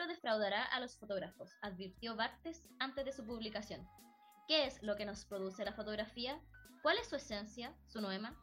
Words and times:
libro 0.00 0.14
defraudará 0.14 0.64
a 0.64 0.80
los 0.80 0.96
fotógrafos, 0.96 1.50
advirtió 1.60 2.16
Bartes 2.16 2.66
antes 2.78 3.04
de 3.04 3.12
su 3.12 3.26
publicación. 3.26 3.86
¿Qué 4.48 4.64
es 4.64 4.82
lo 4.82 4.96
que 4.96 5.04
nos 5.04 5.26
produce 5.26 5.62
la 5.62 5.74
fotografía? 5.74 6.40
¿Cuál 6.80 6.96
es 6.96 7.08
su 7.08 7.16
esencia, 7.16 7.74
su 7.86 8.00
noema? 8.00 8.34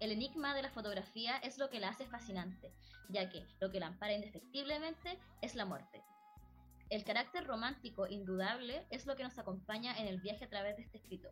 El 0.00 0.10
enigma 0.10 0.52
de 0.54 0.62
la 0.62 0.70
fotografía 0.70 1.36
es 1.38 1.58
lo 1.58 1.70
que 1.70 1.78
la 1.78 1.90
hace 1.90 2.06
fascinante, 2.06 2.72
ya 3.08 3.30
que 3.30 3.46
lo 3.60 3.70
que 3.70 3.78
la 3.78 3.86
ampara 3.86 4.14
indefectiblemente 4.14 5.16
es 5.42 5.54
la 5.54 5.64
muerte. 5.64 6.02
El 6.90 7.04
carácter 7.04 7.46
romántico 7.46 8.08
indudable 8.08 8.84
es 8.90 9.06
lo 9.06 9.14
que 9.14 9.22
nos 9.22 9.38
acompaña 9.38 9.96
en 9.96 10.08
el 10.08 10.20
viaje 10.20 10.46
a 10.46 10.50
través 10.50 10.76
de 10.76 10.82
este 10.82 10.98
escrito. 10.98 11.28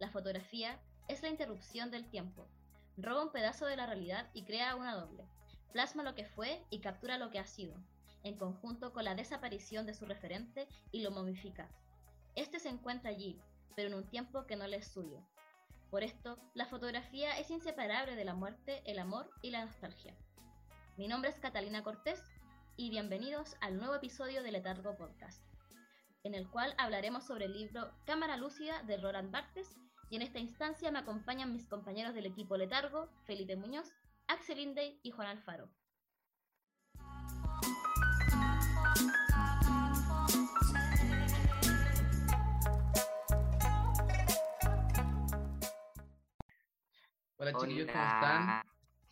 La 0.00 0.10
fotografía 0.10 0.80
es 1.06 1.22
la 1.22 1.28
interrupción 1.28 1.92
del 1.92 2.10
tiempo. 2.10 2.48
Roba 2.96 3.22
un 3.22 3.30
pedazo 3.30 3.66
de 3.66 3.76
la 3.76 3.86
realidad 3.86 4.28
y 4.34 4.44
crea 4.44 4.74
una 4.74 4.96
doble. 4.96 5.24
Plasma 5.72 6.02
lo 6.02 6.16
que 6.16 6.24
fue 6.24 6.64
y 6.70 6.80
captura 6.80 7.18
lo 7.18 7.30
que 7.30 7.38
ha 7.38 7.46
sido, 7.46 7.76
en 8.26 8.36
conjunto 8.36 8.92
con 8.92 9.04
la 9.04 9.14
desaparición 9.14 9.86
de 9.86 9.94
su 9.94 10.04
referente 10.04 10.68
y 10.90 11.02
lo 11.02 11.10
momifica. 11.10 11.68
Este 12.34 12.58
se 12.58 12.68
encuentra 12.68 13.10
allí, 13.10 13.40
pero 13.74 13.88
en 13.88 13.94
un 13.94 14.08
tiempo 14.08 14.46
que 14.46 14.56
no 14.56 14.66
le 14.66 14.78
es 14.78 14.88
suyo. 14.88 15.22
Por 15.90 16.02
esto, 16.02 16.36
la 16.54 16.66
fotografía 16.66 17.38
es 17.38 17.50
inseparable 17.50 18.16
de 18.16 18.24
la 18.24 18.34
muerte, 18.34 18.82
el 18.84 18.98
amor 18.98 19.30
y 19.42 19.50
la 19.50 19.64
nostalgia. 19.64 20.14
Mi 20.96 21.06
nombre 21.08 21.30
es 21.30 21.38
Catalina 21.38 21.84
Cortés 21.84 22.20
y 22.76 22.90
bienvenidos 22.90 23.56
al 23.60 23.76
nuevo 23.76 23.94
episodio 23.94 24.42
de 24.42 24.50
Letargo 24.50 24.96
Podcast, 24.96 25.42
en 26.24 26.34
el 26.34 26.50
cual 26.50 26.74
hablaremos 26.78 27.24
sobre 27.24 27.44
el 27.44 27.52
libro 27.52 27.92
Cámara 28.06 28.36
Lúcida 28.36 28.82
de 28.82 28.96
Roland 28.96 29.30
Barthes 29.30 29.76
y 30.10 30.16
en 30.16 30.22
esta 30.22 30.40
instancia 30.40 30.90
me 30.90 30.98
acompañan 30.98 31.52
mis 31.52 31.66
compañeros 31.66 32.14
del 32.14 32.26
equipo 32.26 32.56
Letargo, 32.56 33.08
Felipe 33.24 33.56
Muñoz, 33.56 33.92
Axel 34.26 34.58
Indey 34.58 34.98
y 35.02 35.12
Juan 35.12 35.28
Alfaro. 35.28 35.70
Hola 47.46 47.60
chiquillos, 47.60 47.86
¿cómo 47.92 48.04
están? 48.04 48.62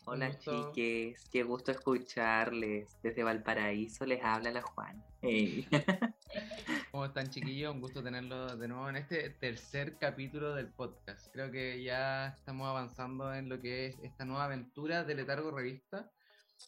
Hola 0.03 0.37
chiques, 0.37 1.23
qué 1.31 1.43
gusto 1.43 1.71
escucharles. 1.71 2.97
Desde 3.01 3.23
Valparaíso 3.23 4.05
les 4.05 4.21
habla 4.21 4.51
la 4.51 4.61
Juan. 4.61 5.01
¿Cómo 6.91 7.05
están 7.05 7.29
chiquillos? 7.29 7.73
Un 7.73 7.79
gusto 7.79 8.03
tenerlos 8.03 8.59
de 8.59 8.67
nuevo 8.67 8.89
en 8.89 8.97
este 8.97 9.29
tercer 9.29 9.97
capítulo 9.97 10.53
del 10.53 10.67
podcast. 10.67 11.31
Creo 11.31 11.49
que 11.49 11.81
ya 11.81 12.27
estamos 12.27 12.67
avanzando 12.67 13.33
en 13.33 13.47
lo 13.47 13.61
que 13.61 13.85
es 13.85 13.99
esta 14.03 14.25
nueva 14.25 14.43
aventura 14.43 15.05
de 15.05 15.15
Letargo 15.15 15.51
Revista. 15.51 16.11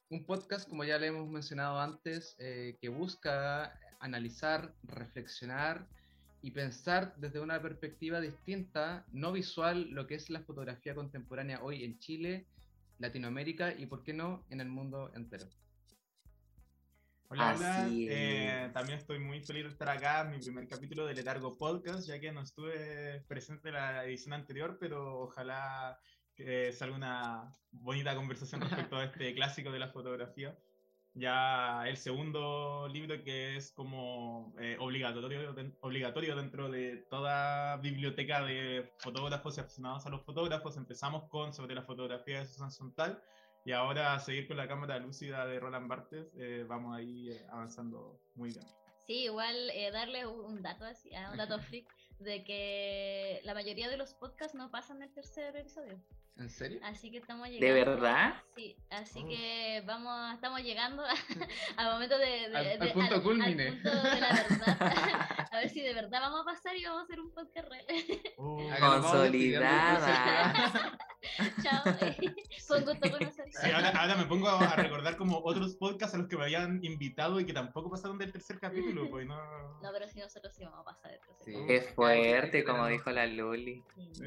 Un 0.10 0.26
podcast, 0.26 0.70
como 0.70 0.86
ya 0.86 0.98
le 0.98 1.08
hemos 1.08 1.28
mencionado 1.28 1.82
antes, 1.82 2.38
eh, 2.40 2.78
que 2.80 2.88
busca 2.88 3.78
analizar, 4.00 4.74
reflexionar 4.84 5.86
y 6.42 6.52
pensar 6.52 7.16
desde 7.18 7.40
una 7.40 7.62
perspectiva 7.62 8.22
distinta, 8.22 9.06
no 9.12 9.32
visual, 9.32 9.90
lo 9.92 10.08
que 10.08 10.16
es 10.16 10.30
la 10.30 10.42
fotografía 10.42 10.96
contemporánea 10.96 11.62
hoy 11.64 11.84
en 11.84 11.98
Chile, 12.00 12.46
Latinoamérica 13.00 13.74
y, 13.74 13.86
por 13.86 14.04
qué 14.04 14.14
no, 14.14 14.46
en 14.50 14.62
el 14.62 14.70
mundo 14.70 15.12
entero. 15.16 15.46
Hola, 17.30 17.56
hola. 17.58 17.88
Eh, 17.92 18.70
también 18.74 19.00
estoy 19.00 19.20
muy 19.20 19.42
feliz 19.42 19.64
de 19.64 19.70
estar 19.70 19.90
acá 19.90 20.22
en 20.22 20.32
mi 20.32 20.40
primer 20.40 20.68
capítulo 20.68 21.06
de 21.06 21.14
Letargo 21.14 21.58
Podcast, 21.58 22.08
ya 22.08 22.20
que 22.20 22.32
no 22.32 22.42
estuve 22.42 23.22
presente 23.28 23.70
en 23.70 23.76
la 23.76 24.06
edición 24.06 24.34
anterior, 24.34 24.78
pero 24.80 25.22
ojalá 25.22 26.00
que 26.36 26.72
salga 26.72 26.96
una 26.96 27.56
bonita 27.72 28.16
conversación 28.16 28.62
respecto 28.90 28.96
a 28.96 29.06
este 29.06 29.34
clásico 29.34 29.72
de 29.72 29.80
la 29.80 29.90
fotografía 29.90 30.58
ya 31.18 31.88
el 31.88 31.98
segundo 31.98 32.88
libro 32.90 33.24
que 33.24 33.58
es 33.58 33.72
como 33.72 34.54
eh, 34.60 34.78
obligatorio, 34.80 35.56
obligatorio 35.82 36.36
dentro 36.36 36.70
de 36.70 36.98
toda 37.10 37.78
biblioteca 37.78 38.44
de 38.44 38.92
fotógrafos 39.00 39.58
y 39.58 39.62
aficionados 39.62 40.06
a 40.06 40.10
los 40.10 40.22
fotógrafos. 40.24 40.78
Empezamos 40.78 41.24
con 41.30 41.54
sobre 41.54 41.76
la 41.76 41.82
fotografía 41.82 42.40
de 42.40 42.46
Susan 42.46 42.72
Sontal 42.72 43.22
y 43.66 43.72
ahora 43.72 44.14
a 44.14 44.20
seguir 44.20 44.48
con 44.48 44.58
la 44.58 44.68
cámara 44.68 45.00
lúcida 45.00 45.46
de 45.46 45.60
Roland 45.60 45.88
Barthes, 45.88 46.28
eh, 46.38 46.66
vamos 46.68 46.96
ahí 46.96 47.32
eh, 47.32 47.46
avanzando 47.50 48.20
muy 48.36 48.52
bien. 48.52 48.66
Sí, 49.06 49.24
igual 49.24 49.72
darle 49.92 50.28
un 50.28 50.62
dato 50.62 50.86
así, 50.86 51.14
ah, 51.16 51.30
un 51.32 51.38
dato 51.38 51.60
freak 51.60 51.88
de 52.20 52.44
que 52.44 53.42
la 53.44 53.54
mayoría 53.54 53.90
de 53.90 53.98
los 53.98 54.14
podcasts 54.14 54.56
no 54.56 54.70
pasan 54.70 55.00
del 55.00 55.12
tercer 55.12 55.56
episodio. 55.56 56.00
¿En 56.40 56.52
serio? 56.52 56.80
Así 56.84 57.10
que 57.10 57.18
estamos 57.18 57.48
llegando. 57.48 57.66
¿De 57.66 57.74
verdad? 57.74 58.36
Sí, 58.56 58.78
así 58.92 59.26
que 59.26 59.82
vamos, 59.88 60.36
estamos 60.36 60.62
llegando 60.62 61.04
al 61.78 61.94
momento 61.94 62.16
de, 62.20 62.56
al, 62.56 62.94
punto 62.94 63.24
culmine. 63.24 63.70
Al 63.70 63.82
punto 63.82 64.04
de 64.04 64.20
la 64.20 64.34
verdad. 64.34 64.78
a 65.52 65.58
ver 65.58 65.70
si 65.70 65.82
de 65.82 65.96
verdad 65.96 66.22
vamos 66.22 66.42
a 66.42 66.46
pasar 66.46 66.76
y 66.76 66.84
vamos 66.84 67.02
a 67.02 67.04
hacer 67.06 67.20
un 67.20 67.34
podcast 67.34 67.68
real. 67.68 67.86
Uh, 68.38 68.70
consolidada. 68.80 70.96
Chao. 71.64 71.84
Con 72.68 72.86
gusto 72.86 73.12
conocer. 73.12 73.46
Sí, 73.52 73.72
ahora, 73.72 73.90
ahora, 73.90 74.16
me 74.16 74.26
pongo 74.26 74.50
a 74.50 74.76
recordar 74.76 75.18
como 75.18 75.40
otros 75.44 75.76
podcasts 75.76 76.14
a 76.14 76.20
los 76.20 76.28
que 76.28 76.38
me 76.38 76.44
habían 76.44 76.84
invitado 76.84 77.40
y 77.40 77.46
que 77.46 77.54
tampoco 77.54 77.90
pasaron 77.90 78.20
del 78.20 78.32
tercer 78.32 78.60
capítulo, 78.60 79.10
pues 79.10 79.26
no. 79.26 79.36
No, 79.82 79.90
pero 79.92 80.08
si 80.08 80.20
nosotros 80.20 80.54
sí 80.54 80.64
vamos 80.64 80.82
a 80.82 80.84
pasar 80.84 81.12
del 81.12 81.22
tercer 81.22 81.54
sí. 81.54 81.66
Qué 81.66 81.82
fuerte, 81.82 82.64
como 82.64 82.86
dijo 82.88 83.10
la 83.10 83.26
Luli. 83.26 83.84
Sí. 84.12 84.26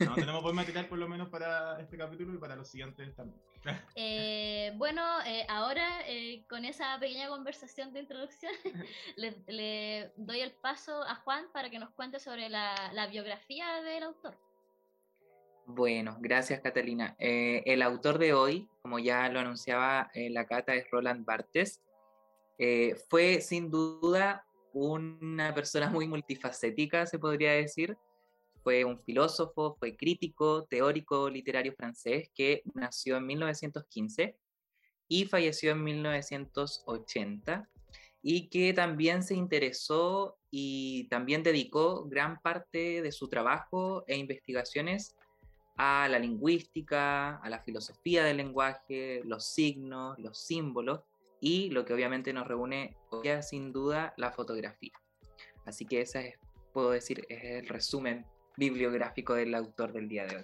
No, 0.00 0.14
tenemos 0.14 0.42
buen 0.42 0.54
material 0.54 0.86
por 0.88 0.98
lo 0.98 1.08
menos 1.08 1.28
para 1.28 1.80
este 1.80 1.96
capítulo 1.96 2.34
y 2.34 2.38
para 2.38 2.56
los 2.56 2.68
siguientes 2.68 3.14
también. 3.14 3.40
Eh, 3.94 4.72
bueno, 4.76 5.02
eh, 5.24 5.46
ahora 5.48 6.00
eh, 6.08 6.44
con 6.48 6.64
esa 6.64 6.98
pequeña 6.98 7.28
conversación 7.28 7.92
de 7.92 8.00
introducción, 8.00 8.52
le, 9.16 10.10
doy 10.16 10.40
el 10.40 10.50
paso 10.50 11.02
a 11.04 11.14
Juan 11.16 11.46
para 11.52 11.70
que 11.70 11.78
nos 11.78 11.90
cuente 11.90 12.18
sobre 12.18 12.48
la, 12.48 12.74
la 12.92 13.06
biografía 13.06 13.80
del 13.82 14.02
autor. 14.02 14.36
Bueno, 15.66 16.16
gracias 16.18 16.60
Catalina. 16.60 17.14
el 17.20 17.82
autor 17.82 18.18
de 18.18 18.34
hoy, 18.34 18.68
como 18.82 18.98
ya 18.98 19.28
lo 19.28 19.38
anunciaba 19.38 20.10
la 20.12 20.44
cata, 20.44 20.74
es 20.74 20.90
Roland 20.90 21.24
Barthes. 21.24 21.80
fue 23.08 23.40
sin 23.40 23.70
duda 23.70 24.44
una 24.72 25.54
persona 25.54 25.88
muy 25.88 26.08
multifacética, 26.08 27.06
se 27.06 27.20
podría 27.20 27.52
decir 27.52 27.96
fue 28.62 28.84
un 28.84 29.00
filósofo, 29.02 29.76
fue 29.78 29.96
crítico, 29.96 30.64
teórico 30.64 31.28
literario 31.28 31.74
francés 31.74 32.30
que 32.34 32.62
nació 32.74 33.16
en 33.16 33.26
1915 33.26 34.36
y 35.08 35.24
falleció 35.26 35.72
en 35.72 35.84
1980 35.84 37.68
y 38.22 38.48
que 38.48 38.72
también 38.72 39.22
se 39.22 39.34
interesó 39.34 40.38
y 40.50 41.08
también 41.08 41.42
dedicó 41.42 42.04
gran 42.04 42.40
parte 42.40 43.02
de 43.02 43.12
su 43.12 43.28
trabajo 43.28 44.04
e 44.06 44.16
investigaciones 44.16 45.16
a 45.76 46.06
la 46.08 46.18
lingüística, 46.18 47.36
a 47.36 47.50
la 47.50 47.60
filosofía 47.60 48.24
del 48.24 48.36
lenguaje, 48.36 49.22
los 49.24 49.46
signos, 49.46 50.18
los 50.18 50.38
símbolos 50.38 51.00
y 51.40 51.70
lo 51.70 51.84
que 51.84 51.94
obviamente 51.94 52.32
nos 52.32 52.46
reúne 52.46 52.96
hoy 53.10 53.28
sin 53.42 53.72
duda 53.72 54.14
la 54.16 54.30
fotografía. 54.30 54.92
Así 55.64 55.84
que 55.84 56.02
ese 56.02 56.28
es, 56.28 56.38
puedo 56.72 56.90
decir, 56.90 57.26
es 57.28 57.42
el 57.42 57.66
resumen 57.68 58.24
bibliográfico 58.56 59.34
del 59.34 59.54
autor 59.54 59.92
del 59.92 60.08
día 60.08 60.26
de 60.26 60.36
hoy. 60.36 60.42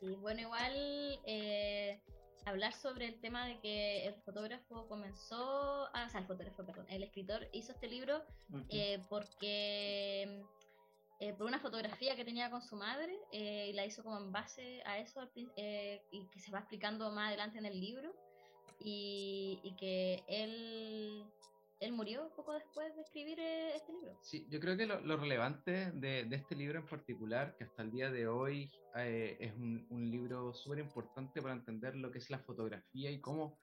Y 0.00 0.14
bueno, 0.16 0.40
igual 0.40 1.20
eh, 1.26 2.00
hablar 2.44 2.72
sobre 2.72 3.06
el 3.06 3.20
tema 3.20 3.46
de 3.46 3.58
que 3.60 4.06
el 4.06 4.14
fotógrafo 4.22 4.86
comenzó, 4.88 5.88
ah, 5.94 6.04
o 6.06 6.10
sea, 6.10 6.20
el 6.20 6.26
fotógrafo, 6.26 6.64
perdón, 6.64 6.86
el 6.88 7.02
escritor 7.02 7.48
hizo 7.52 7.72
este 7.72 7.88
libro 7.88 8.22
eh, 8.70 9.00
porque 9.08 10.42
eh, 11.20 11.32
por 11.34 11.46
una 11.46 11.58
fotografía 11.58 12.14
que 12.16 12.24
tenía 12.24 12.50
con 12.50 12.62
su 12.62 12.76
madre 12.76 13.18
y 13.32 13.72
la 13.72 13.84
hizo 13.84 14.04
como 14.04 14.18
en 14.18 14.30
base 14.30 14.82
a 14.84 14.98
eso 14.98 15.28
y 15.36 16.26
que 16.28 16.40
se 16.40 16.52
va 16.52 16.60
explicando 16.60 17.10
más 17.10 17.28
adelante 17.28 17.58
en 17.58 17.66
el 17.66 17.80
libro 17.80 18.14
y, 18.80 19.58
y 19.62 19.74
que 19.76 20.22
él 20.28 21.24
él 21.80 21.92
murió 21.92 22.32
poco 22.34 22.54
después 22.54 22.94
de 22.96 23.02
escribir 23.02 23.38
eh, 23.38 23.76
este 23.76 23.92
libro. 23.92 24.18
Sí, 24.22 24.46
yo 24.50 24.58
creo 24.60 24.76
que 24.76 24.86
lo, 24.86 25.16
relevante 25.16 25.92
de, 25.92 26.26
este 26.30 26.56
libro 26.56 26.78
en 26.78 26.86
particular, 26.86 27.56
que 27.56 27.64
hasta 27.64 27.82
el 27.82 27.92
día 27.92 28.10
de 28.10 28.26
hoy 28.26 28.70
eh, 28.96 29.36
es 29.40 29.54
un, 29.54 29.86
libro 30.10 30.52
súper 30.54 30.80
importante 30.80 31.40
para 31.40 31.54
entender 31.54 31.94
lo 31.94 32.10
que 32.10 32.18
es 32.18 32.30
la 32.30 32.40
fotografía 32.40 33.10
y 33.10 33.20
cómo, 33.20 33.58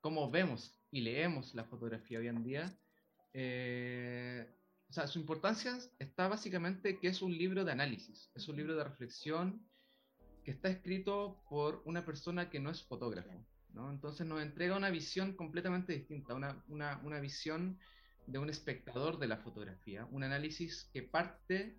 cómo 0.00 0.30
vemos 0.30 0.80
y 0.90 1.02
leemos 1.02 1.54
la 1.54 1.64
fotografía 1.64 2.18
hoy 2.18 2.28
en 2.28 2.42
día. 2.42 2.78
Eh, 3.32 4.48
o 4.88 4.92
sea, 4.92 5.06
su 5.06 5.20
importancia 5.20 5.78
está 6.00 6.26
básicamente 6.26 6.98
que 6.98 7.08
es 7.08 7.22
un 7.22 7.36
libro 7.36 7.64
de 7.64 7.72
análisis, 7.72 8.30
es 8.34 8.48
un 8.48 8.56
libro 8.56 8.74
de 8.74 8.82
reflexión 8.82 9.64
que 10.44 10.50
está 10.50 10.68
escrito 10.68 11.44
por 11.48 11.82
una 11.84 12.04
persona 12.04 12.50
que 12.50 12.58
no 12.58 12.70
es 12.70 12.82
fotógrafo. 12.82 13.46
Entonces 13.74 14.26
nos 14.26 14.42
entrega 14.42 14.76
una 14.76 14.90
visión 14.90 15.32
completamente 15.34 15.92
distinta, 15.92 16.34
una, 16.34 16.62
una, 16.68 17.00
una, 17.04 17.20
visión 17.20 17.78
de 18.26 18.38
un 18.38 18.50
espectador 18.50 19.18
de 19.18 19.28
la 19.28 19.38
fotografía, 19.38 20.06
un 20.10 20.22
análisis 20.24 20.88
que 20.92 21.02
parte 21.02 21.76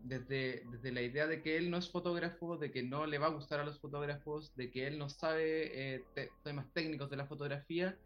desde, 0.00 0.64
desde, 0.70 0.92
la 0.92 1.02
idea 1.02 1.26
de 1.26 1.42
que 1.42 1.56
él 1.56 1.70
no 1.70 1.76
es 1.76 1.90
fotógrafo, 1.90 2.56
de 2.56 2.70
que 2.70 2.82
no 2.82 3.06
le 3.06 3.18
va 3.18 3.26
a 3.26 3.30
gustar 3.30 3.60
a 3.60 3.64
los 3.64 3.78
fotógrafos, 3.80 4.54
de 4.56 4.70
que 4.70 4.86
él 4.86 4.98
no 4.98 5.08
sabe 5.08 5.96
eh, 5.96 6.04
temas 6.42 6.72
técnicos 6.72 7.10
de 7.10 7.16
la 7.16 7.26
fotografía, 7.26 7.96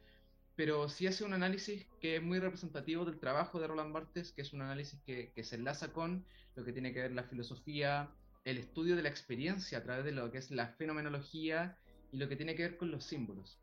pero 0.57 0.89
sí 0.89 1.07
hace 1.07 1.25
un 1.25 1.35
análisis 1.35 1.87
que 2.01 2.17
es 2.17 2.23
muy 2.23 2.39
representativo 2.39 3.05
del 3.05 3.19
trabajo 3.19 3.61
de 3.61 3.67
Roland 3.67 3.93
Barthes, 3.93 4.33
que 4.33 4.43
es 4.43 4.53
un 4.53 4.63
análisis 4.63 5.01
que, 5.05 5.33
que, 5.35 5.45
se 5.45 5.57
enlaza 5.57 5.93
con 5.93 6.25
lo 6.55 6.65
que 6.65 6.73
tiene 6.73 6.93
que 6.93 7.03
ver 7.03 7.13
la 7.13 7.25
filosofía, 7.25 8.11
el 8.45 8.59
estudio 8.59 8.97
de 8.97 9.03
la 9.03 9.09
experiencia 9.09 9.79
a 9.79 9.83
través 9.83 10.05
de 10.05 10.13
lo 10.13 10.31
que 10.31 10.39
es 10.39 10.51
la 10.51 10.69
fenomenología 10.69 11.77
y 12.13 12.19
lo 12.19 12.29
que 12.29 12.37
tiene 12.37 12.55
que 12.55 12.63
ver 12.63 12.77
con 12.77 12.91
los 12.91 13.05
símbolos. 13.05 13.59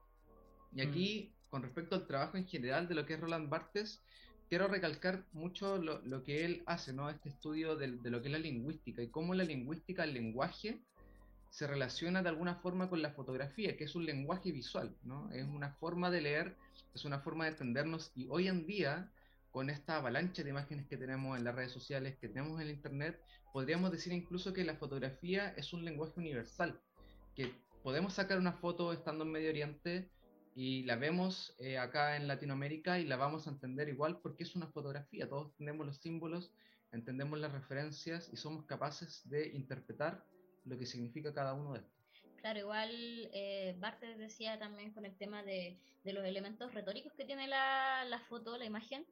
Y 0.74 0.81
aquí, 0.81 1.31
mm. 1.31 1.50
con 1.50 1.63
respecto 1.63 1.95
al 1.95 2.07
trabajo 2.07 2.38
en 2.38 2.48
general 2.48 2.88
de 2.88 2.95
lo 2.95 3.06
que 3.06 3.13
es 3.13 3.19
Roland 3.19 3.50
Barthes, 3.50 4.01
quiero 4.50 4.68
recalcar 4.68 5.25
mucho 5.31 5.78
lo, 5.78 6.01
lo 6.01 6.24
que 6.24 6.45
él 6.45 6.63
hace, 6.66 6.94
¿no? 6.94 7.10
Este 7.10 7.30
estudio 7.30 7.75
de, 7.75 7.92
de, 7.92 8.10
lo 8.10 8.22
que 8.22 8.28
es 8.28 8.31
la 8.31 8.40
lingüística 8.40 9.01
y 9.01 9.10
cómo 9.10 9.34
la 9.34 9.44
lingüística, 9.44 10.04
el 10.04 10.13
lenguaje, 10.13 10.81
se 11.50 11.68
relaciona 11.68 12.24
de 12.24 12.30
alguna 12.30 12.56
forma 12.56 12.90
con 12.90 13.01
la 13.01 13.12
fotografía, 13.12 13.78
que 13.78 13.84
es 13.84 13.95
un 13.95 14.06
lenguaje 14.06 14.51
visual, 14.51 14.96
¿no? 15.04 15.31
Es 15.31 15.46
una 15.46 15.74
forma 15.74 16.10
de 16.10 16.22
leer 16.22 16.57
es 16.94 17.06
una 17.06 17.19
forma 17.19 17.46
de 17.46 17.51
entendernos 17.51 18.12
y 18.16 18.28
hoy 18.30 18.48
en 18.48 18.66
día, 18.66 19.12
con 19.51 19.69
esta 19.69 19.98
avalancha 19.98 20.44
de 20.44 20.50
imágenes 20.51 20.88
que 20.88 20.98
tenemos 20.98 21.38
en 21.38 21.44
las 21.44 21.56
redes 21.56 21.72
sociales, 21.72 22.18
que 22.19 22.28
tenemos 22.28 22.60
en 22.60 22.68
el 22.68 22.74
Internet, 22.74 23.19
podríamos 23.51 23.92
decir 23.92 24.13
incluso 24.13 24.54
que 24.54 24.63
la 24.63 24.75
fotografía 24.75 25.54
es 25.57 25.74
un 25.74 25.86
lenguaje 25.86 26.19
universal, 26.19 26.80
que 27.36 27.51
podemos 27.83 28.13
sacar 28.13 28.39
una 28.39 28.53
foto 28.53 28.94
estando 28.94 29.25
en 29.25 29.31
Medio 29.31 29.50
Oriente 29.50 30.09
y 30.56 30.83
la 30.83 30.95
vemos 30.95 31.53
eh, 31.59 31.77
acá 31.77 32.15
en 32.15 32.27
Latinoamérica 32.27 32.97
y 32.97 33.06
la 33.06 33.18
vamos 33.18 33.45
a 33.45 33.50
entender 33.50 33.89
igual 33.89 34.19
porque 34.21 34.44
es 34.44 34.56
una 34.56 34.68
fotografía, 34.68 35.27
todos 35.27 35.51
entendemos 35.51 35.85
los 35.85 35.97
símbolos, 35.97 36.51
entendemos 36.94 37.39
las 37.39 37.51
referencias 37.51 38.30
y 38.31 38.38
somos 38.38 38.65
capaces 38.65 39.27
de 39.30 39.50
interpretar 39.50 40.24
lo 40.63 40.77
que 40.80 40.85
significa 40.85 41.33
cada 41.33 41.53
uno 41.53 41.74
de 41.74 41.80
estos. 41.80 41.94
Claro, 42.38 42.59
igual 42.59 42.89
eh, 43.33 43.75
Bartes 43.80 44.18
decía 44.18 44.57
también 44.57 44.94
con 44.94 45.06
el 45.06 45.15
tema 45.18 45.44
de, 45.44 45.77
los 46.06 46.25
elementos 46.25 46.74
retóricos 46.74 47.13
que 47.13 47.25
tiene 47.25 47.47
la, 47.47 48.06
la, 48.06 48.19
foto, 48.19 48.57
la 48.57 48.65
imagen, 48.65 49.06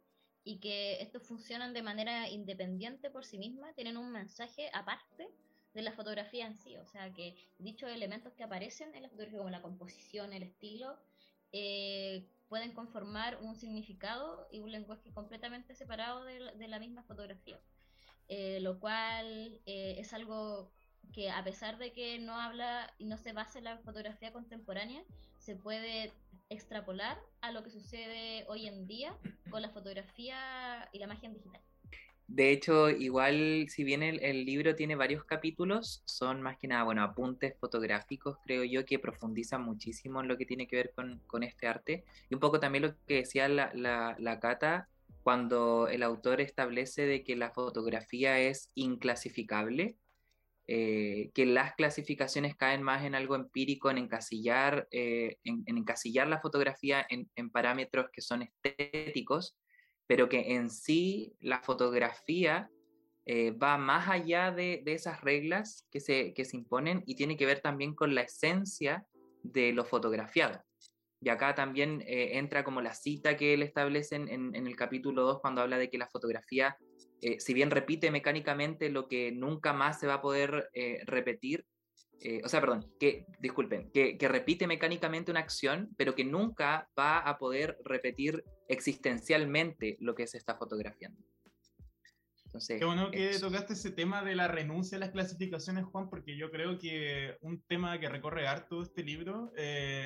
y 0.43 0.59
que 0.59 1.01
estos 1.01 1.23
funcionan 1.27 1.73
de 1.73 1.83
manera 1.83 2.27
independiente 2.29 3.09
por 3.09 3.25
sí 3.25 3.37
misma, 3.37 3.73
tienen 3.73 3.97
un 3.97 4.11
mensaje 4.11 4.69
aparte 4.73 5.29
de 5.73 5.81
la 5.81 5.91
fotografía 5.93 6.45
en 6.45 6.57
sí. 6.57 6.77
O 6.77 6.85
sea 6.85 7.13
que 7.13 7.35
dichos 7.57 7.89
elementos 7.89 8.33
que 8.33 8.43
aparecen 8.43 8.93
en 8.95 9.03
la 9.03 9.09
fotografía, 9.09 9.37
como 9.39 9.49
la 9.49 9.61
composición, 9.61 10.33
el 10.33 10.43
estilo, 10.43 10.97
eh, 11.51 12.27
pueden 12.47 12.73
conformar 12.73 13.39
un 13.41 13.55
significado 13.55 14.47
y 14.51 14.59
un 14.59 14.71
lenguaje 14.71 15.11
completamente 15.13 15.73
separado 15.75 16.23
de, 16.25 16.67
la 16.67 16.79
misma 16.79 17.03
fotografía. 17.03 17.59
Eh, 18.27 18.59
lo 18.61 18.79
cual 18.79 19.61
eh, 19.65 19.95
es 19.97 20.13
algo 20.13 20.71
que 21.13 21.29
a 21.29 21.43
pesar 21.43 21.77
de 21.77 21.91
que 21.91 22.19
no 22.19 22.39
habla 22.39 22.93
y 22.97 23.05
no 23.05 23.17
se 23.17 23.33
basa 23.33 23.57
en 23.57 23.65
la 23.65 23.77
fotografía 23.79 24.31
contemporánea, 24.31 25.03
se 25.37 25.55
puede 25.55 26.13
extrapolar 26.49 27.19
a 27.41 27.51
lo 27.51 27.63
que 27.63 27.69
sucede 27.69 28.45
hoy 28.47 28.67
en 28.67 28.87
día 28.87 29.17
con 29.49 29.61
la 29.61 29.69
fotografía 29.69 30.89
y 30.91 30.99
la 30.99 31.05
imagen 31.05 31.33
digital. 31.33 31.61
De 32.33 32.51
hecho, 32.51 32.89
igual 32.89 33.65
si 33.67 33.83
bien 33.83 34.03
el, 34.03 34.45
libro 34.45 34.73
tiene 34.73 34.95
varios 34.95 35.25
capítulos, 35.25 36.01
son 36.05 36.41
más 36.41 36.57
que 36.57 36.67
nada, 36.67 36.83
bueno, 36.83 37.03
apuntes 37.03 37.57
fotográficos, 37.59 38.37
creo 38.45 38.63
yo, 38.63 38.85
que 38.85 38.99
profundizan 38.99 39.63
muchísimo 39.63 40.21
en 40.21 40.29
lo 40.29 40.37
que 40.37 40.45
tiene 40.45 40.65
que 40.65 40.77
ver 40.77 40.93
con, 40.95 41.43
este 41.43 41.67
arte. 41.67 42.05
Y 42.29 42.35
un 42.35 42.39
poco 42.39 42.59
también 42.59 42.83
lo 42.83 42.95
que 43.05 43.15
decía 43.15 43.49
la 43.49 44.39
Cata, 44.39 44.87
cuando 45.23 45.89
el 45.89 46.03
autor 46.03 46.39
establece 46.39 47.05
de 47.05 47.23
que 47.23 47.35
la 47.35 47.51
fotografía 47.51 48.39
es 48.39 48.71
inclasificable, 48.75 49.97
eh, 50.73 51.31
que 51.33 51.45
las 51.45 51.75
clasificaciones 51.75 52.55
caen 52.55 52.81
más 52.81 53.03
en 53.03 53.13
algo 53.13 53.35
empírico, 53.35 53.91
en 53.91 53.97
encasillar, 53.97 54.87
eh, 54.91 55.37
en, 55.43 55.63
encasillar 55.65 56.27
la 56.27 56.39
fotografía 56.39 57.05
en, 57.09 57.49
parámetros 57.49 58.07
que 58.13 58.21
son 58.21 58.41
estéticos, 58.41 59.55
pero 60.11 60.27
que 60.27 60.55
en 60.55 60.69
sí 60.69 61.37
la 61.39 61.61
fotografía 61.61 62.69
eh, 63.25 63.51
va 63.51 63.77
más 63.77 64.09
allá 64.09 64.51
de, 64.51 64.83
esas 64.85 65.21
reglas 65.21 65.87
que 65.89 66.01
se, 66.01 66.33
que 66.33 66.43
se 66.43 66.57
imponen 66.57 67.01
y 67.05 67.15
tiene 67.15 67.37
que 67.37 67.45
ver 67.45 67.61
también 67.61 67.95
con 67.95 68.13
la 68.13 68.23
esencia 68.23 69.05
de 69.41 69.71
lo 69.71 69.85
fotografiado. 69.85 70.61
Y 71.21 71.29
acá 71.29 71.55
también 71.55 72.03
entra 72.05 72.63
como 72.63 72.81
la 72.81 72.95
cita 72.95 73.37
que 73.37 73.53
él 73.53 73.61
establece 73.61 74.15
en, 74.15 74.27
en, 74.27 74.67
el 74.67 74.75
capítulo 74.75 75.21
2 75.21 75.39
cuando 75.39 75.61
habla 75.61 75.77
de 75.77 75.89
que 75.89 75.99
la 75.99 76.07
fotografía 76.07 76.75
eh, 77.21 77.39
si 77.39 77.53
bien 77.53 77.69
repite 77.69 78.09
mecánicamente 78.09 78.89
lo 78.89 79.07
que 79.07 79.31
nunca 79.31 79.73
más 79.73 79.99
se 79.99 80.07
va 80.07 80.15
a 80.15 80.21
poder 80.21 80.69
eh, 80.73 81.03
repetir, 81.05 81.65
eh, 82.19 82.41
o 82.43 82.49
sea, 82.49 82.59
perdón, 82.61 82.91
que, 82.99 83.25
disculpen, 83.39 83.91
que, 83.91 84.17
repite 84.27 84.65
mecánicamente 84.65 85.29
una 85.29 85.39
acción, 85.39 85.89
pero 85.97 86.15
que 86.15 86.23
nunca 86.23 86.89
va 86.97 87.19
a 87.19 87.37
poder 87.37 87.77
repetir 87.85 88.43
existencialmente 88.71 89.97
lo 89.99 90.15
que 90.15 90.27
se 90.27 90.37
está 90.37 90.55
fotografiando. 90.55 91.21
Entonces, 92.45 92.79
Qué 92.79 92.85
bueno 92.85 93.11
que 93.11 93.39
tocaste 93.39 93.73
ese 93.73 93.91
tema 93.91 94.23
de 94.23 94.35
la 94.35 94.49
renuncia 94.49 94.97
a 94.97 94.99
las 94.99 95.11
clasificaciones, 95.11 95.85
Juan, 95.85 96.09
porque 96.09 96.35
yo 96.35 96.51
creo 96.51 96.77
que 96.77 97.37
un 97.41 97.61
tema 97.61 97.97
que 97.99 98.09
recorre 98.09 98.45
harto 98.45 98.81
este 98.81 99.03
libro 99.03 99.53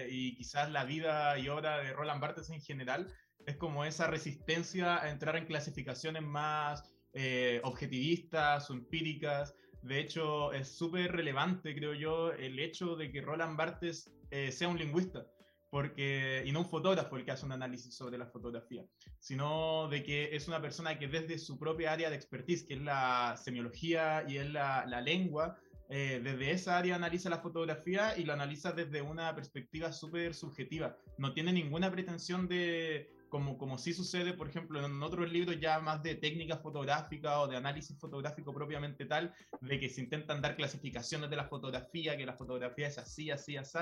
y 0.08 0.36
quizás 0.36 0.70
la 0.72 0.86
vida 0.86 1.40
y 1.40 1.50
obra 1.50 1.80
de 1.80 1.94
Roland 1.94 2.22
Barthes 2.22 2.52
en 2.52 2.62
general 2.62 3.12
es 3.46 3.58
como 3.58 3.86
esa 3.86 4.08
resistencia 4.08 5.02
a 5.02 5.10
entrar 5.10 5.36
en 5.38 5.46
clasificaciones 5.46 6.24
más 6.24 6.84
eh, 7.14 7.62
objetivistas 7.64 8.70
o 8.70 8.74
empíricas. 8.74 9.56
De 9.82 10.00
hecho, 10.00 10.52
es 10.52 10.68
súper 10.68 11.12
relevante, 11.12 11.76
creo 11.76 11.94
yo, 11.94 12.32
el 12.34 12.60
hecho 12.60 12.96
de 12.96 13.12
que 13.12 13.22
Roland 13.22 13.58
Barthes 13.58 14.12
eh, 14.32 14.52
sea 14.52 14.68
un 14.68 14.78
lingüista, 14.78 15.26
porque, 15.70 16.44
y 16.46 16.52
no 16.52 16.60
un 16.60 16.70
fotógrafo 16.70 17.18
el 17.18 17.26
que 17.26 17.32
hace 17.32 17.46
un 17.46 17.52
análisis 17.52 17.94
sobre 17.96 18.18
la 18.18 18.28
fotografía, 18.28 18.86
sino 19.20 19.88
de 19.90 20.04
que 20.04 20.36
es 20.36 20.48
una 20.48 20.62
persona 20.62 20.98
que 20.98 21.08
desde 21.08 21.38
su 21.38 21.58
propia 21.58 21.92
área 21.92 22.10
de 22.10 22.16
expertise, 22.16 22.66
que 22.66 22.76
es 22.76 22.82
la 22.82 23.36
semiología 23.38 24.26
y 24.28 24.38
es 24.38 24.50
la, 24.50 24.86
la 24.88 25.02
lengua, 25.02 25.58
eh, 25.90 26.20
desde 26.24 26.52
esa 26.52 26.78
área 26.78 26.96
analiza 26.96 27.30
la 27.30 27.40
fotografía 27.40 28.18
y 28.18 28.24
lo 28.24 28.34
analiza 28.34 28.72
desde 28.72 29.02
una 29.02 29.36
perspectiva 29.36 29.92
súper 29.92 30.34
subjetiva. 30.34 30.98
No 31.18 31.34
tiene 31.34 31.54
ninguna 31.54 31.92
pretensión 31.92 32.48
de, 32.48 33.12
como, 33.30 33.58
como 33.58 33.78
sí 33.78 33.94
sucede, 33.94 34.34
por 34.34 34.50
ejemplo, 34.50 34.84
en 34.84 35.04
otros 35.04 35.32
libros 35.32 35.60
ya 35.60 35.80
más 35.80 36.02
de 36.02 36.16
técnica 36.16 36.58
fotográfica 36.58 37.40
o 37.42 37.48
de 37.48 37.58
análisis 37.58 38.00
fotográfico 38.00 38.54
propiamente 38.54 39.06
tal, 39.06 39.34
de 39.62 39.80
que 39.80 39.90
se 39.90 40.02
intentan 40.02 40.42
dar 40.42 40.56
clasificaciones 40.56 41.30
de 41.30 41.36
la 41.36 41.46
fotografía, 41.46 42.18
que 42.18 42.26
la 42.26 42.34
fotografía 42.34 42.88
es 42.88 42.98
así, 42.98 43.30
así, 43.30 43.58
así. 43.58 43.78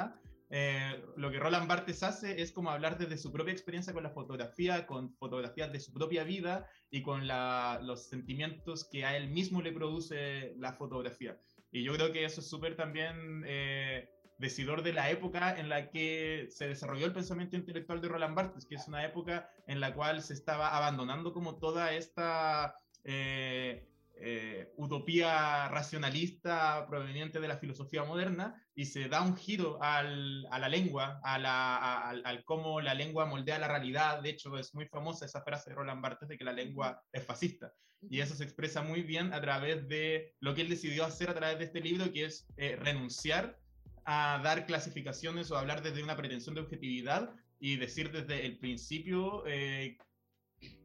Eh, 0.55 1.03
lo 1.17 1.31
que 1.31 1.39
Roland 1.39 1.67
Barthes 1.67 2.03
hace 2.03 2.39
es 2.39 2.51
como 2.51 2.69
hablar 2.69 2.99
desde 2.99 3.17
su 3.17 3.31
propia 3.31 3.51
experiencia 3.51 3.91
con 3.91 4.03
la 4.03 4.11
fotografía, 4.11 4.85
con 4.85 5.11
fotografías 5.15 5.71
de 5.71 5.79
su 5.79 5.91
propia 5.91 6.23
vida 6.23 6.69
y 6.91 7.01
con 7.01 7.27
los 7.27 8.07
sentimientos 8.07 8.87
que 8.87 9.03
a 9.03 9.17
él 9.17 9.29
mismo 9.29 9.63
le 9.63 9.71
produce 9.71 10.53
la 10.59 10.73
fotografía. 10.73 11.39
Y 11.71 11.83
yo 11.83 11.91
creo 11.95 12.11
que 12.11 12.23
eso 12.23 12.41
es 12.41 12.47
súper 12.47 12.75
también 12.75 13.43
eh, 13.47 14.11
decidor 14.37 14.83
de 14.83 14.93
la 14.93 15.09
época 15.09 15.59
en 15.59 15.69
la 15.69 15.89
que 15.89 16.45
se 16.51 16.67
desarrolló 16.67 17.07
el 17.07 17.13
pensamiento 17.13 17.55
intelectual 17.55 17.99
de 17.99 18.09
Roland 18.09 18.35
Barthes, 18.35 18.67
que 18.67 18.75
es 18.75 18.87
una 18.87 19.03
época 19.03 19.49
en 19.65 19.79
la 19.79 19.95
cual 19.95 20.21
se 20.21 20.35
estaba 20.35 20.77
abandonando 20.77 21.33
como 21.33 21.57
toda 21.57 21.95
esta 21.95 22.75
eh, 23.03 23.89
eh, 24.15 24.71
utopía 24.77 25.67
racionalista 25.69 26.85
proveniente 26.87 27.39
de 27.39 27.47
la 27.47 27.57
filosofía 27.57 28.03
moderna 28.03 28.55
y 28.75 28.85
se 28.85 29.09
da 29.09 29.21
un 29.21 29.35
giro 29.35 29.81
al, 29.81 30.45
a 30.51 30.59
la 30.59 30.69
lengua, 30.69 31.19
a 31.23 31.39
la, 31.39 32.09
al, 32.09 32.43
cómo 32.45 32.79
la 32.79 32.93
lengua 32.93 33.25
moldea 33.25 33.59
la 33.59 33.67
realidad. 33.67 34.21
De 34.21 34.29
hecho, 34.29 34.57
es 34.57 34.73
muy 34.75 34.85
famosa 34.87 35.25
esa 35.25 35.41
frase 35.41 35.69
de 35.69 35.75
Roland 35.75 36.01
Barthes 36.01 36.29
de 36.29 36.37
que 36.37 36.43
la 36.43 36.53
lengua 36.53 37.01
es 37.11 37.25
fascista. 37.25 37.73
Y 38.09 38.19
eso 38.19 38.35
se 38.35 38.43
expresa 38.43 38.81
muy 38.81 39.01
bien 39.01 39.33
a 39.33 39.41
través 39.41 39.87
de 39.87 40.35
lo 40.39 40.53
que 40.53 40.61
él 40.61 40.69
decidió 40.69 41.05
hacer 41.05 41.29
a 41.29 41.35
través 41.35 41.57
de 41.57 41.65
este 41.65 41.81
libro, 41.81 42.11
que 42.11 42.25
es 42.25 42.45
eh, 42.57 42.75
renunciar 42.75 43.57
a 44.05 44.41
dar 44.43 44.65
clasificaciones 44.65 45.49
o 45.51 45.57
hablar 45.57 45.81
desde 45.81 46.03
una 46.03 46.17
pretensión 46.17 46.55
de 46.55 46.61
objetividad 46.61 47.33
y 47.59 47.77
decir 47.77 48.11
desde 48.11 48.45
el 48.45 48.57
principio 48.59 49.45
eh, 49.47 49.97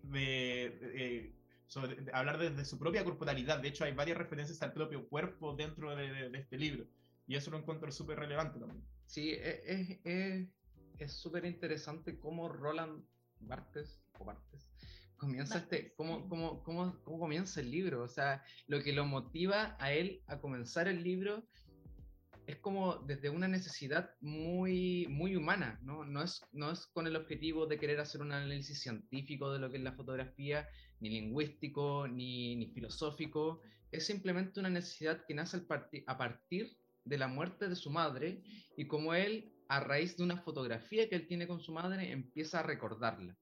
de, 0.05 1.35
hablar 2.13 2.39
desde 2.39 2.65
su 2.65 2.79
propia 2.79 3.05
corporalidad. 3.05 3.61
De 3.61 3.69
hecho, 3.69 3.85
hay 3.85 3.93
varias 3.93 4.19
referencias 4.19 4.63
al 4.63 4.73
propio 4.73 5.09
cuerpo 5.09 5.55
dentro 5.55 5.95
de, 5.95 6.31
este 6.35 6.57
libro 6.57 6.87
y 7.27 7.37
eso 7.37 7.51
lo 7.51 7.59
encuentro 7.59 7.93
súper 7.93 8.19
relevante 8.19 8.59
también. 8.59 8.83
Sí, 9.07 9.33
e, 9.33 10.49
es 10.99 11.13
súper 11.13 11.45
es, 11.45 11.55
interesante 11.55 12.19
cómo 12.19 12.49
Roland 12.49 13.05
Barthes, 13.41 14.03
o 14.19 14.27
comienza 15.17 15.59
este, 15.59 15.93
cómo, 15.95 16.29
cómo, 16.29 16.63
cómo, 16.63 17.03
cómo 17.03 17.19
comienza 17.19 17.61
el 17.61 17.71
libro, 17.71 18.03
o 18.03 18.09
sea, 18.09 18.43
lo 18.67 18.83
que 18.83 18.93
lo 18.93 19.05
motiva 19.05 19.77
a 19.79 19.93
él 19.93 20.23
a 20.27 20.41
comenzar 20.41 20.89
el 20.89 21.03
libro 21.03 21.45
es 22.49 22.57
como 22.61 22.97
desde 23.07 23.29
una 23.29 23.47
necesidad 23.47 24.15
muy, 24.21 25.07
muy 25.11 25.37
humana, 25.37 25.79
¿no? 25.83 26.07
No 26.07 26.23
es, 26.23 26.41
no 26.53 26.71
es 26.71 26.87
con 26.87 27.07
el 27.07 27.15
objetivo 27.15 27.67
de 27.67 27.79
querer 27.79 28.01
hacer 28.01 28.23
un 28.23 28.33
análisis 28.33 28.81
científico 28.81 29.53
de 29.53 29.59
lo 29.59 29.71
que 29.71 29.77
es 29.77 29.83
la 29.83 29.93
fotografía, 29.93 30.67
ni 30.99 31.11
lingüístico, 31.11 32.09
ni, 32.09 32.57
ni 32.57 32.69
filosófico, 32.69 33.61
es 33.93 34.07
simplemente 34.07 34.61
una 34.61 34.71
necesidad 34.71 35.27
que 35.27 35.35
nace 35.35 35.63
a 36.07 36.17
partir 36.17 36.75
de 37.05 37.19
la 37.19 37.29
muerte 37.29 37.69
de 37.69 37.77
su 37.77 37.91
madre 37.91 38.43
y 38.79 38.87
como 38.87 39.13
él 39.13 39.53
a 39.69 39.81
raíz 39.81 40.17
de 40.17 40.25
una 40.25 40.39
fotografía 40.39 41.07
que 41.07 41.17
él 41.17 41.27
tiene 41.27 41.47
con 41.47 41.61
su 41.61 41.73
madre, 41.73 42.11
empieza 42.13 42.61
a 42.61 42.63
recordarla. 42.63 43.37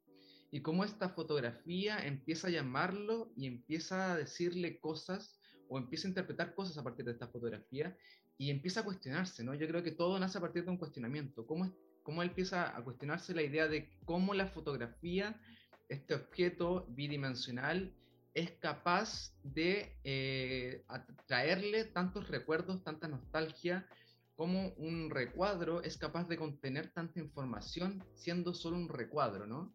Y 0.51 0.63
cómo 0.63 0.85
esta 0.85 1.11
fotografía 1.11 2.05
empieza 2.05 2.49
a 2.49 2.51
llamarlo 2.51 3.33
y 3.37 3.47
empieza 3.47 4.13
a 4.13 4.17
decirle 4.17 4.81
cosas 4.81 5.39
o 5.69 5.79
empieza 5.79 6.09
a 6.09 6.11
interpretar 6.11 6.55
cosas 6.55 6.77
a 6.79 6.83
partir 6.83 7.05
de 7.05 7.13
esta 7.13 7.29
fotografía 7.29 7.97
y 8.39 8.51
empieza 8.51 8.81
a 8.81 8.85
cuestionarse, 8.85 9.43
¿no? 9.45 9.55
Yo 9.55 9.67
creo 9.67 9.83
que 9.83 9.93
todo 9.93 10.19
nace 10.19 10.39
a 10.39 10.41
partir 10.41 10.65
de 10.65 10.71
un 10.71 10.77
cuestionamiento. 10.77 11.47
¿Cómo, 11.47 11.73
cómo 12.03 12.23
él 12.23 12.29
empieza 12.29 12.77
a 12.77 12.85
cuestionarse 12.85 13.35
la 13.35 13.43
idea 13.43 13.69
de 13.69 13.91
cómo 14.05 14.35
la 14.35 14.47
fotografía, 14.47 15.41
este 15.89 16.15
objeto 16.15 16.87
bidimensional, 16.91 17.95
es 18.35 18.51
capaz 18.53 19.33
de 19.43 19.97
eh, 20.05 20.85
atraerle 20.89 21.85
tantos 21.85 22.29
recuerdos, 22.29 22.85
tanta 22.85 23.09
nostalgia, 23.09 23.89
como 24.37 24.69
un 24.77 25.09
recuadro 25.09 25.83
es 25.83 25.97
capaz 25.97 26.29
de 26.29 26.37
contener 26.37 26.93
tanta 26.93 27.19
información 27.19 28.05
siendo 28.15 28.53
solo 28.53 28.77
un 28.77 28.91
recuadro, 28.91 29.47
¿no? 29.47 29.75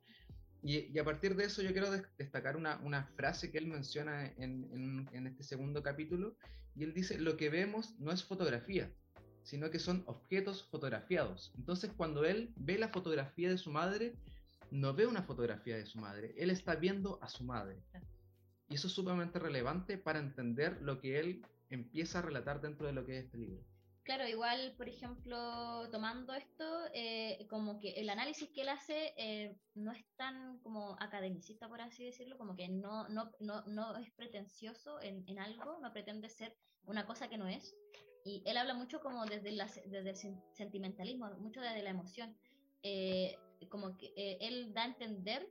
Y, 0.64 0.98
a 1.00 1.04
partir 1.04 1.36
de 1.36 1.46
eso 1.46 1.64
yo 1.64 1.72
quiero 1.72 1.90
destacar 2.20 2.56
una, 2.56 2.80
una, 2.84 3.06
frase 3.16 3.52
que 3.52 3.58
él 3.58 3.66
menciona 3.66 4.28
en, 4.38 4.70
en, 4.72 5.10
en, 5.12 5.26
este 5.26 5.44
segundo 5.44 5.82
capítulo, 5.82 6.36
y 6.76 6.84
él 6.84 6.94
dice, 6.94 7.20
lo 7.20 7.38
que 7.38 7.50
vemos 7.50 7.96
no 8.00 8.12
es 8.12 8.24
fotografía, 8.24 8.92
sino 9.44 9.70
que 9.70 9.80
son 9.80 10.04
objetos 10.08 10.64
fotografiados. 10.64 11.52
Entonces 11.58 11.92
cuando 11.96 12.26
él 12.26 12.54
ve 12.56 12.78
la 12.78 12.90
fotografía 12.90 13.50
de 13.50 13.58
su 13.58 13.72
madre, 13.72 14.16
no 14.72 14.94
ve 14.94 15.06
una 15.06 15.24
fotografía 15.24 15.78
de 15.78 15.86
su 15.86 16.00
madre, 16.00 16.34
él 16.38 16.50
está 16.50 16.76
viendo 16.76 17.20
a 17.22 17.28
su 17.28 17.44
madre. 17.44 17.82
Y 18.70 18.76
eso 18.76 18.88
es 18.88 18.94
sumamente 18.94 19.38
relevante 19.38 19.98
para 19.98 20.20
entender 20.20 20.82
lo 20.82 21.00
que 21.00 21.20
él 21.20 21.46
empieza 21.70 22.20
a 22.20 22.22
relatar 22.22 22.62
dentro 22.62 22.88
de 22.88 22.94
lo 22.94 23.06
que 23.06 23.18
es 23.18 23.26
este 23.26 23.38
libro. 23.38 23.62
Claro, 24.04 24.28
igual, 24.28 24.74
por 24.78 24.90
ejemplo, 24.90 25.88
tomando 25.92 26.34
esto, 26.34 26.66
eh, 26.92 27.46
como 27.50 27.80
que 27.80 27.92
el 27.92 28.10
análisis 28.10 28.50
que 28.50 28.62
él 28.62 28.70
hace 28.70 29.14
eh, 29.16 29.56
no 29.76 29.92
es 29.92 30.04
tan 30.16 30.58
como 30.60 30.96
academicista, 31.00 31.70
por 31.70 31.82
así 31.82 32.06
decirlo, 32.06 32.36
como 32.36 32.56
que 32.56 32.68
no, 32.68 33.08
no, 33.10 33.32
no, 33.40 33.62
no 33.68 33.96
es 33.98 34.12
pretencioso 34.14 35.00
en, 35.02 35.24
en, 35.28 35.38
algo, 35.38 35.80
no 35.82 35.94
pretende 35.94 36.30
ser 36.30 36.58
una 36.86 37.06
cosa 37.06 37.30
que 37.30 37.38
no 37.38 37.48
es. 37.48 37.76
Y 38.26 38.42
él 38.48 38.58
habla 38.58 38.74
mucho 38.74 39.02
como 39.02 39.24
desde, 39.26 39.52
desde 39.86 40.10
el 40.10 40.42
sentimentalismo, 40.56 41.30
mucho 41.38 41.62
desde 41.62 41.84
la 41.84 41.92
emoción. 41.92 42.36
Eh, 42.82 43.38
como 43.70 43.96
que 43.98 44.12
él 44.42 44.74
da 44.74 44.82
a 44.84 44.88
entender 44.88 45.48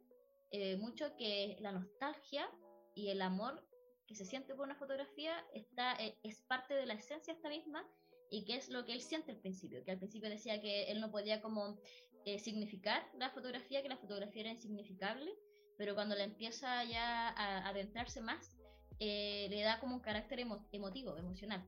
mucho 0.78 1.14
que 1.16 1.56
la 1.60 1.70
nostalgia 1.70 2.50
y 2.96 3.10
el 3.10 3.22
amor 3.22 3.64
que 4.08 4.16
se 4.16 4.24
siente 4.24 4.56
por 4.56 4.66
una 4.66 4.74
fotografía 4.74 5.46
está, 5.54 5.92
es 6.24 6.42
parte 6.42 6.74
de 6.74 6.86
la 6.86 6.94
esencia 6.94 7.32
esta 7.32 7.48
misma 7.48 7.86
y 8.30 8.44
qué 8.44 8.56
es 8.56 8.68
lo 8.68 8.84
que 8.84 8.92
él 8.92 9.02
siente 9.02 9.32
al 9.32 9.38
principio, 9.38 9.84
que 9.84 9.90
al 9.90 9.98
principio 9.98 10.30
decía 10.30 10.60
que 10.60 10.84
él 10.84 11.00
no 11.00 11.10
podía 11.10 11.42
como 11.42 11.78
eh, 12.24 12.38
significar 12.38 13.02
la 13.18 13.30
fotografía, 13.30 13.82
que 13.82 13.88
la 13.88 13.96
fotografía 13.96 14.42
era 14.42 14.50
insignificable, 14.50 15.32
pero 15.76 15.94
cuando 15.94 16.14
le 16.14 16.24
empieza 16.24 16.84
ya 16.84 17.30
a 17.30 17.68
adentrarse 17.68 18.20
más, 18.20 18.56
eh, 19.00 19.48
le 19.50 19.62
da 19.62 19.80
como 19.80 19.96
un 19.96 20.00
carácter 20.00 20.38
emotivo, 20.38 21.16
emocional. 21.16 21.66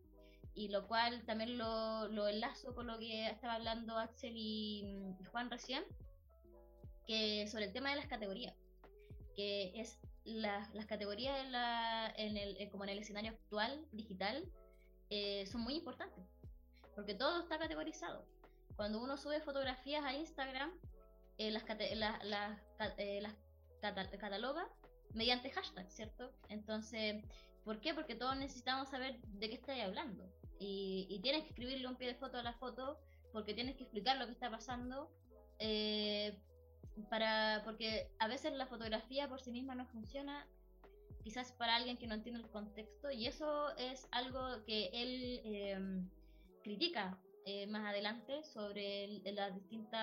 Y 0.55 0.69
lo 0.69 0.87
cual 0.87 1.25
también 1.25 1.57
lo, 1.57 2.09
lo, 2.09 2.29
enlazo 2.29 2.75
con 2.75 2.87
lo 2.87 2.99
que 2.99 3.27
estaba 3.27 3.55
hablando 3.55 3.97
Axel 3.97 4.35
y, 4.37 5.17
Juan 5.31 5.51
recién, 5.51 5.83
que 7.07 7.47
sobre 7.49 7.65
el 7.65 7.73
tema 7.73 7.91
de 7.91 7.97
las 7.97 8.07
categorías, 8.07 8.55
que 9.35 9.73
es 9.75 9.99
las 10.25 10.87
categorías 10.87 11.41
en, 11.41 11.53
la, 11.53 12.13
en 12.19 12.37
el, 12.37 12.61
eh, 12.61 12.69
como 12.69 12.85
en 12.85 12.91
el 12.91 12.99
escenario 12.99 13.33
actual, 13.33 13.85
digital, 13.91 14.47
son 15.47 15.61
muy 15.61 15.75
importantes 15.75 16.25
porque 16.95 17.15
todo 17.15 17.41
está 17.43 17.59
categorizado. 17.59 18.27
Cuando 18.77 19.03
uno 19.03 19.17
sube 19.17 19.41
fotografías 19.41 20.05
a 20.05 20.15
Instagram, 20.15 20.73
eh, 21.39 21.51
las, 21.51 21.65
eh, 22.99 23.21
las 23.21 23.35
cataloga 24.19 24.69
mediante 25.15 25.51
hashtag, 25.51 25.91
¿cierto? 25.91 26.33
Entonces, 26.49 27.25
¿por 27.65 27.81
qué? 27.81 27.95
Porque 27.95 28.15
todos 28.15 28.37
necesitamos 28.37 28.89
saber 28.89 29.21
de 29.21 29.49
qué 29.49 29.55
estáis 29.57 29.85
hablando. 29.85 30.25
Y, 30.59 31.19
tienes 31.23 31.43
que 31.43 31.49
escribirle 31.51 31.89
un 31.89 31.97
pie 31.97 32.09
de 32.09 32.15
foto 32.15 32.39
a 32.39 32.43
la 32.43 32.53
foto, 32.53 32.99
porque 33.33 33.53
tienes 33.53 33.77
que 33.77 33.83
explicar 33.83 34.17
lo 34.17 34.27
que 34.27 34.33
está 34.33 34.51
pasando. 34.51 35.11
Eh, 35.59 36.39
para, 37.11 37.63
porque 37.65 38.11
a 38.19 38.29
veces 38.29 38.53
la 38.53 38.67
fotografía 38.67 39.29
por 39.29 39.41
sí 39.41 39.51
misma 39.51 39.75
no 39.75 39.87
funciona, 39.87 40.47
quizás 41.25 41.53
para 41.53 41.77
alguien 41.77 41.97
que 41.97 42.07
no 42.07 42.15
entiende 42.15 42.43
el 42.43 42.51
contexto, 42.51 43.11
y 43.11 43.27
eso 43.27 43.75
es 43.77 44.07
algo 44.13 44.65
que 44.65 44.91
él 44.93 46.11
critica 46.63 47.19
eh, 47.45 47.67
más 47.67 47.87
adelante 47.87 48.45
sobre 48.45 49.21
los 49.25 49.55
distintos 49.55 50.01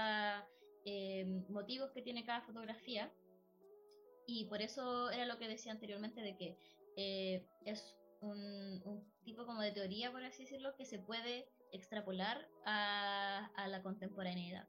eh, 0.86 1.26
motivos 1.50 1.92
que 1.92 2.02
tiene 2.02 2.26
cada 2.26 2.42
fotografía. 2.42 3.12
Y 4.28 4.46
por 4.46 4.62
eso 4.62 5.10
era 5.10 5.26
lo 5.26 5.40
que 5.40 5.48
decía 5.48 5.72
anteriormente 5.72 6.22
de 6.22 6.38
que 6.38 6.58
eh, 6.98 7.46
es 7.66 7.96
un, 8.22 8.82
tipo 9.24 9.46
como 9.46 9.62
de 9.62 9.72
teoría, 9.72 10.12
por 10.12 10.24
así 10.24 10.44
decirlo, 10.44 10.76
que 10.76 10.86
se 10.86 11.00
puede 11.00 11.48
extrapolar 11.72 12.48
a, 12.66 13.52
a 13.56 13.68
la 13.68 13.82
contemporaneidad. 13.82 14.68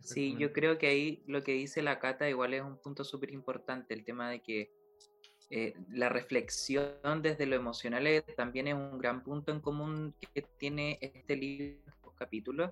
Sí, 0.00 0.36
yo 0.38 0.52
creo 0.52 0.78
que 0.78 0.88
ahí 0.88 1.22
lo 1.26 1.42
que 1.42 1.52
dice 1.52 1.82
la 1.82 1.98
Cata 1.98 2.28
igual 2.28 2.54
es 2.54 2.62
un 2.62 2.80
punto 2.80 3.04
súper 3.04 3.30
importante, 3.30 3.94
el 3.94 4.04
tema 4.04 4.30
de 4.30 4.42
que 4.42 4.72
eh, 5.54 5.74
la 5.90 6.08
reflexión 6.08 7.20
desde 7.20 7.44
lo 7.44 7.56
emocional 7.56 8.24
también 8.38 8.68
es 8.68 8.74
un 8.74 8.96
gran 8.96 9.22
punto 9.22 9.52
en 9.52 9.60
común 9.60 10.14
que 10.18 10.40
tiene 10.56 10.96
este 11.02 11.36
libro, 11.36 11.78
estos 11.88 12.14
capítulos. 12.14 12.70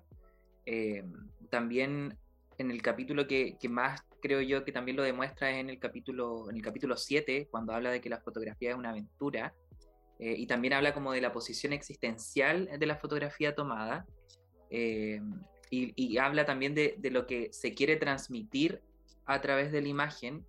Eh, 0.65 1.05
también 1.51 2.17
en 2.57 2.71
el 2.71 2.81
capítulo 2.81 3.27
que, 3.27 3.59
que, 3.61 3.69
más 3.69 4.01
creo 4.23 4.41
yo 4.41 4.65
que 4.65 4.73
también 4.73 4.97
lo 4.97 5.03
demuestra 5.03 5.51
es 5.51 5.59
en 5.59 5.69
el 5.69 5.79
capítulo 5.79 6.49
en 6.49 6.57
el 6.57 6.63
capítulo 6.63 6.97
7, 6.97 7.49
cuando 7.51 7.75
habla 7.75 7.91
de 7.91 8.01
que 8.01 8.09
la 8.09 8.23
fotografía 8.23 8.71
es 8.71 8.77
una 8.77 8.93
aventura, 8.93 9.53
eh, 10.19 10.35
y 10.39 10.47
también 10.47 10.73
habla 10.73 10.95
como 10.95 11.13
de 11.13 11.21
la 11.21 11.33
posición 11.33 11.75
existencial 11.75 12.67
de 12.79 12.87
la 12.87 12.97
fotografía 12.97 13.55
tomada, 13.55 14.07
y, 14.71 16.17
habla 16.17 16.47
también 16.47 16.75
de, 16.75 16.97
lo 17.11 17.27
que 17.27 17.53
se 17.53 17.75
quiere 17.75 17.97
transmitir 17.97 18.81
a 19.27 19.43
través 19.43 19.71
de 19.71 19.83
la 19.83 19.89
imagen 19.89 20.47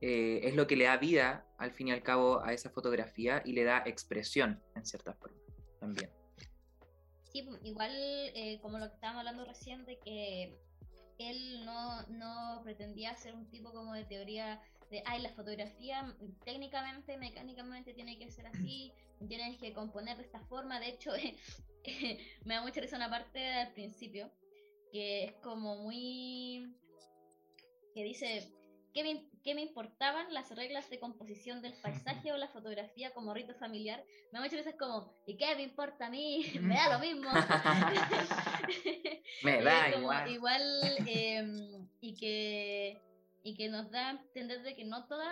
eh, 0.00 0.40
es 0.44 0.54
lo 0.54 0.66
que 0.66 0.76
le 0.76 0.84
da 0.84 0.96
vida, 0.96 1.46
al 1.58 1.72
fin 1.72 1.88
y 1.88 1.92
al 1.92 2.02
cabo, 2.02 2.42
a 2.42 2.52
esa 2.52 2.70
fotografía 2.70 3.42
y 3.44 3.52
le 3.52 3.64
da 3.64 3.82
expresión, 3.84 4.62
en 4.74 4.86
cierta 4.86 5.12
forma, 5.12 5.38
también. 5.78 6.10
Sí, 7.32 7.42
pues, 7.42 7.60
igual 7.64 7.92
eh, 7.94 8.58
como 8.62 8.78
lo 8.78 8.88
que 8.88 8.94
estábamos 8.94 9.20
hablando 9.20 9.44
recién, 9.44 9.84
de 9.84 9.98
que 9.98 10.58
él 11.18 11.64
no, 11.64 12.02
no 12.08 12.60
pretendía 12.64 13.14
ser 13.16 13.34
un 13.34 13.48
tipo 13.50 13.72
como 13.72 13.92
de 13.92 14.04
teoría 14.04 14.60
de, 14.90 15.02
ay, 15.06 15.22
la 15.22 15.30
fotografía 15.30 16.16
técnicamente, 16.44 17.16
mecánicamente 17.16 17.94
tiene 17.94 18.18
que 18.18 18.30
ser 18.30 18.46
así, 18.46 18.92
tienes 19.28 19.58
que 19.58 19.72
componer 19.72 20.16
de 20.16 20.24
esta 20.24 20.40
forma. 20.46 20.80
De 20.80 20.88
hecho, 20.88 21.12
me 22.44 22.54
da 22.54 22.62
mucha 22.62 22.80
risa 22.80 22.96
una 22.96 23.10
parte 23.10 23.46
al 23.52 23.72
principio, 23.72 24.30
que 24.92 25.24
es 25.24 25.32
como 25.42 25.76
muy... 25.76 26.74
que 27.94 28.02
dice, 28.02 28.50
¿qué 28.92 29.02
me, 29.02 29.24
qué 29.42 29.54
me 29.54 29.62
importaban 29.62 30.32
las 30.32 30.54
reglas 30.54 30.88
de 30.90 30.98
composición 30.98 31.62
del 31.62 31.74
paisaje 31.74 32.32
o 32.32 32.36
la 32.36 32.48
fotografía 32.48 33.12
como 33.12 33.34
rito 33.34 33.54
familiar. 33.54 34.04
Me 34.32 34.40
muchas 34.40 34.64
veces 34.64 34.74
como, 34.78 35.12
¿y 35.26 35.36
qué 35.36 35.54
me 35.56 35.62
importa 35.62 36.06
a 36.06 36.10
mí? 36.10 36.44
me 36.60 36.74
da 36.74 36.92
lo 36.92 36.98
mismo. 36.98 37.30
me 39.42 39.62
da 39.62 39.96
igual. 39.96 40.30
Igual, 40.30 40.62
em, 41.06 41.88
y, 42.00 42.14
que, 42.14 43.00
y 43.42 43.54
que 43.54 43.68
nos 43.68 43.90
da 43.90 44.08
a 44.08 44.10
entender 44.12 44.62
de 44.62 44.74
que 44.74 44.84
no 44.84 45.06
todo 45.06 45.22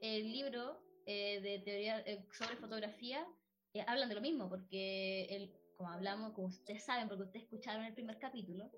el 0.00 0.32
libro 0.32 0.80
eh, 1.06 1.40
de 1.40 1.58
teoría 1.60 2.00
eh, 2.00 2.24
sobre 2.32 2.56
fotografía 2.56 3.26
eh, 3.74 3.84
hablan 3.86 4.08
de 4.08 4.14
lo 4.14 4.20
mismo, 4.20 4.48
porque 4.48 5.26
el, 5.30 5.52
como 5.76 5.90
hablamos, 5.90 6.32
como 6.32 6.48
ustedes 6.48 6.84
saben, 6.84 7.08
porque 7.08 7.24
ustedes 7.24 7.44
escucharon 7.44 7.84
el 7.84 7.92
primer 7.92 8.18
capítulo, 8.18 8.70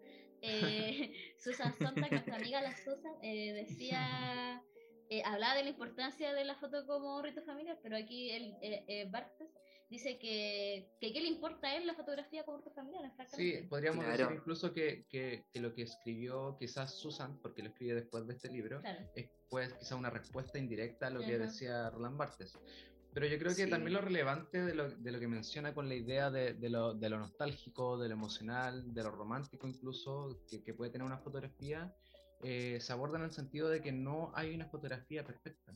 eh, 0.42 1.12
Susan 1.38 1.74
Sontag, 1.78 2.10
nuestra 2.10 2.36
amiga 2.36 2.60
la 2.60 2.76
Susan, 2.76 3.12
eh, 3.22 3.52
decía, 3.52 4.62
eh, 5.08 5.22
hablaba 5.24 5.54
de 5.54 5.64
la 5.64 5.70
importancia 5.70 6.32
de 6.32 6.44
la 6.44 6.56
foto 6.56 6.86
como 6.86 7.22
rito 7.22 7.42
familiar, 7.42 7.78
pero 7.82 7.96
aquí 7.96 8.30
el 8.30 8.56
eh, 8.60 9.08
Bartes 9.10 9.48
dice 9.88 10.18
que, 10.18 10.90
que, 11.00 11.12
qué 11.12 11.20
le 11.20 11.28
importa 11.28 11.68
a 11.68 11.76
él 11.76 11.86
la 11.86 11.94
fotografía 11.94 12.44
como 12.44 12.58
rito 12.58 12.72
familiar. 12.72 13.12
Sí, 13.28 13.66
podríamos 13.68 14.04
decir 14.04 14.26
incluso 14.32 14.72
que, 14.72 15.06
que, 15.08 15.46
que, 15.52 15.60
lo 15.60 15.74
que 15.74 15.82
escribió 15.82 16.56
quizás 16.58 16.98
Susan, 16.98 17.38
porque 17.40 17.62
lo 17.62 17.68
escribe 17.68 17.94
después 17.94 18.26
de 18.26 18.34
este 18.34 18.50
libro, 18.50 18.82
es 19.14 19.30
pues 19.48 19.72
quizás 19.74 19.92
una 19.92 20.10
respuesta 20.10 20.58
indirecta 20.58 21.06
a 21.06 21.10
lo 21.10 21.20
que 21.20 21.38
decía 21.38 21.88
Roland 21.90 22.16
Barthes. 22.16 22.58
Pero 23.16 23.28
yo 23.28 23.38
creo 23.38 23.56
que 23.56 23.66
también 23.66 23.94
lo 23.94 24.02
relevante 24.02 24.62
de 24.62 24.74
lo, 24.74 24.90
de 24.90 25.10
lo, 25.10 25.18
que 25.18 25.26
menciona 25.26 25.72
con 25.72 25.88
la 25.88 25.94
idea 25.94 26.30
de, 26.30 26.52
de, 26.52 26.68
lo, 26.68 26.92
de, 26.92 27.08
lo, 27.08 27.18
nostálgico, 27.18 27.96
de 27.96 28.08
lo 28.08 28.14
emocional, 28.14 28.92
de 28.92 29.02
lo 29.02 29.10
romántico 29.10 29.66
incluso, 29.66 30.42
que, 30.46 30.62
que 30.62 30.74
puede 30.74 30.90
tener 30.90 31.06
una 31.06 31.16
fotografía, 31.16 31.90
eh, 32.42 32.76
se 32.78 32.92
aborda 32.92 33.16
en 33.16 33.24
el 33.24 33.30
sentido 33.30 33.70
de 33.70 33.80
que 33.80 33.90
no 33.90 34.32
hay 34.34 34.54
una 34.54 34.66
fotografía 34.66 35.24
perfecta. 35.24 35.72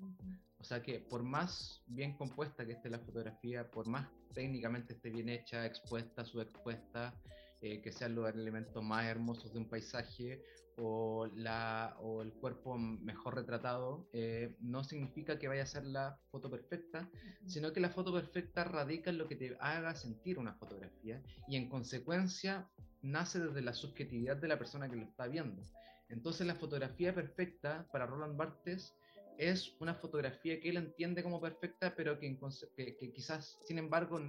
O 0.58 0.64
sea 0.64 0.82
que 0.82 0.98
por 0.98 1.22
más 1.22 1.82
bien 1.86 2.12
compuesta 2.12 2.66
que 2.66 2.72
esté 2.72 2.90
la 2.90 2.98
fotografía, 2.98 3.70
por 3.70 3.86
más 3.88 4.06
técnicamente 4.34 4.92
esté 4.92 5.08
bien 5.08 5.30
hecha, 5.30 5.64
expuesta, 5.64 6.26
subexpuesta, 6.26 7.14
eh, 7.62 7.80
que 7.82 7.92
sean 7.92 8.14
los 8.14 8.28
elementos 8.32 8.82
más 8.82 9.04
hermosos 9.06 9.52
de 9.52 9.58
un 9.58 9.68
paisaje 9.68 10.42
o, 10.76 11.26
la, 11.34 11.96
o 12.00 12.22
el 12.22 12.32
cuerpo 12.32 12.78
mejor 12.78 13.34
retratado, 13.34 14.08
eh, 14.12 14.56
no 14.60 14.82
significa 14.82 15.38
que 15.38 15.48
vaya 15.48 15.64
a 15.64 15.66
ser 15.66 15.84
la 15.84 16.18
foto 16.30 16.50
perfecta, 16.50 17.10
sino 17.46 17.72
que 17.72 17.80
la 17.80 17.90
foto 17.90 18.12
perfecta 18.12 18.64
radica 18.64 19.10
en 19.10 19.18
lo 19.18 19.28
que 19.28 19.36
te 19.36 19.56
haga 19.60 19.94
sentir 19.94 20.38
una 20.38 20.54
fotografía 20.54 21.22
y 21.48 21.56
en 21.56 21.68
consecuencia 21.68 22.68
nace 23.02 23.40
desde 23.40 23.60
la 23.62 23.74
subjetividad 23.74 24.36
de 24.36 24.48
la 24.48 24.58
persona 24.58 24.88
que 24.88 24.96
lo 24.96 25.04
está 25.04 25.26
viendo. 25.26 25.62
Entonces 26.08 26.46
la 26.46 26.54
fotografía 26.54 27.14
perfecta 27.14 27.86
para 27.92 28.06
Roland 28.06 28.36
Barthes 28.36 28.94
es 29.38 29.76
una 29.80 29.94
fotografía 29.94 30.60
que 30.60 30.68
él 30.68 30.76
entiende 30.76 31.22
como 31.22 31.40
perfecta, 31.40 31.94
pero 31.94 32.18
que, 32.18 32.38
que 32.76 33.12
quizás, 33.12 33.58
sin 33.66 33.78
embargo, 33.78 34.20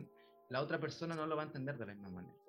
la 0.50 0.62
otra 0.62 0.80
persona 0.80 1.16
no 1.16 1.26
lo 1.26 1.36
va 1.36 1.44
a 1.44 1.46
entender 1.46 1.78
de 1.78 1.86
la 1.86 1.94
misma 1.94 2.10
manera. 2.10 2.40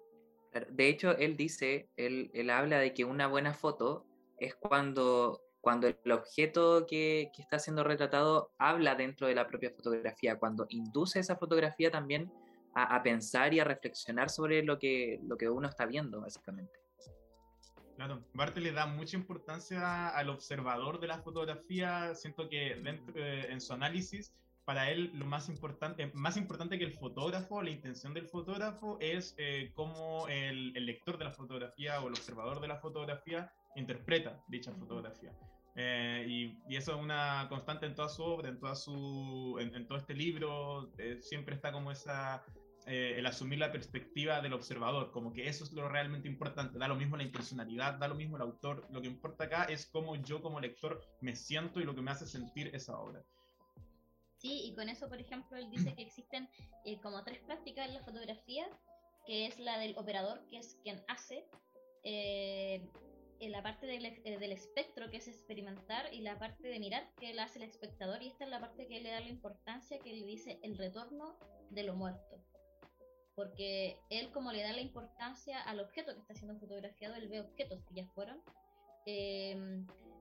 De 0.70 0.88
hecho, 0.88 1.16
él 1.16 1.36
dice, 1.36 1.88
él, 1.96 2.30
él 2.34 2.50
habla 2.50 2.78
de 2.78 2.92
que 2.92 3.04
una 3.04 3.26
buena 3.26 3.54
foto 3.54 4.04
es 4.38 4.54
cuando, 4.54 5.40
cuando 5.60 5.86
el 5.86 6.12
objeto 6.12 6.86
que, 6.86 7.30
que, 7.34 7.42
está 7.42 7.58
siendo 7.58 7.84
retratado 7.84 8.52
habla 8.58 8.94
dentro 8.94 9.26
de 9.26 9.34
la 9.34 9.46
propia 9.46 9.70
fotografía, 9.70 10.38
cuando 10.38 10.66
induce 10.68 11.20
esa 11.20 11.36
fotografía 11.36 11.90
también 11.90 12.30
a, 12.74 13.02
pensar 13.02 13.52
y 13.52 13.60
a 13.60 13.64
reflexionar 13.64 14.30
sobre 14.30 14.62
lo 14.62 14.78
que, 14.78 15.20
lo 15.24 15.36
que 15.36 15.48
uno 15.48 15.68
está 15.68 15.86
viendo, 15.86 16.20
básicamente. 16.20 16.72
Claro, 17.96 18.24
Barthes 18.32 18.62
le 18.62 18.72
da 18.72 18.86
mucha 18.86 19.16
importancia 19.16 20.08
al 20.08 20.30
observador 20.30 20.98
de 20.98 21.06
la 21.06 21.18
fotografía. 21.18 22.14
Siento 22.14 22.48
que 22.48 22.76
dentro, 22.82 23.14
eh, 23.16 23.46
en 23.50 23.60
su 23.60 23.72
análisis 23.74 24.32
para 24.64 24.90
él 24.90 25.10
lo 25.14 25.26
más 25.26 25.48
importante, 25.48 26.10
más 26.14 26.36
importante 26.36 26.78
que 26.78 26.84
el 26.84 26.92
fotógrafo, 26.92 27.62
la 27.62 27.70
intención 27.70 28.14
del 28.14 28.28
fotógrafo 28.28 28.98
es 29.00 29.34
eh, 29.38 29.72
cómo 29.74 30.28
el, 30.28 30.76
el, 30.76 30.86
lector 30.86 31.18
de 31.18 31.24
la 31.24 31.32
fotografía 31.32 32.00
o 32.00 32.08
el 32.08 32.14
observador 32.14 32.60
de 32.60 32.68
la 32.68 32.76
fotografía 32.76 33.52
interpreta 33.76 34.40
dicha 34.48 34.72
fotografía. 34.72 35.32
Eh, 35.74 36.24
y, 36.28 36.58
y, 36.68 36.76
eso 36.76 36.94
es 36.94 37.00
una 37.00 37.46
constante 37.48 37.86
en 37.86 37.94
toda 37.94 38.08
su 38.08 38.22
obra, 38.22 38.48
en, 38.48 38.58
toda 38.58 38.74
su, 38.74 39.56
en, 39.58 39.74
en 39.74 39.86
todo 39.86 39.98
este 39.98 40.14
libro, 40.14 40.92
eh, 40.98 41.18
siempre 41.22 41.54
está 41.54 41.72
como 41.72 41.90
esa, 41.90 42.44
eh, 42.86 43.14
el 43.16 43.26
asumir 43.26 43.58
la 43.58 43.72
perspectiva 43.72 44.42
del 44.42 44.52
observador, 44.52 45.12
como 45.12 45.32
que 45.32 45.48
eso 45.48 45.64
es 45.64 45.72
lo 45.72 45.88
realmente 45.88 46.28
importante, 46.28 46.78
da 46.78 46.88
lo 46.88 46.96
mismo 46.96 47.16
la 47.16 47.22
intencionalidad, 47.22 47.94
da 47.94 48.08
lo 48.08 48.16
mismo 48.16 48.36
el 48.36 48.42
autor, 48.42 48.86
lo 48.90 49.00
que 49.00 49.06
importa 49.06 49.44
acá 49.44 49.64
es 49.64 49.86
cómo 49.86 50.16
yo 50.16 50.42
como 50.42 50.60
lector 50.60 51.00
me 51.20 51.36
siento 51.36 51.80
y 51.80 51.84
lo 51.84 51.94
que 51.94 52.02
me 52.02 52.10
hace 52.10 52.26
sentir 52.26 52.74
esa 52.74 52.98
obra. 52.98 53.22
Sí, 54.42 54.64
y 54.64 54.74
con 54.74 54.88
eso, 54.88 55.08
por 55.08 55.20
ejemplo, 55.20 55.56
él 55.56 55.70
dice 55.70 55.94
que 55.94 56.02
existen 56.02 56.48
eh, 56.84 56.98
como 57.00 57.22
tres 57.22 57.38
prácticas 57.42 57.86
en 57.86 57.94
la 57.94 58.02
fotografía, 58.02 58.68
que 59.24 59.46
es 59.46 59.60
la 59.60 59.78
del 59.78 59.96
operador, 59.96 60.44
que 60.48 60.58
es 60.58 60.80
quien 60.82 61.00
hace, 61.06 61.46
eh, 62.02 62.84
la 63.40 63.62
parte 63.62 63.86
del, 63.86 64.04
eh, 64.04 64.38
del, 64.40 64.50
espectro, 64.50 65.08
que 65.10 65.18
es 65.18 65.28
experimentar, 65.28 66.12
y 66.12 66.22
la 66.22 66.40
parte 66.40 66.66
de 66.66 66.80
mirar, 66.80 67.08
que 67.20 67.32
la 67.32 67.44
hace 67.44 67.60
el 67.60 67.66
espectador, 67.66 68.20
y 68.20 68.26
esta 68.26 68.42
es 68.42 68.50
la 68.50 68.58
parte 68.58 68.88
que 68.88 69.00
le 69.00 69.12
da 69.12 69.20
la 69.20 69.28
importancia, 69.28 70.00
que 70.00 70.12
le 70.12 70.26
dice 70.26 70.58
el 70.64 70.76
retorno 70.76 71.38
de 71.70 71.84
lo 71.84 71.94
muerto. 71.94 72.44
Porque 73.36 73.96
él, 74.10 74.32
como 74.32 74.50
le 74.50 74.64
da 74.64 74.72
la 74.72 74.80
importancia 74.80 75.60
al 75.60 75.78
objeto 75.78 76.14
que 76.14 76.20
está 76.20 76.34
siendo 76.34 76.58
fotografiado, 76.58 77.14
él 77.14 77.28
ve 77.28 77.42
objetos 77.42 77.80
que 77.84 77.94
ya 77.94 78.08
fueron. 78.08 78.42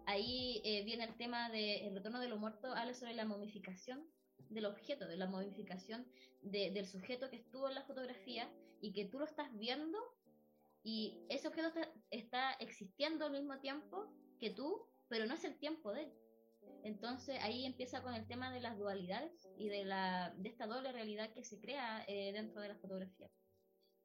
Ahí 0.06 0.62
eh, 0.64 0.84
viene 0.84 1.04
el 1.06 1.16
tema 1.16 1.50
de 1.50 1.90
retorno 1.94 2.20
de 2.20 2.30
lo 2.30 2.38
muerto, 2.38 2.74
habla 2.74 2.94
sobre 2.94 3.14
la 3.14 3.26
momificación 3.26 4.06
del 4.50 4.66
objeto, 4.66 5.08
de 5.08 5.18
la 5.18 5.28
momificación 5.28 6.06
de, 6.42 6.72
del 6.72 6.86
sujeto 6.86 7.30
que 7.30 7.38
estuvo 7.38 7.70
en 7.70 7.76
la 7.76 7.84
fotografía 7.84 8.52
y 8.82 8.94
que 8.94 9.06
tú 9.06 9.20
lo 9.20 9.26
estás 9.26 9.56
viendo 9.58 9.98
y 10.84 11.26
ese 11.30 11.48
objeto 11.48 11.68
está, 11.68 11.94
está, 12.10 12.54
existiendo 12.54 13.26
al 13.26 13.32
mismo 13.32 13.60
tiempo 13.60 14.12
que 14.40 14.50
tú, 14.50 14.88
pero 15.08 15.26
no 15.28 15.36
es 15.36 15.44
el 15.44 15.58
tiempo 15.58 15.94
de 15.94 16.04
él. 16.04 16.14
Entonces 16.84 17.38
ahí 17.42 17.66
empieza 17.66 18.02
con 18.02 18.16
el 18.16 18.28
tema 18.28 18.52
de 18.52 18.62
las 18.62 18.78
dualidades 18.78 19.48
y 19.58 19.70
de, 19.70 19.86
la, 19.86 20.36
esta 20.44 20.66
doble 20.66 20.92
realidad 20.92 21.32
que 21.34 21.44
se 21.44 21.60
crea 21.60 22.04
eh, 22.08 22.32
dentro 22.34 22.62
de 22.62 22.70
la 22.70 22.76
fotografía. 22.76 23.30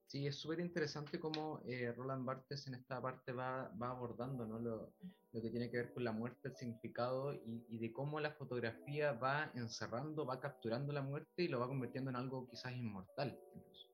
Sí, 0.07 0.25
es 0.25 0.37
súper 0.37 0.61
interesante 0.61 1.19
cómo 1.19 1.61
eh, 1.67 1.93
Roland 1.93 2.25
Barthes 2.25 2.69
en 2.69 2.75
esta 2.75 3.03
parte 3.03 3.33
va, 3.33 3.69
va 3.71 3.91
abordando 3.91 4.47
¿no? 4.47 4.61
lo, 4.61 4.95
lo, 5.33 5.43
que 5.43 5.51
tiene 5.51 5.69
que 5.69 5.79
ver 5.79 5.93
con 5.93 6.05
la 6.05 6.13
muerte, 6.13 6.49
el 6.49 6.55
significado 6.55 7.35
y, 7.35 7.67
y, 7.69 7.79
de 7.79 7.93
cómo 7.93 8.21
la 8.21 8.31
fotografía 8.31 9.13
va 9.15 9.51
encerrando, 9.57 10.25
va 10.25 10.39
capturando 10.39 10.93
la 10.93 11.03
muerte 11.03 11.43
y 11.43 11.49
lo 11.49 11.59
va 11.59 11.67
convirtiendo 11.67 12.11
en 12.11 12.17
algo 12.17 12.49
quizás 12.49 12.73
inmortal, 12.77 13.37
incluso. 13.53 13.89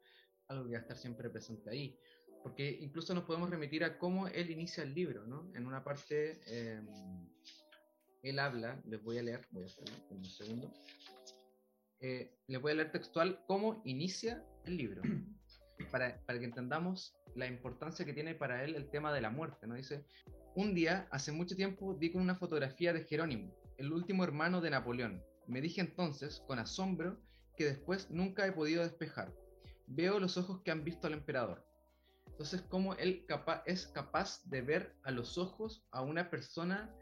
algo 0.48 0.66
que 0.66 0.72
va 0.72 0.79
a 0.79 0.83
estar 0.83 0.98
siempre 0.98 1.31
presente 1.31 1.70
ahí. 1.70 1.98
Porque 2.42 2.68
incluso 2.81 3.14
nos 3.14 3.25
podemos 3.25 3.48
remitir 3.48 3.83
a 3.83 3.98
cómo 3.98 4.29
él 4.29 4.51
inicia 4.51 4.83
el 4.83 4.92
libro, 4.92 5.27
¿no? 5.27 5.51
En 5.55 5.66
una 5.66 5.83
parte, 5.83 6.40
eh, 6.46 6.83
él 8.22 8.38
habla, 8.38 8.83
les 8.85 9.03
voy 9.03 9.16
a 9.16 9.22
leer, 9.22 9.46
voy 9.51 9.62
a 9.62 9.66
hacerlo 9.66 9.94
un 10.11 10.25
segundo, 10.27 10.72
eh, 12.01 12.37
les 12.48 12.61
voy 12.61 12.72
a 12.72 12.75
leer 12.75 12.92
textual 12.92 13.42
cómo 13.46 13.81
inicia 13.87 14.44
el 14.66 14.77
libro 14.77 15.01
para, 15.92 16.18
que 16.26 16.44
entendamos 16.44 17.14
la 17.37 17.46
importancia 17.46 18.05
que 18.05 18.14
tiene 18.14 18.35
para 18.35 18.64
él 18.64 18.74
el 18.74 18.90
tema 18.90 19.12
de 19.12 19.20
la 19.20 19.31
muerte, 19.31 19.66
¿no? 19.66 19.74
Dice, 19.74 20.05
un 20.57 20.74
día, 20.74 21.07
hace 21.12 21.31
mucho 21.31 21.55
tiempo, 21.55 21.94
di 21.94 22.11
con 22.11 22.22
una 22.22 22.35
fotografía 22.35 22.92
de 22.92 23.05
Jerónimo, 23.05 23.55
el 23.76 23.92
último 23.92 24.24
hermano 24.24 24.61
de 24.61 24.70
Napoleón. 24.70 25.22
Me 25.46 25.61
dije 25.61 25.81
entonces, 25.81 26.42
con 26.48 26.59
asombro, 26.59 27.20
que 27.57 27.66
después 27.66 28.11
nunca 28.11 28.46
he 28.46 28.52
podido 28.52 28.83
despejar. 28.83 29.33
Veo 29.87 30.18
los 30.18 30.37
ojos 30.37 30.62
que 30.62 30.70
han 30.70 30.83
visto 30.83 31.07
al 31.07 31.12
emperador. 31.12 31.64
Entonces, 32.26 32.62
cómo 32.62 32.94
él 32.94 33.26
es 33.66 33.87
capaz 33.88 34.42
de 34.44 34.62
ver 34.62 34.96
a 35.05 35.11
los 35.11 35.37
ojos 35.37 35.87
a 35.90 36.00
una 36.00 36.31
persona 36.31 36.92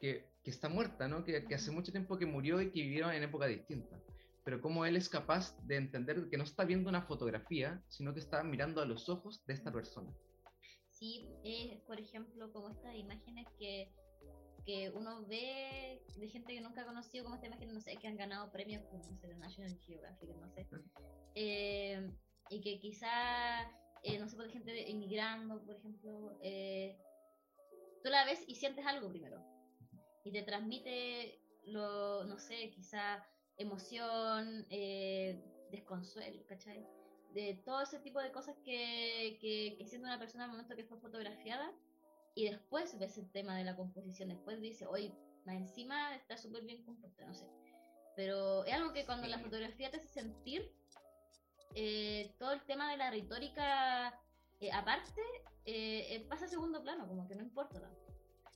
que, 0.00 0.28
que 0.44 0.50
está 0.50 0.68
muerta, 0.68 1.08
¿no? 1.08 1.24
Que, 1.24 1.44
que 1.44 1.54
hace 1.54 1.70
mucho 1.70 1.92
tiempo 1.92 2.18
que 2.18 2.26
murió 2.26 2.60
y 2.60 2.70
que 2.70 2.82
vivieron 2.82 3.12
en 3.12 3.22
época 3.22 3.46
distinta 3.46 3.98
pero 4.46 4.60
cómo 4.60 4.86
él 4.86 4.94
es 4.94 5.08
capaz 5.08 5.58
de 5.66 5.74
entender 5.74 6.30
que 6.30 6.36
no 6.36 6.44
está 6.44 6.64
viendo 6.64 6.88
una 6.88 7.02
fotografía, 7.02 7.82
sino 7.88 8.14
que 8.14 8.20
está 8.20 8.44
mirando 8.44 8.80
a 8.80 8.86
los 8.86 9.08
ojos 9.08 9.44
de 9.44 9.54
esta 9.54 9.72
persona. 9.72 10.14
Sí, 10.88 11.28
es 11.42 11.80
por 11.80 11.98
ejemplo 11.98 12.52
como 12.52 12.70
estas 12.70 12.94
imágenes 12.94 13.48
que, 13.58 13.90
que 14.64 14.90
uno 14.90 15.26
ve 15.26 16.00
de 16.16 16.28
gente 16.28 16.54
que 16.54 16.60
nunca 16.60 16.82
ha 16.82 16.86
conocido, 16.86 17.24
como 17.24 17.34
esta 17.34 17.48
imagen, 17.48 17.74
no 17.74 17.80
sé, 17.80 17.96
que 17.96 18.06
han 18.06 18.16
ganado 18.16 18.52
premios 18.52 18.84
como 18.84 19.02
no 19.02 19.16
sé, 19.16 19.26
de 19.26 19.34
National 19.34 19.76
Geographic, 19.84 20.28
no 20.28 20.48
sé, 20.50 20.68
eh, 21.34 22.08
y 22.48 22.60
que 22.60 22.78
quizá, 22.78 23.62
eh, 24.04 24.16
no 24.20 24.28
sé, 24.28 24.36
por 24.36 24.48
gente 24.48 24.88
emigrando, 24.88 25.60
por 25.66 25.74
ejemplo, 25.74 26.38
eh, 26.40 26.96
tú 28.04 28.10
la 28.10 28.24
ves 28.24 28.44
y 28.46 28.54
sientes 28.54 28.86
algo 28.86 29.10
primero, 29.10 29.44
y 30.22 30.30
te 30.30 30.44
transmite 30.44 31.40
lo, 31.64 32.22
no 32.26 32.38
sé, 32.38 32.70
quizá 32.70 33.26
emoción, 33.58 34.66
eh, 34.70 35.42
desconsuelo, 35.70 36.44
¿cachai? 36.46 36.86
De 37.32 37.54
todo 37.64 37.82
ese 37.82 37.98
tipo 37.98 38.20
de 38.20 38.32
cosas 38.32 38.56
que, 38.64 39.38
que, 39.40 39.76
que 39.78 39.86
siente 39.86 40.06
una 40.06 40.18
persona 40.18 40.44
al 40.44 40.50
momento 40.50 40.76
que 40.76 40.84
fue 40.84 40.98
fotografiada 40.98 41.72
y 42.34 42.48
después 42.48 42.98
ves 42.98 43.18
el 43.18 43.30
tema 43.30 43.56
de 43.56 43.64
la 43.64 43.76
composición, 43.76 44.28
después 44.28 44.60
dice, 44.60 44.86
oye, 44.86 45.12
más 45.46 45.56
encima 45.56 46.14
está 46.14 46.36
súper 46.36 46.64
bien 46.64 46.84
compuesta, 46.84 47.26
no 47.26 47.34
sé. 47.34 47.46
Pero 48.14 48.64
es 48.64 48.74
algo 48.74 48.92
que 48.92 49.04
cuando 49.04 49.24
sí. 49.24 49.30
la 49.30 49.38
fotografía 49.38 49.90
te 49.90 49.98
hace 49.98 50.08
sentir, 50.08 50.72
eh, 51.74 52.34
todo 52.38 52.52
el 52.52 52.62
tema 52.62 52.90
de 52.90 52.96
la 52.96 53.10
retórica 53.10 54.18
eh, 54.60 54.72
aparte 54.72 55.20
eh, 55.64 56.24
pasa 56.28 56.46
a 56.46 56.48
segundo 56.48 56.82
plano, 56.82 57.06
como 57.06 57.28
que 57.28 57.34
no 57.34 57.42
importa. 57.42 57.80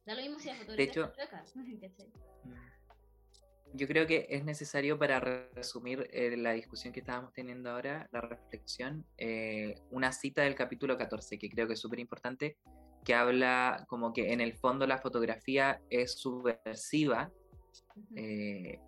Da 0.07 0.15
lo 0.15 0.23
mismo 0.23 0.39
si 0.39 0.49
la 0.49 0.55
fotografía 0.55 0.85
de 0.87 0.91
hecho, 0.91 1.13
¿cachai? 1.81 2.13
Yo 3.75 3.87
creo 3.87 4.07
que 4.07 4.27
es 4.31 4.45
necesario 4.45 4.99
para 4.99 5.21
resumir 5.21 6.09
eh, 6.13 6.37
la 6.37 6.53
discusión 6.53 6.93
que 6.93 7.01
estábamos 7.01 7.33
teniendo 7.33 7.71
ahora, 7.71 8.09
la 8.13 8.21
reflexión, 8.21 9.07
eh, 9.17 9.75
una 9.91 10.13
cita 10.13 10.43
del 10.43 10.55
capítulo 10.55 10.99
14, 10.99 11.39
que 11.39 11.49
creo 11.49 11.67
que 11.67 11.75
es 11.75 11.81
súper 11.81 12.01
importante, 12.01 12.57
que 13.05 13.15
habla 13.15 13.85
como 13.89 14.13
que 14.13 14.33
en 14.33 14.41
el 14.41 14.55
fondo 14.55 14.87
la 14.87 14.99
fotografía 14.99 15.81
es 15.89 16.19
subversiva 16.19 17.31
uh 17.97 18.01
-huh. 18.01 18.07
eh, 18.17 18.81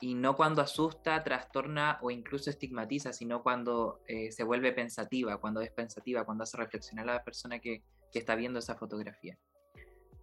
y 0.00 0.14
no 0.14 0.34
cuando 0.34 0.62
asusta, 0.62 1.22
trastorna 1.22 1.98
o 2.00 2.10
incluso 2.10 2.48
estigmatiza, 2.48 3.12
sino 3.12 3.42
cuando 3.42 4.00
eh, 4.06 4.32
se 4.32 4.44
vuelve 4.44 4.72
pensativa, 4.72 5.36
cuando 5.38 5.60
es 5.60 5.70
pensativa, 5.70 6.24
cuando 6.24 6.44
hace 6.44 6.56
reflexionar 6.56 7.08
a 7.10 7.14
la 7.14 7.24
persona 7.24 7.58
que, 7.58 7.82
que 8.10 8.18
está 8.18 8.34
viendo 8.34 8.60
esa 8.60 8.76
fotografía 8.76 9.38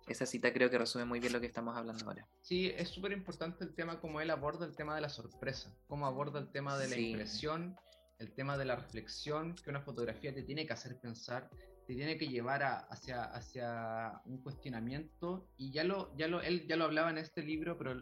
esa 0.07 0.25
cita 0.25 0.53
creo 0.53 0.69
que 0.69 0.77
resume 0.77 1.05
muy 1.05 1.19
bien 1.19 1.33
lo 1.33 1.39
que 1.39 1.47
estamos 1.47 1.75
hablando 1.75 2.05
ahora. 2.05 2.27
Sí, 2.41 2.71
es 2.75 2.89
súper 2.89 3.11
importante 3.11 3.63
el 3.63 3.73
tema 3.73 3.99
como 3.99 4.21
él 4.21 4.29
aborda 4.29 4.65
el 4.65 4.75
tema 4.75 4.95
de 4.95 5.01
la 5.01 5.09
sorpresa, 5.09 5.73
cómo 5.87 6.05
aborda 6.05 6.39
el 6.39 6.49
tema 6.51 6.77
de 6.77 6.87
la 6.87 6.95
sí. 6.95 7.09
impresión, 7.09 7.75
el 8.19 8.33
tema 8.33 8.57
de 8.57 8.65
la 8.65 8.75
reflexión, 8.75 9.55
que 9.55 9.69
una 9.69 9.81
fotografía 9.81 10.33
te 10.33 10.43
tiene 10.43 10.65
que 10.65 10.73
hacer 10.73 10.99
pensar, 10.99 11.49
te 11.85 11.95
tiene 11.95 12.17
que 12.17 12.27
llevar 12.27 12.63
a, 12.63 12.79
hacia, 12.89 13.23
hacia 13.23 14.21
un 14.25 14.41
cuestionamiento, 14.41 15.47
y 15.57 15.71
ya 15.71 15.83
lo, 15.83 16.15
ya 16.17 16.27
lo, 16.27 16.41
él 16.41 16.67
ya 16.67 16.75
lo 16.75 16.85
hablaba 16.85 17.09
en 17.09 17.17
este 17.17 17.43
libro, 17.43 17.77
pero 17.77 18.01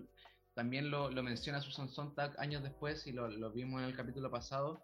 también 0.53 0.89
lo, 0.89 1.11
lo 1.11 1.21
menciona 1.21 1.59
Susan 1.59 1.89
Sontag 1.89 2.39
años 2.39 2.63
después, 2.63 3.05
y 3.07 3.11
lo, 3.11 3.29
lo 3.29 3.51
vimos 3.51 3.81
en 3.81 3.89
el 3.89 3.95
capítulo 3.95 4.31
pasado, 4.31 4.81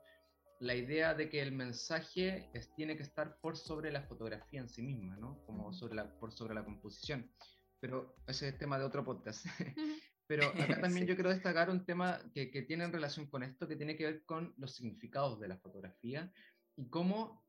la 0.62 0.76
idea 0.76 1.16
de 1.16 1.28
que 1.28 1.42
el 1.42 1.52
mensaje 1.52 2.50
es, 2.54 2.74
tiene 2.76 2.96
que 2.96 3.02
estar 3.02 3.40
por 3.42 3.58
sobre 3.58 3.92
la 3.92 4.04
fotografía 4.04 4.62
en 4.62 4.70
sí 4.70 4.84
misma, 4.84 5.18
¿no? 5.18 5.44
Como 5.46 5.74
sobre 5.74 5.96
la, 5.96 6.08
por 6.20 6.32
sobre 6.32 6.54
la 6.54 6.64
composición. 6.64 7.32
Pero 7.80 8.16
ese 8.28 8.48
es 8.48 8.54
el 8.54 8.60
tema 8.60 8.78
de 8.78 8.86
otro 8.86 9.04
podcast. 9.04 9.44
Pero 10.28 10.48
acá 10.50 10.80
también 10.82 11.08
yo 11.08 11.16
quiero 11.16 11.32
destacar 11.32 11.72
un 11.72 11.84
tema 11.84 12.22
que, 12.36 12.52
que, 12.52 12.62
tiene 12.62 12.84
en 12.84 12.94
relación 12.94 13.26
con 13.26 13.42
esto, 13.42 13.68
que 13.68 13.76
tiene 13.76 13.98
que 13.98 14.06
ver 14.06 14.24
con 14.24 14.54
los 14.58 14.76
significados 14.76 15.40
de 15.40 15.48
la 15.48 15.58
fotografía 15.58 16.32
y 16.78 16.88
cómo 16.90 17.44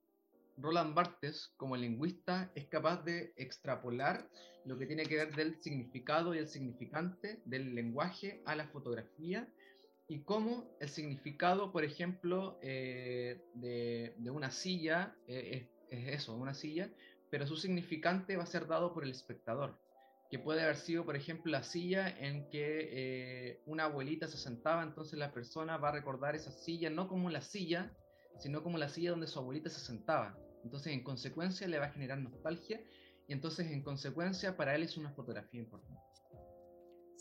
Roland 0.56 0.94
Barthes, 0.94 1.52
como 1.58 1.76
lingüista, 1.76 2.50
es 2.54 2.66
capaz 2.68 3.02
de 3.04 3.34
extrapolar 3.36 4.26
lo 4.64 4.78
que 4.78 4.86
tiene 4.86 5.04
que 5.04 5.16
ver 5.16 5.34
del 5.34 5.60
significado 5.60 6.34
y 6.34 6.38
el 6.38 6.48
significante 6.48 7.42
del 7.44 7.74
lenguaje 7.74 8.42
a 8.46 8.54
la 8.54 8.68
fotografía 8.68 9.52
y 10.12 10.24
cómo 10.24 10.76
el 10.78 10.90
significado, 10.90 11.72
por 11.72 11.84
ejemplo, 11.84 12.58
eh, 12.60 13.40
de, 13.54 14.14
de, 14.18 14.30
una 14.30 14.50
silla 14.50 15.16
eh, 15.26 15.70
es, 15.88 15.98
es, 15.98 16.14
eso, 16.20 16.36
una 16.36 16.52
silla, 16.52 16.90
pero 17.30 17.46
su 17.46 17.56
significante 17.56 18.36
va 18.36 18.42
a 18.42 18.46
ser 18.46 18.66
dado 18.66 18.92
por 18.92 19.04
el 19.04 19.10
espectador, 19.10 19.78
que 20.30 20.38
puede 20.38 20.60
haber 20.60 20.76
sido, 20.76 21.06
por 21.06 21.16
ejemplo, 21.16 21.50
la 21.50 21.62
silla 21.62 22.10
en 22.10 22.50
que 22.50 22.90
eh, 22.92 23.62
una 23.64 23.84
abuelita 23.84 24.28
se 24.28 24.36
sentaba, 24.36 24.82
entonces 24.82 25.18
la 25.18 25.32
persona 25.32 25.78
va 25.78 25.88
a 25.88 25.92
recordar 25.92 26.36
esa 26.36 26.52
silla 26.52 26.90
no 26.90 27.08
como 27.08 27.30
la 27.30 27.40
silla, 27.40 27.90
sino 28.38 28.62
como 28.62 28.76
la 28.76 28.90
silla 28.90 29.12
donde 29.12 29.28
su 29.28 29.38
abuelita 29.38 29.70
se 29.70 29.80
sentaba. 29.80 30.36
Entonces, 30.62 30.92
en 30.92 31.02
consecuencia, 31.02 31.66
le 31.66 31.78
va 31.78 31.86
a 31.86 31.92
generar 31.92 32.18
nostalgia 32.18 32.82
y 33.28 33.32
entonces, 33.32 33.66
en 33.70 33.82
consecuencia, 33.82 34.58
para 34.58 34.74
él 34.74 34.82
es 34.82 34.98
una 34.98 35.10
fotografía 35.12 35.60
importante. 35.60 36.02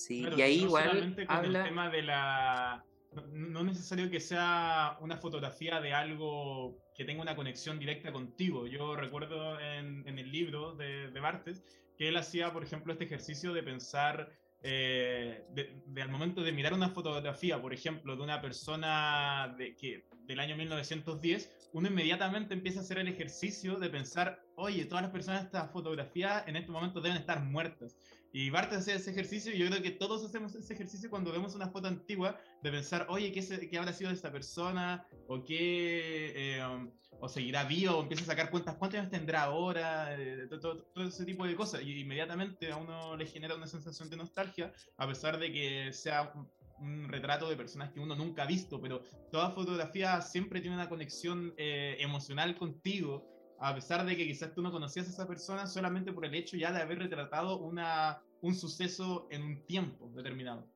Sí, 0.08 0.26
y 0.38 0.42
ahí 0.42 0.62
igual 0.64 1.16
habla... 1.28 1.60
el 1.60 1.66
tema 1.66 1.90
de 1.90 2.02
la... 2.02 2.86
No, 3.34 3.60
es 3.60 3.66
necesario 3.66 4.10
que 4.10 4.22
sea 4.22 4.98
una 5.02 5.18
fotografía 5.18 5.82
de 5.82 5.94
algo 5.94 6.78
que 6.96 7.04
tenga 7.04 7.22
una 7.22 7.36
conexión 7.36 7.78
directa 7.78 8.12
contigo. 8.14 8.68
Yo 8.68 8.96
recuerdo 8.96 9.60
en, 9.60 10.08
en 10.08 10.18
el 10.18 10.32
libro 10.32 10.76
de, 10.76 11.12
de 11.12 11.20
Bartes 11.20 11.64
que 11.98 12.08
él 12.08 12.16
hacía, 12.16 12.54
por 12.54 12.64
ejemplo, 12.64 12.94
este 12.94 13.06
ejercicio 13.06 13.54
de 13.54 13.64
pensar 13.64 14.32
eh, 14.64 15.44
de, 15.50 16.02
al 16.02 16.10
momento 16.10 16.44
de 16.44 16.52
mirar 16.52 16.74
una 16.74 16.90
fotografía, 16.90 17.60
por 17.60 17.74
ejemplo, 17.74 18.16
de 18.16 18.22
una 18.22 18.42
persona 18.42 19.56
de, 19.58 19.76
que, 19.76 20.06
del 20.26 20.40
año 20.40 20.56
1910, 20.56 21.70
uno 21.74 21.88
inmediatamente 21.88 22.54
empieza 22.54 22.80
a 22.80 22.84
hacer 22.84 23.00
el 23.00 23.08
ejercicio 23.08 23.78
de 23.78 23.90
pensar, 23.90 24.40
oye, 24.56 24.86
todas 24.86 25.04
las 25.04 25.12
personas 25.12 25.42
de 25.42 25.46
esta 25.48 25.68
fotografía 25.70 26.44
en 26.46 26.56
este 26.58 26.72
momento 26.72 27.02
deben 27.02 27.18
estar 27.18 27.44
muertas. 27.44 27.98
Y 28.34 28.50
Bart 28.50 28.72
hace 28.74 28.96
ese 28.96 29.12
ejercicio 29.12 29.54
y 29.54 29.58
yo 29.58 29.68
creo 29.68 29.82
que 29.82 29.92
todos 29.92 30.24
hacemos 30.24 30.56
ese 30.56 30.74
ejercicio 30.74 31.10
cuando 31.10 31.32
vemos 31.32 31.54
una 31.56 31.70
foto 31.70 31.88
antigua 31.88 32.40
de 32.64 32.72
pensar, 32.72 33.06
oye, 33.10 33.32
¿qué, 33.32 33.70
qué 33.70 33.78
habrá 33.78 33.94
sido 33.94 34.10
de 34.10 34.16
esta 34.16 34.32
persona? 34.32 35.06
¿O 35.28 35.44
qué... 35.44 36.34
Eh, 36.36 36.90
o 37.22 37.30
seguirá 37.30 37.64
vivo, 37.64 37.98
o 37.98 38.02
empieza 38.02 38.24
a 38.24 38.28
sacar 38.28 38.50
cuentas, 38.50 38.76
¿cuántos 38.76 39.00
años 39.00 39.12
tendrá 39.12 39.44
ahora? 39.44 40.20
Eh, 40.20 40.48
todo, 40.60 40.88
ese 40.96 41.24
tipo 41.24 41.46
de 41.46 41.56
cosas. 41.56 41.84
Y 41.84 42.00
inmediatamente 42.00 42.72
a 42.72 42.78
uno 42.78 43.16
le 43.16 43.28
genera 43.28 43.56
una 43.56 43.68
sensación 43.68 44.10
de 44.10 44.18
nostalgia, 44.18 44.74
a 44.98 45.08
pesar 45.08 45.38
de 45.38 45.52
que 45.52 45.94
sea 45.94 46.34
un, 46.80 47.08
retrato 47.08 47.48
de 47.48 47.56
personas 47.56 47.92
que 47.92 48.00
uno 48.00 48.16
nunca 48.16 48.42
ha 48.42 48.48
visto, 48.48 48.82
pero 48.82 49.04
toda 49.32 49.52
fotografía 49.52 50.20
siempre 50.22 50.62
tiene 50.62 50.76
una 50.76 50.90
conexión 50.90 51.54
eh, 51.58 51.96
emocional 52.00 52.58
contigo, 52.58 53.31
a 53.62 53.76
pesar 53.76 54.06
de 54.06 54.18
que 54.18 54.26
quizás 54.26 54.54
tú 54.54 54.62
no 54.62 54.72
conocías 54.72 55.08
a 55.08 55.12
esa 55.12 55.28
persona 55.28 55.68
solamente 55.68 56.12
por 56.12 56.26
el 56.26 56.34
hecho 56.34 56.58
ya 56.58 56.72
de 56.72 56.82
haber 56.82 57.00
retratado 57.00 57.60
una, 57.60 58.22
un 58.42 58.56
suceso 58.56 59.28
en 59.30 59.44
un 59.44 59.66
tiempo 59.66 60.12
determinado. 60.16 60.68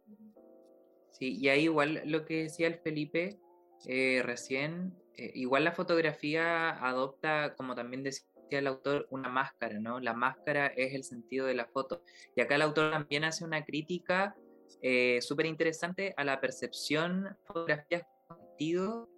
Sí, 1.12 1.38
y 1.38 1.50
ahí 1.50 1.64
igual 1.64 2.02
lo 2.06 2.26
que 2.26 2.44
decía 2.44 2.68
el 2.68 2.76
Felipe 2.76 3.40
eh, 3.86 4.22
recién 4.24 4.94
eh, 5.18 5.32
igual 5.34 5.64
la 5.64 5.72
fotografía 5.72 6.72
adopta, 6.72 7.56
como 7.56 7.74
también 7.74 8.04
decía 8.04 8.28
el 8.52 8.68
autor, 8.68 9.08
una 9.10 9.30
máscara, 9.30 9.80
¿no? 9.80 10.00
La 10.00 10.14
máscara 10.14 10.68
es 10.68 10.94
el 10.94 11.04
sentido 11.04 11.48
de 11.48 11.56
la 11.56 11.66
foto. 11.66 12.04
Y 12.36 12.42
acá 12.42 12.56
el 12.56 12.62
autor 12.62 12.92
también 12.92 13.24
hace 13.24 13.44
una 13.44 13.66
crítica 13.66 14.36
eh, 14.82 15.20
súper 15.22 15.46
interesante 15.48 16.14
a 16.18 16.24
la 16.24 16.40
percepción 16.40 17.36
fotografía 17.46 18.08
sentido, 18.28 19.10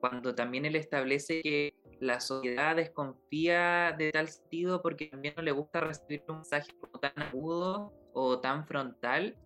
cuando 0.00 0.34
también 0.34 0.64
él 0.64 0.76
establece 0.76 1.40
que 1.42 1.74
la 2.04 2.20
sociedad 2.20 2.76
desconfía 2.76 3.94
de 3.96 4.12
tal 4.12 4.28
sentido 4.28 4.82
porque 4.82 5.06
también 5.06 5.34
no 5.36 5.42
le 5.42 5.52
gusta 5.52 5.80
recibir 5.80 6.22
un 6.28 6.36
mensaje 6.36 6.72
como 6.78 7.00
tan 7.00 7.12
agudo 7.16 7.92
o 8.12 8.40
tan 8.40 8.66
frontal 8.66 9.36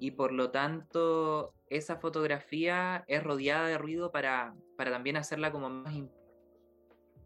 y 0.00 0.10
por 0.12 0.32
lo 0.32 0.50
tanto 0.50 1.54
esa 1.68 1.96
fotografía 1.96 3.04
es 3.06 3.22
rodeada 3.22 3.68
de 3.68 3.78
ruido 3.78 4.10
para, 4.10 4.54
para 4.76 4.90
también 4.90 5.16
hacerla 5.16 5.52
como 5.52 5.70
más... 5.70 5.94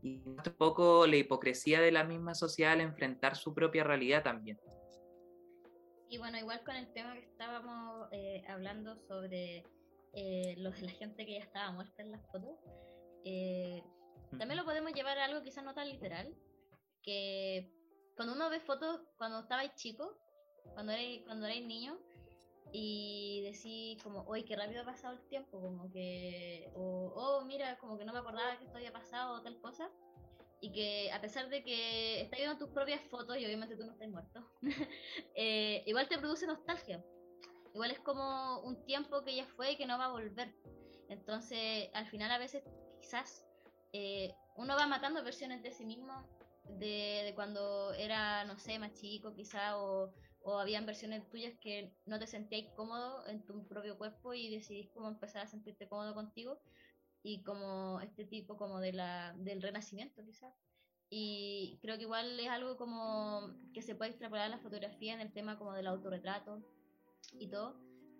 Y 0.03 0.21
un 0.27 0.37
poco 0.59 1.07
la 1.07 1.17
hipocresía 1.17 1.81
de 1.81 1.91
la 1.91 2.05
misma 2.05 2.35
sociedad 2.35 2.73
al 2.73 2.83
enfrentar 2.83 3.37
su 3.37 3.55
propia 3.55 3.85
realidad 3.85 4.23
también. 4.23 4.61
Y 6.11 6.19
bueno, 6.19 6.37
igual 6.37 6.63
con 6.63 6.77
el 6.77 6.93
tema 6.93 7.15
que 7.15 7.25
estábamos 7.25 8.09
eh, 8.13 8.45
hablando 8.47 8.97
sobre 9.09 9.65
eh, 10.13 10.55
los, 10.59 10.79
la 10.83 10.91
gente 10.91 11.25
que 11.25 11.39
ya 11.39 11.45
estaba 11.45 11.73
muerta 11.73 12.03
en 12.03 12.11
las 12.11 12.21
fotos, 12.31 12.59
eh, 13.25 13.83
también 14.39 14.57
lo 14.57 14.65
podemos 14.65 14.93
llevar 14.93 15.19
a 15.19 15.25
algo 15.25 15.43
quizás 15.43 15.65
no 15.65 15.75
tan 15.75 15.89
literal, 15.89 16.35
que 17.03 17.71
cuando 18.17 18.35
uno 18.35 18.51
ve 18.51 18.61
fotos 18.61 19.01
cuando 19.17 19.41
estabais 19.41 19.75
chico, 19.75 20.17
cuando 20.75 20.93
erais, 20.93 21.23
cuando 21.25 21.47
erais 21.47 21.65
niño, 21.65 21.99
y 22.73 23.43
decís 23.43 24.03
como, 24.03 24.25
uy, 24.29 24.45
qué 24.45 24.57
rápido 24.57 24.83
ha 24.83 24.85
pasado 24.85 25.15
el 25.15 25.29
tiempo, 25.29 25.61
como 25.61 25.91
que, 25.93 26.71
o, 26.75 27.13
oh, 27.15 27.45
mira, 27.45 27.79
como 27.79 27.97
que 27.97 28.05
no 28.05 28.13
me 28.13 28.19
acordaba 28.19 28.59
que 28.59 28.65
esto 28.65 28.79
había 28.79 28.93
pasado 28.93 29.35
o 29.35 29.43
tal 29.43 29.61
cosa, 29.61 29.91
y 30.61 30.73
que 30.73 31.13
a 31.13 31.21
pesar 31.21 31.49
de 31.51 31.63
que 31.63 32.23
estás 32.23 32.39
viendo 32.39 32.59
tus 32.59 32.71
propias 32.71 33.03
fotos 33.11 33.37
y 33.39 33.45
obviamente 33.45 33.77
tú 33.77 33.85
no 33.85 33.93
estás 33.93 34.09
muerto, 34.09 34.51
eh, 35.37 35.83
igual 35.87 36.09
te 36.09 36.19
produce 36.19 36.47
nostalgia. 36.47 37.05
Igual 37.75 37.91
es 37.91 38.01
como 38.01 38.61
un 38.61 38.85
tiempo 38.85 39.25
que 39.25 39.35
ya 39.35 39.47
fue 39.47 39.73
y 39.73 39.77
que 39.77 39.87
no 39.87 39.99
va 39.99 40.07
a 40.07 40.13
volver. 40.13 40.55
Entonces, 41.09 41.91
al 41.93 42.07
final 42.07 42.31
a 42.31 42.39
veces 42.39 42.63
quizás 43.01 43.44
eh, 43.97 44.35
uno 44.57 44.75
va 44.75 44.89
matando 44.89 45.23
versiones 45.23 45.63
de 45.63 45.71
sí 45.71 45.85
mismo 45.85 46.27
de, 46.81 47.23
de, 47.25 47.33
cuando 47.37 47.93
era, 47.95 48.45
no 48.45 48.59
sé, 48.59 48.77
más 48.81 48.93
chico 48.95 49.33
quizá, 49.37 49.79
o, 49.79 50.13
o 50.43 50.59
habían 50.59 50.85
versiones 50.85 51.29
tuyas 51.31 51.55
que 51.61 51.95
no 52.05 52.19
te 52.19 52.27
sentías 52.27 52.73
cómodo 52.75 53.25
en 53.29 53.47
tu 53.47 53.65
propio 53.69 53.97
cuerpo 53.97 54.35
y 54.35 54.51
decidís 54.51 54.91
cómo 54.91 55.09
empezar 55.09 55.43
a 55.43 55.47
sentirte 55.47 55.87
cómodo 55.87 56.13
contigo 56.13 56.61
y 57.23 57.45
como 57.45 58.01
este 58.01 58.25
tipo 58.25 58.57
como 58.57 58.81
de 58.81 58.95
la, 58.95 59.33
del 59.39 59.63
renacimiento 59.63 60.25
quizás. 60.25 60.53
Y 61.09 61.79
creo 61.81 61.97
que 61.97 62.03
igual 62.03 62.41
es 62.41 62.49
algo 62.49 62.77
como 62.77 63.55
que 63.73 63.81
se 63.81 63.95
puede 63.95 64.11
extrapolar 64.11 64.51
la 64.51 64.59
fotografía 64.59 65.15
en 65.15 65.21
el 65.21 65.33
tema 65.33 65.57
como 65.57 65.73
del 65.73 65.87
autorretrato 65.87 66.65
y 67.39 67.49
todo. 67.49 67.79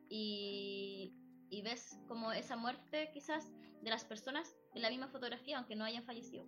Y, 0.09 1.17
y 1.51 1.63
ves 1.63 1.99
como 2.07 2.31
esa 2.31 2.57
muerte 2.57 3.11
quizás 3.13 3.51
de 3.83 3.91
las 3.91 4.05
personas 4.05 4.55
en 4.75 4.83
la 4.83 4.91
misma 4.91 5.09
fotografía, 5.09 5.59
aunque 5.59 5.77
no 5.77 5.85
hayan 5.85 6.05
fallecido. 6.05 6.47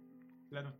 Claro. 0.48 0.76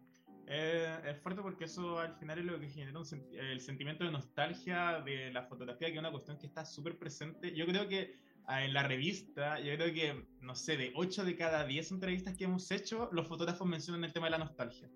Eh, 0.49 1.01
es 1.05 1.19
fuerte 1.19 1.43
porque 1.43 1.65
eso 1.65 1.99
al 1.99 2.15
final 2.15 2.39
es 2.39 2.45
lo 2.45 2.61
que 2.61 2.69
genera 2.69 3.01
el 3.33 3.61
sentimiento 3.61 4.05
de 4.05 4.13
nostalgia 4.13 5.01
de 5.01 5.33
la 5.33 5.43
fotografía, 5.43 5.89
que 5.89 5.95
es 5.95 5.99
una 5.99 6.13
cuestión 6.13 6.39
que 6.39 6.47
está 6.47 6.65
súper 6.65 6.99
presente. 6.99 7.53
Yo 7.55 7.67
creo 7.67 7.89
que 7.89 8.15
en 8.49 8.73
la 8.73 8.83
revista, 8.85 9.59
yo 9.61 9.75
creo 9.75 9.93
que, 9.93 10.27
no 10.41 10.55
sé, 10.55 10.77
de 10.77 10.93
8 10.95 11.25
de 11.25 11.37
cada 11.37 11.67
10 11.67 11.93
entrevistas 11.93 12.37
que 12.37 12.45
hemos 12.45 12.71
hecho, 12.71 13.09
los 13.13 13.27
fotógrafos 13.27 13.67
mencionan 13.67 14.05
el 14.05 14.13
tema 14.13 14.27
de 14.27 14.33
la 14.33 14.39
nostalgia. 14.39 14.89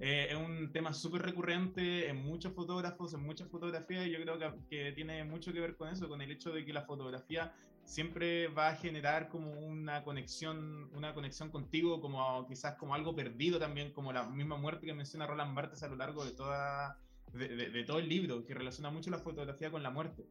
Eh, 0.00 0.28
es 0.30 0.36
un 0.36 0.70
tema 0.72 0.92
súper 0.92 1.22
recurrente 1.22 2.08
en 2.08 2.16
muchos 2.16 2.52
fotógrafos, 2.52 3.14
en 3.14 3.22
muchas 3.22 3.48
fotografías, 3.48 4.06
y 4.06 4.10
yo 4.10 4.20
creo 4.20 4.38
que, 4.38 4.52
que, 4.68 4.92
tiene 4.92 5.24
mucho 5.24 5.52
que 5.52 5.60
ver 5.60 5.76
con 5.76 5.88
eso, 5.88 6.08
con 6.08 6.20
el 6.20 6.30
hecho 6.30 6.52
de 6.52 6.64
que 6.64 6.72
la 6.72 6.82
fotografía 6.82 7.54
siempre 7.84 8.48
va 8.48 8.68
a 8.68 8.76
generar 8.76 9.28
como 9.28 9.50
una 9.52 10.04
conexión, 10.04 10.90
una 10.94 11.12
conexión 11.12 11.50
contigo, 11.50 12.00
como 12.00 12.46
quizás 12.46 12.76
como 12.76 12.94
algo 12.94 13.14
perdido 13.14 13.58
también, 13.58 13.92
como 13.92 14.12
la 14.12 14.24
misma 14.24 14.56
muerte 14.56 14.86
que 14.86 14.94
menciona 14.94 15.26
Roland 15.26 15.54
Barthes 15.54 15.82
a 15.82 15.88
lo 15.88 15.96
largo 15.96 16.24
de, 16.24 16.32
toda, 16.32 17.00
de, 17.32 17.84
todo 17.84 17.98
el 17.98 18.08
libro, 18.08 18.44
que 18.44 18.54
relaciona 18.54 18.90
mucho 18.90 19.10
la 19.10 19.18
fotografía 19.18 19.70
con 19.70 19.82
la 19.82 19.90
muerte. 19.90 20.24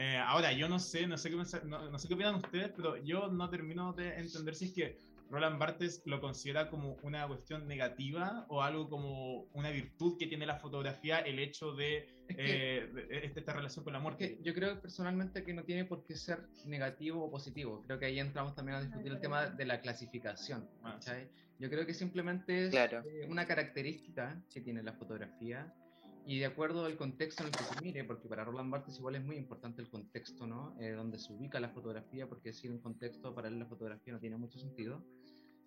Eh, 0.00 0.16
ahora, 0.16 0.50
yo 0.52 0.66
no 0.66 0.78
sé, 0.78 1.06
no 1.06 1.18
sé, 1.18 1.28
qué, 1.28 1.36
no, 1.66 1.90
no 1.90 1.98
sé 1.98 2.08
qué 2.08 2.14
opinan 2.14 2.36
ustedes, 2.36 2.70
pero 2.74 2.96
yo 3.04 3.28
no 3.28 3.50
termino 3.50 3.92
de 3.92 4.14
entender 4.14 4.54
si 4.54 4.64
es 4.64 4.72
que 4.72 4.98
Roland 5.28 5.58
Barthes 5.58 6.00
lo 6.06 6.22
considera 6.22 6.70
como 6.70 6.96
una 7.02 7.28
cuestión 7.28 7.68
negativa 7.68 8.46
o 8.48 8.62
algo 8.62 8.88
como 8.88 9.42
una 9.52 9.68
virtud 9.68 10.16
que 10.18 10.26
tiene 10.26 10.46
la 10.46 10.56
fotografía, 10.56 11.18
el 11.18 11.38
hecho 11.38 11.72
de, 11.72 12.08
eh, 12.28 12.90
este, 13.10 13.40
esta 13.40 13.52
relación 13.52 13.84
con 13.84 13.92
la 13.92 14.00
muerte. 14.00 14.38
yo 14.42 14.54
creo 14.54 14.80
personalmente 14.80 15.44
que 15.44 15.52
no 15.52 15.64
tiene 15.64 15.84
por 15.84 16.02
qué 16.02 16.16
ser 16.16 16.48
negativo 16.64 17.22
o 17.22 17.30
positivo. 17.30 17.82
Creo 17.86 17.98
que 17.98 18.06
ahí 18.06 18.18
entramos 18.20 18.54
también 18.54 18.78
a 18.78 18.80
discutir 18.80 19.12
el 19.12 19.20
tema 19.20 19.48
de 19.48 19.66
la 19.66 19.82
clasificación. 19.82 20.66
Ah, 20.82 20.98
yo 21.58 21.68
creo 21.68 21.84
que 21.84 21.92
simplemente 21.92 22.68
es 22.68 22.74
eh, 22.74 23.26
una 23.28 23.46
característica 23.46 24.42
que 24.50 24.62
tiene 24.62 24.82
la 24.82 24.94
fotografía 24.94 25.70
y 26.26 26.38
de 26.38 26.46
acuerdo 26.46 26.84
al 26.84 26.96
contexto 26.96 27.42
en 27.42 27.48
el 27.48 27.52
que 27.52 27.64
se 27.64 27.80
mire, 27.82 28.04
porque 28.04 28.28
para 28.28 28.44
Roland 28.44 28.70
Barthes 28.70 28.98
igual 28.98 29.16
es 29.16 29.24
muy 29.24 29.36
importante 29.36 29.82
el 29.82 29.88
contexto, 29.88 30.46
¿no? 30.46 30.76
Eh, 30.80 30.92
donde 30.92 31.18
se 31.18 31.32
ubica 31.32 31.60
la 31.60 31.70
fotografía, 31.70 32.28
porque 32.28 32.52
sin 32.52 32.72
un 32.72 32.78
contexto 32.78 33.34
para 33.34 33.48
él 33.48 33.58
la 33.58 33.66
fotografía 33.66 34.12
no 34.12 34.20
tiene 34.20 34.36
mucho 34.36 34.58
sentido. 34.58 35.02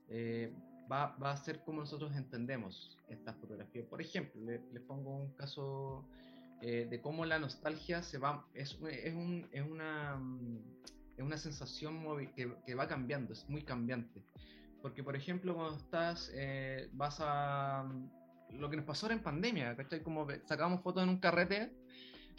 eh, 0.09 0.53
va, 0.91 1.15
va, 1.15 1.31
a 1.31 1.37
ser 1.37 1.63
como 1.63 1.79
nosotros 1.79 2.15
entendemos 2.15 2.97
esta 3.07 3.33
fotografía. 3.33 3.83
Por 3.89 4.01
ejemplo, 4.01 4.41
les 4.41 4.81
pongo 4.83 5.15
un 5.15 5.33
caso 5.33 6.05
eh, 6.65 6.87
de 6.89 7.01
cómo 7.01 7.25
la 7.25 7.39
nostalgia 7.39 8.01
se 8.03 8.17
va, 8.17 8.47
es, 8.53 8.79
es, 8.89 9.13
un, 9.13 9.45
es 9.51 9.69
una, 9.69 10.15
mm, 10.15 10.59
es 11.17 11.23
una 11.23 11.37
sensación 11.37 12.01
que, 12.37 12.55
que, 12.65 12.73
va 12.73 12.87
cambiando, 12.87 13.33
es 13.33 13.49
muy 13.49 13.63
cambiante. 13.63 14.23
Porque, 14.81 15.03
por 15.03 15.17
ejemplo, 15.17 15.55
cuando 15.55 15.75
estás, 15.75 16.31
eh, 16.33 16.87
vas 16.93 17.17
a... 17.19 17.83
Lo 18.57 18.69
que 18.69 18.77
nos 18.77 18.85
pasó 18.85 19.05
ahora 19.05 19.15
en 19.15 19.23
pandemia, 19.23 19.75
¿cachai? 19.75 20.01
Como 20.01 20.27
sacábamos 20.45 20.81
fotos 20.81 21.03
en 21.03 21.09
un 21.09 21.19
carrete, 21.19 21.73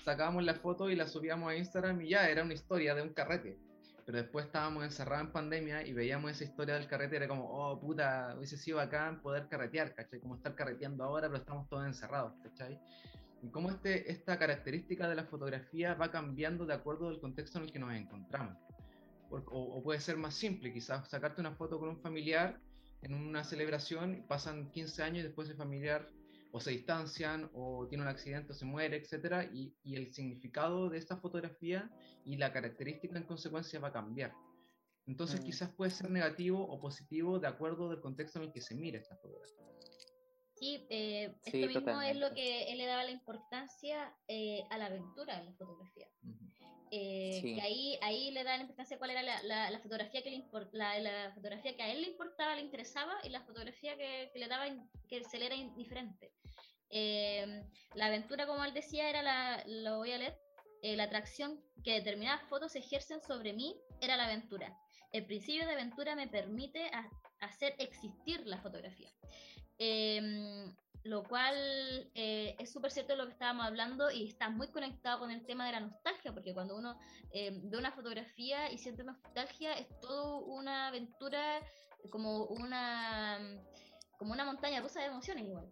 sacábamos 0.05 0.45
la 0.45 0.55
foto 0.55 0.91
y 0.91 0.97
la 0.97 1.07
subíamos 1.07 1.51
a 1.51 1.57
Instagram 1.57 2.01
y 2.03 2.11
ya, 2.11 2.29
era 2.29 2.43
una 2.43 2.55
historia 2.55 2.95
de 2.95 3.03
un 3.03 3.13
carrete 3.13 3.59
pero 4.05 4.19
después 4.19 4.47
estábamos 4.47 4.85
encerrados 4.85 5.27
en 5.27 5.33
pandemia 5.33 5.87
y 5.87 5.93
veíamos 5.93 6.31
esa 6.31 6.45
historia 6.45 6.75
del 6.75 6.87
carrete, 6.87 7.17
era 7.17 7.29
como, 7.29 7.45
oh 7.45 7.81
puta, 7.81 8.35
hubiese 8.37 8.57
sido 8.57 8.77
bacán 8.77 9.21
poder 9.23 9.49
carretear, 9.49 9.95
¿cachai? 9.95 10.21
Como 10.21 10.35
estar 10.35 10.55
carreteando 10.55 11.05
ahora, 11.05 11.29
pero 11.29 11.39
estamos 11.39 11.69
todos 11.69 11.87
encerrados, 11.87 12.35
¿cachai? 12.43 12.79
Y 13.43 13.49
cómo 13.49 13.71
este, 13.71 14.11
esta 14.11 14.39
característica 14.39 15.09
de 15.09 15.15
la 15.15 15.25
fotografía 15.25 15.95
va 15.95 16.11
cambiando 16.11 16.67
de 16.67 16.75
acuerdo 16.75 17.09
al 17.09 17.21
contexto 17.21 17.59
en 17.59 17.65
el 17.65 17.73
que 17.73 17.79
nos 17.79 17.95
encontramos. 17.95 18.57
O, 19.31 19.39
o, 19.39 19.83
puede 19.83 20.01
ser 20.01 20.17
más 20.17 20.35
simple, 20.35 20.73
quizás 20.73 21.09
sacarte 21.09 21.41
una 21.41 21.53
foto 21.53 21.79
con 21.79 21.89
un 21.89 21.99
familiar 21.99 22.61
en 23.05 23.15
una 23.15 23.45
celebración, 23.45 24.25
pasan 24.29 24.71
15 24.73 25.03
años 25.03 25.19
y 25.21 25.23
después 25.23 25.49
ese 25.49 25.57
familiar 25.57 26.11
o 26.53 26.61
se 26.61 26.71
distancian, 26.71 27.51
o 27.53 27.87
tiene 27.89 28.05
un 28.05 28.09
accidente, 28.09 28.53
o 28.53 28.55
se 28.55 28.65
muere, 28.65 28.97
etc. 28.97 29.51
Y, 29.53 29.75
y, 29.83 29.97
el 29.97 30.15
significado 30.15 30.89
de 30.89 30.99
esta 30.99 31.17
fotografía 31.17 31.91
y 32.25 32.37
la 32.37 32.53
característica 32.53 33.19
en 33.19 33.25
consecuencia 33.25 33.81
va 33.81 33.89
a 33.89 33.93
cambiar. 33.93 34.33
Entonces 35.07 35.41
mm. 35.41 35.45
quizás 35.45 35.71
puede 35.71 35.91
ser 35.91 36.11
negativo 36.11 36.65
o 36.65 36.81
positivo 36.81 37.41
de 37.41 37.49
acuerdo 37.49 37.91
del 37.91 38.01
contexto 38.01 38.39
en 38.39 38.47
el 38.47 38.53
que 38.53 38.61
se 38.61 38.77
mire 38.77 38.99
esta 38.99 39.17
fotografía. 39.17 39.65
Sí, 40.55 40.87
eh, 40.89 41.35
esto 41.45 41.67
mismo 41.67 42.01
es 42.01 42.17
lo 42.17 42.33
que 42.33 42.73
él 42.73 42.79
le 42.79 42.87
daba 42.87 43.03
la 43.03 43.11
importancia 43.11 44.15
eh, 44.29 44.63
a 44.71 44.79
la 44.79 44.87
aventura 44.87 45.39
en 45.41 45.47
la 45.47 45.53
fotografía. 45.55 46.09
Eh, 46.97 47.41
que 47.43 47.61
ahí, 47.61 47.99
ahí 48.03 48.31
le 48.31 48.45
da 48.45 48.57
la 48.57 48.63
importancia 48.63 48.99
cuál 48.99 49.11
era 49.11 49.23
la, 49.23 49.43
la, 49.43 49.81
fotografía 49.81 50.23
que 50.23 50.31
le 50.31 50.45
la, 50.71 51.01
la, 51.01 51.33
fotografía 51.35 51.75
que 51.75 51.83
a 51.83 51.91
él 51.91 52.03
le 52.03 52.07
importaba, 52.07 52.55
le 52.55 52.63
interesaba 52.63 53.15
y 53.25 53.31
la 53.31 53.41
fotografía 53.41 53.97
que, 53.97 54.31
que 54.33 54.39
le 54.39 54.47
daba 54.47 54.67
que 55.09 55.25
se 55.25 55.39
le 55.41 55.47
era 55.47 55.57
indiferente. 55.57 56.31
Eh, 56.91 57.65
la 57.95 58.07
aventura, 58.07 58.47
como 58.47 58.65
él 58.65 58.73
decía, 58.73 59.11
era 59.11 59.23
la, 59.23 59.65
lo 59.67 59.99
voy 59.99 60.13
a 60.13 60.19
leer, 60.19 60.39
eh, 60.83 60.95
la 60.95 61.05
atracción 61.05 61.61
que 61.83 61.95
determinadas 61.95 62.49
fotos 62.49 62.77
ejercen 62.77 63.21
sobre 63.23 63.55
mí 63.55 63.75
era 64.01 64.17
la 64.17 64.27
aventura. 64.27 64.79
El 65.11 65.27
principio 65.27 65.67
de 65.67 65.73
aventura 65.73 66.15
me 66.15 66.29
permite 66.29 66.93
hacer 67.41 67.75
existir 67.79 68.47
la 68.47 68.59
fotografía. 68.59 69.11
Em, 69.79 70.75
lo 71.03 71.23
cual 71.23 71.55
eh, 72.15 72.57
es 72.59 72.73
súper 72.73 72.91
cierto 72.91 73.15
lo 73.15 73.27
que 73.27 73.33
estábamos 73.33 73.67
hablando 73.67 74.11
y 74.11 74.27
está 74.27 74.49
muy 74.49 74.69
conectado 74.69 75.19
con 75.19 75.31
el 75.31 75.45
tema 75.45 75.67
de 75.67 75.73
la 75.73 75.81
nostalgia, 75.81 76.33
porque 76.33 76.55
cuando 76.55 76.77
uno 76.77 76.99
ve 77.33 77.77
una 77.77 77.93
fotografía 77.93 78.71
y 78.73 78.79
siente 78.79 79.05
nostalgia, 79.05 79.75
es 79.75 79.89
todo 80.01 80.39
una 80.39 80.89
aventura, 80.89 81.61
como 82.11 82.45
una, 82.47 83.39
como 84.19 84.33
una 84.33 84.45
montaña 84.45 84.81
rusa 84.81 85.01
de 85.01 85.07
emociones 85.07 85.45
igual. 85.45 85.71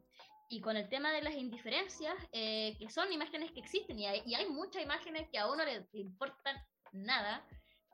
Y 0.48 0.60
con 0.60 0.76
el 0.76 0.88
tema 0.88 1.10
de 1.12 1.22
las 1.22 1.34
indiferencias, 1.34 2.14
eh, 2.32 2.76
que 2.78 2.90
son 2.90 3.10
imágenes 3.10 3.52
que 3.52 3.60
existen 3.60 3.98
y 3.98 4.06
hay, 4.06 4.22
y 4.26 4.34
hay, 4.34 4.46
muchas 4.46 4.82
imágenes 4.82 5.26
que 5.32 5.38
a 5.38 5.50
uno 5.50 5.64
le, 5.64 5.88
importan 5.94 6.56
nada, 6.92 7.42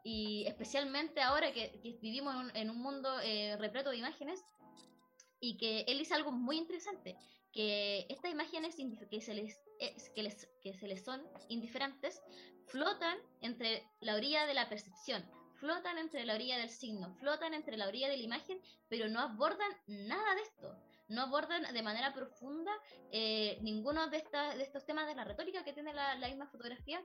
y 0.02 0.44
especialmente 0.48 1.20
ahora 1.20 1.52
que, 1.52 1.78
vivimos 2.02 2.34
en 2.34 2.40
un, 2.40 2.56
en 2.56 2.70
un 2.70 2.78
mundo 2.78 3.20
eh, 3.20 3.56
repleto 3.58 3.90
de 3.90 3.98
imágenes, 3.98 4.42
y 5.40 5.56
que 5.56 5.80
él 5.88 5.98
dice 5.98 6.14
algo 6.14 6.32
muy 6.32 6.56
interesante, 6.56 7.16
que 7.52 8.06
estas 8.08 8.30
imágenes 8.30 8.76
que 9.10 9.20
se 9.20 9.34
les, 9.34 9.58
que 10.14 10.22
les, 10.22 10.48
que 10.62 10.74
se 10.74 10.86
les 10.86 11.04
son 11.04 11.22
indiferentes 11.48 12.20
flotan 12.66 13.18
entre 13.40 13.82
la 14.00 14.14
orilla 14.14 14.46
de 14.46 14.54
la 14.54 14.68
percepción, 14.68 15.24
flotan 15.54 15.98
entre 15.98 16.24
la 16.26 16.34
orilla 16.34 16.58
del 16.58 16.70
signo, 16.70 17.14
flotan 17.16 17.54
entre 17.54 17.76
la 17.76 17.88
orilla 17.88 18.08
de 18.08 18.16
la 18.16 18.22
imagen, 18.22 18.60
pero 18.88 19.08
no 19.08 19.20
abordan 19.20 19.70
nada 19.86 20.34
de 20.34 20.42
esto 20.42 20.76
no 21.08 21.22
abordan 21.22 21.62
de 21.72 21.82
manera 21.82 22.12
profunda 22.12 22.70
eh, 23.10 23.58
ninguno 23.62 24.08
de, 24.08 24.18
de, 24.56 24.62
estos 24.62 24.84
temas 24.84 25.06
de 25.06 25.14
la 25.14 25.24
retórica 25.24 25.64
que 25.64 25.72
tiene 25.72 25.92
la, 25.94 26.16
misma 26.28 26.46
fotografía. 26.46 27.02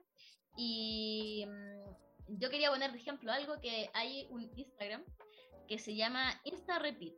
Y 0.57 1.45
mm, 1.47 2.37
yo 2.39 2.49
quería 2.49 2.69
poner 2.69 2.91
de 2.91 2.97
ejemplo 2.97 3.31
algo 3.31 3.59
que 3.61 3.89
hay 3.93 4.27
un 4.29 4.51
Instagram 4.55 5.03
que 5.67 5.79
se 5.79 5.95
llama 5.95 6.39
Insta 6.43 6.79
Repeat 6.79 7.13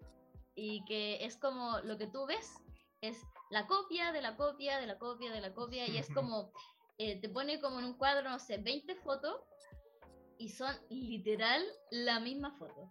y 0.55 0.83
que 0.85 1.23
es 1.25 1.37
como 1.37 1.79
lo 1.83 1.97
que 1.97 2.07
tú 2.07 2.25
ves 2.25 2.53
es 3.01 3.21
la 3.49 3.67
copia 3.67 4.11
de 4.11 4.21
la 4.21 4.35
copia 4.35 4.79
de 4.79 4.87
la 4.87 4.97
copia 4.97 5.31
de 5.31 5.41
la 5.41 5.53
copia 5.53 5.87
y 5.87 5.97
es 5.97 6.09
como 6.13 6.51
eh, 6.97 7.19
te 7.19 7.29
pone 7.29 7.59
como 7.59 7.79
en 7.79 7.85
un 7.85 7.97
cuadro, 7.97 8.29
no 8.29 8.39
sé, 8.39 8.57
20 8.57 8.95
fotos 8.95 9.41
y 10.37 10.49
son 10.49 10.75
literal 10.89 11.63
la 11.91 12.19
misma 12.19 12.51
foto 12.57 12.89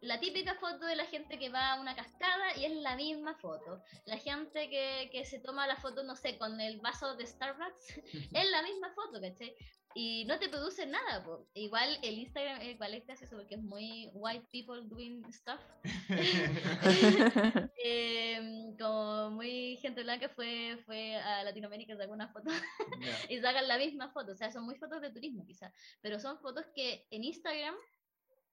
la 0.00 0.18
típica 0.18 0.54
foto 0.54 0.86
de 0.86 0.96
la 0.96 1.04
gente 1.04 1.38
que 1.38 1.50
va 1.50 1.72
a 1.72 1.80
una 1.80 1.94
cascada 1.94 2.56
y 2.56 2.64
es 2.64 2.72
la 2.76 2.96
misma 2.96 3.34
foto. 3.34 3.82
La 4.06 4.16
gente 4.16 4.70
que, 4.70 5.10
que 5.12 5.24
se 5.24 5.40
toma 5.40 5.66
la 5.66 5.76
foto, 5.76 6.02
no 6.02 6.16
sé, 6.16 6.38
con 6.38 6.60
el 6.60 6.80
vaso 6.80 7.16
de 7.16 7.26
Starbucks, 7.26 7.88
es 8.32 8.50
la 8.50 8.62
misma 8.62 8.92
foto, 8.94 9.20
¿cachai? 9.20 9.54
Y 9.92 10.24
no 10.26 10.38
te 10.38 10.48
produce 10.48 10.86
nada, 10.86 11.26
igual 11.52 11.98
el 12.02 12.20
Instagram 12.20 12.62
igual 12.62 12.94
es 12.94 13.04
gracioso 13.04 13.36
porque 13.36 13.56
es 13.56 13.60
muy 13.60 14.08
white 14.14 14.46
people 14.52 14.82
doing 14.84 15.20
stuff. 15.32 15.60
Em, 17.82 18.76
como 18.76 19.30
muy 19.30 19.78
gente 19.78 20.04
blanca 20.04 20.28
fue, 20.28 20.78
fue 20.86 21.16
a 21.16 21.42
Latinoamérica 21.42 21.96
sacó 21.96 22.12
una 22.12 22.28
foto 22.28 22.50
y 23.28 23.40
sacan 23.40 23.66
la 23.66 23.78
misma 23.78 24.10
foto, 24.12 24.30
o 24.32 24.36
sea, 24.36 24.52
son 24.52 24.64
muy 24.64 24.76
fotos 24.76 25.00
de 25.00 25.10
turismo 25.10 25.44
quizás, 25.44 25.72
pero 26.00 26.20
son 26.20 26.38
fotos 26.38 26.66
que 26.72 27.08
en 27.10 27.24
Instagram 27.24 27.74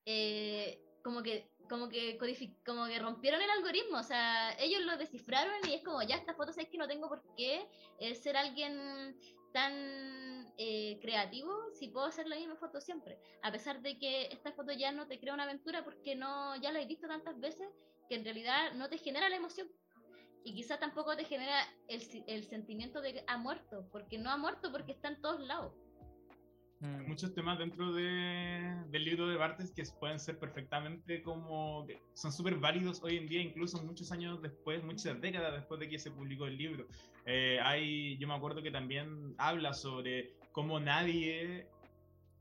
eh, 0.06 0.87
como 1.08 1.24
que 1.24 1.50
como 1.70 1.88
que 1.88 2.18
como 2.66 2.86
que 2.86 3.00
rompieron 3.00 3.42
el 3.42 3.50
algoritmo, 3.50 3.98
o 3.98 4.04
sea, 4.04 4.52
ellos 4.60 4.82
lo 4.82 4.98
descifraron 4.98 5.56
y 5.66 5.76
es 5.76 5.82
como, 5.82 6.02
ya 6.02 6.18
esta 6.18 6.34
foto 6.34 6.52
es 6.52 6.68
que 6.68 6.78
no 6.78 6.86
tengo 6.86 7.08
por 7.08 7.24
qué 7.38 7.66
eh, 8.00 8.14
ser 8.14 8.36
alguien 8.36 9.18
tan 9.54 9.72
eh, 10.58 11.00
creativo 11.02 11.54
si 11.72 11.88
puedo 11.88 12.08
hacer 12.08 12.28
la 12.28 12.36
misma 12.36 12.58
foto 12.58 12.82
siempre, 12.82 13.18
a 13.42 13.54
pesar 13.54 13.82
de 13.82 13.98
que 13.98 14.26
esta 14.34 14.52
foto 14.52 14.74
ya 14.74 14.92
no 14.92 15.08
te 15.08 15.18
crea 15.18 15.34
una 15.34 15.44
aventura 15.44 15.86
porque 15.86 16.14
no 16.14 16.58
ya 16.58 16.74
la 16.74 16.82
he 16.82 16.86
visto 16.86 17.08
tantas 17.08 17.40
veces 17.40 17.70
que 18.10 18.16
en 18.16 18.26
realidad 18.26 18.74
no 18.74 18.90
te 18.90 18.98
genera 18.98 19.30
la 19.30 19.38
emoción 19.38 19.70
y 20.44 20.54
quizás 20.56 20.78
tampoco 20.78 21.16
te 21.16 21.24
genera 21.24 21.58
el, 21.88 22.02
el 22.28 22.44
sentimiento 22.44 23.00
de 23.00 23.14
que 23.14 23.24
ha 23.28 23.38
muerto, 23.38 23.88
porque 23.94 24.18
no 24.18 24.30
ha 24.30 24.36
muerto 24.36 24.74
porque 24.74 24.92
está 24.92 25.08
en 25.08 25.22
todos 25.22 25.40
lados. 25.40 25.87
Mm. 26.80 27.08
muchos 27.08 27.34
temas 27.34 27.58
dentro 27.58 27.92
de, 27.92 28.76
del 28.90 29.04
libro 29.04 29.28
de 29.28 29.36
Bartes 29.36 29.72
que 29.72 29.84
pueden 30.00 30.20
ser 30.20 30.38
perfectamente 30.38 31.24
como, 31.24 31.88
son 32.14 32.32
súper 32.32 32.56
válidos 32.56 33.02
hoy 33.02 33.18
en 33.18 33.28
día, 33.28 33.42
incluso 33.42 33.84
muchos 33.84 34.12
años 34.12 34.42
después, 34.44 34.84
muchas 34.84 35.20
décadas 35.20 35.54
después 35.54 35.80
de 35.80 35.90
que 35.90 35.98
se 35.98 36.12
publicó 36.12 36.46
el 36.46 36.58
libro. 36.58 36.88
Eh, 37.26 37.60
hay, 37.64 38.18
yo 38.20 38.28
me 38.28 38.36
acuerdo 38.36 38.62
que 38.62 38.70
también 38.70 39.34
habla 39.40 39.74
sobre 39.74 40.34
cómo 40.52 40.80
nadie 40.80 41.68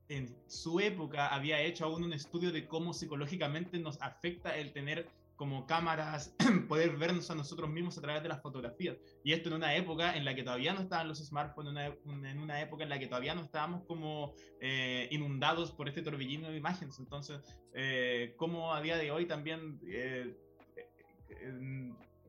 en 0.09 0.37
su 0.47 0.81
época 0.81 1.29
había 1.29 1.61
hecho 1.63 1.87
aún 1.87 2.05
un 2.05 2.13
estudio 2.13 2.53
de 2.53 2.67
cómo 2.67 2.93
psicológicamente 2.93 3.79
nos 3.79 4.01
afecta 4.03 4.57
el 4.57 4.73
tener 4.73 5.09
como 5.37 5.67
cámaras, 5.67 6.35
poder 6.69 6.97
vernos 6.97 7.31
a 7.31 7.35
nosotros 7.35 7.71
mismos 7.71 7.97
a 7.99 8.01
través 8.01 8.23
de 8.23 8.29
las 8.29 8.43
fotografías. 8.43 8.97
Y 9.23 9.33
esto 9.33 9.49
en 9.49 9.57
una 9.57 9.77
época 9.77 10.17
en 10.17 10.25
la 10.25 10.35
que 10.35 10.43
todavía 10.43 10.73
no 10.73 10.81
estaban 10.81 11.09
los 11.09 11.19
smartphones, 11.19 11.95
en 12.05 12.39
una, 12.39 12.61
época 12.61 12.85
en 12.85 12.91
la 12.91 12.99
que 12.99 13.07
todavía 13.07 13.35
no 13.35 13.43
estábamos 13.43 13.85
como 13.85 14.35
eh, 14.61 15.09
inundados 15.11 15.73
por 15.73 15.89
este 15.89 16.03
torbellino 16.03 16.51
de 16.51 16.57
imágenes. 16.57 16.99
Entonces, 16.99 17.41
eh, 17.75 18.35
como 18.37 18.75
a 18.75 18.81
día 18.81 18.97
de 18.97 19.11
hoy 19.11 19.27
también 19.27 19.79
eh, 19.87 20.35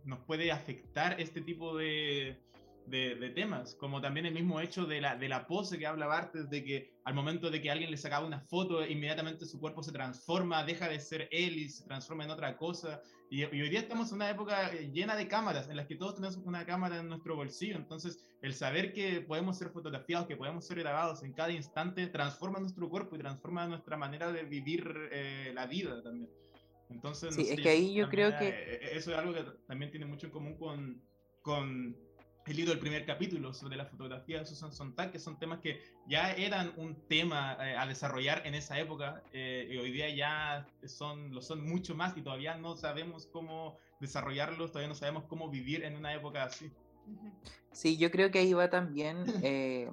nos 0.04 0.20
puede 0.20 0.52
afectar 0.52 1.20
este 1.20 1.42
tipo 1.42 1.76
de, 1.78 2.38
de, 2.90 3.32
temas, 3.36 3.76
como 3.76 4.00
también 4.02 4.26
el 4.26 4.34
mismo 4.34 4.60
hecho 4.60 4.86
de 4.86 5.02
la, 5.02 5.16
de 5.16 5.28
la 5.28 5.46
pose 5.46 5.78
que 5.78 5.86
habla 5.86 6.08
Bartes, 6.08 6.50
de 6.50 6.64
que 6.64 6.94
al 7.04 7.14
momento 7.14 7.50
de 7.50 7.62
que 7.62 7.70
alguien 7.70 7.92
le 7.92 7.98
sacaba 7.98 8.26
una 8.26 8.40
foto, 8.40 8.86
inmediatamente 8.86 9.46
su 9.46 9.60
cuerpo 9.60 9.84
se 9.84 9.92
transforma, 9.92 10.64
deja 10.64 10.88
de 10.88 11.00
ser 11.00 11.28
él 11.32 11.58
y 11.58 11.70
se 11.70 11.84
transforma 11.86 12.24
en 12.24 12.32
otra 12.32 12.56
cosa. 12.58 13.02
Y, 13.30 13.44
hoy 13.44 13.70
día 13.70 13.82
estamos 13.82 14.10
en 14.10 14.16
una 14.16 14.30
época 14.30 14.74
eh, 14.74 14.90
llena 14.94 15.16
de 15.18 15.28
cámaras, 15.28 15.70
en 15.70 15.76
las 15.76 15.86
que 15.86 15.96
todos 15.96 16.16
tenemos 16.16 16.38
una 16.38 16.66
cámara 16.66 17.00
en 17.00 17.10
nuestro 17.10 17.36
bolsillo, 17.36 17.76
entonces 17.76 18.20
el 18.42 18.54
saber 18.54 18.94
que 18.94 19.22
podemos 19.22 19.58
ser 19.58 19.70
fotografiados, 19.70 20.28
que 20.28 20.38
podemos 20.38 20.66
ser 20.66 20.80
grabados 20.80 21.24
en 21.24 21.34
cada 21.34 21.52
instante, 21.52 22.08
transforma 22.08 22.60
nuestro 22.60 22.90
cuerpo 22.90 23.16
y 23.16 23.20
transforma 23.20 23.68
nuestra 23.68 23.98
manera 23.98 24.32
de 24.32 24.44
vivir 24.44 25.10
eh, 25.12 25.52
la 25.54 25.68
vida 25.68 26.02
también. 26.02 26.30
Entonces, 26.90 27.36
sí, 27.36 27.48
es 27.50 27.60
que 27.60 27.68
ahí 27.68 27.94
yo 27.94 28.08
creo 28.08 28.38
que... 28.38 28.48
Eh, 28.48 28.80
eso 28.94 29.12
es 29.12 29.18
algo 29.18 29.34
que 29.34 29.44
también 29.68 29.92
tiene 29.92 30.06
mucho 30.06 30.28
en 30.28 30.32
común 30.32 30.58
con, 30.58 31.02
con 31.42 32.07
he 32.48 32.54
leído 32.54 32.72
el 32.72 32.80
primer 32.80 33.06
capítulo 33.06 33.54
sobre 33.54 33.76
la 33.76 33.86
fotografía 33.86 34.40
de 34.40 34.46
Susan 34.46 34.72
Sontag, 34.72 35.12
que 35.12 35.20
son 35.20 35.38
temas 35.38 35.60
que 35.60 35.82
ya 36.08 36.32
eran 36.34 36.74
un 36.78 36.96
tema 37.08 37.58
eh, 37.60 37.76
a 37.76 37.86
desarrollar 37.86 38.42
en 38.46 38.56
esa 38.56 38.80
época 38.80 39.22
eh, 39.34 39.68
y 39.70 39.78
hoy 39.78 39.92
día 39.92 40.10
ya 40.10 40.68
son, 40.86 41.34
lo 41.34 41.42
son 41.42 41.68
mucho 41.68 41.94
más 41.94 42.16
y 42.16 42.22
todavía 42.22 42.56
no 42.56 42.78
sabemos 42.78 43.28
cómo 43.28 43.78
desarrollarlos, 44.00 44.72
todavía 44.72 44.88
no 44.88 44.96
sabemos 44.96 45.26
cómo 45.26 45.50
vivir 45.50 45.84
en 45.84 45.98
una 45.98 46.14
época 46.14 46.44
así. 46.44 46.72
Sí, 47.74 47.98
yo 47.98 48.12
creo 48.12 48.32
que 48.32 48.40
ahí 48.40 48.54
va 48.54 48.70
también 48.70 49.26
eh, 49.44 49.90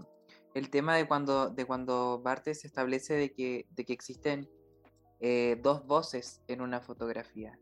el 0.54 0.70
tema 0.70 0.96
de 0.96 1.08
cuando, 1.08 1.50
de 1.50 1.64
cuando 1.64 2.20
Bartes 2.22 2.64
establece 2.64 3.14
de 3.14 3.32
que, 3.32 3.66
de 3.70 3.84
que 3.84 3.92
existen 3.92 4.48
dos 5.62 5.86
voces 5.86 6.42
en 6.48 6.60
una 6.60 6.82
fotografía. 6.82 7.58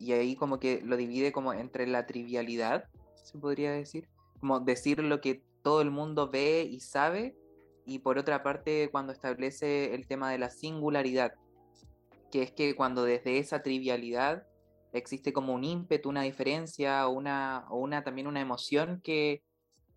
Y 0.00 0.14
ahí 0.14 0.34
como 0.34 0.58
que 0.58 0.82
lo 0.82 0.96
divide 0.96 1.30
como 1.30 1.52
entre 1.52 1.86
la 1.86 2.06
trivialidad, 2.06 2.88
se 3.14 3.38
podría 3.38 3.70
decir, 3.70 4.08
como 4.40 4.60
decir 4.60 5.02
lo 5.02 5.20
que 5.20 5.42
todo 5.62 5.80
el 5.80 5.90
mundo 5.90 6.30
ve 6.30 6.68
y 6.70 6.80
sabe, 6.80 7.36
y 7.84 8.00
por 8.00 8.18
otra 8.18 8.42
parte 8.42 8.90
cuando 8.90 9.12
establece 9.12 9.94
el 9.94 10.06
tema 10.06 10.30
de 10.30 10.38
la 10.38 10.50
singularidad, 10.50 11.34
que 12.30 12.42
es 12.42 12.52
que 12.52 12.74
cuando 12.76 13.04
desde 13.04 13.38
esa 13.38 13.62
trivialidad 13.62 14.46
existe 14.92 15.32
como 15.32 15.54
un 15.54 15.64
ímpetu, 15.64 16.08
una 16.08 16.22
diferencia 16.22 17.06
o 17.08 17.12
una, 17.12 17.66
o 17.70 17.78
una 17.78 18.04
también 18.04 18.26
una 18.26 18.40
emoción 18.40 19.00
que, 19.02 19.42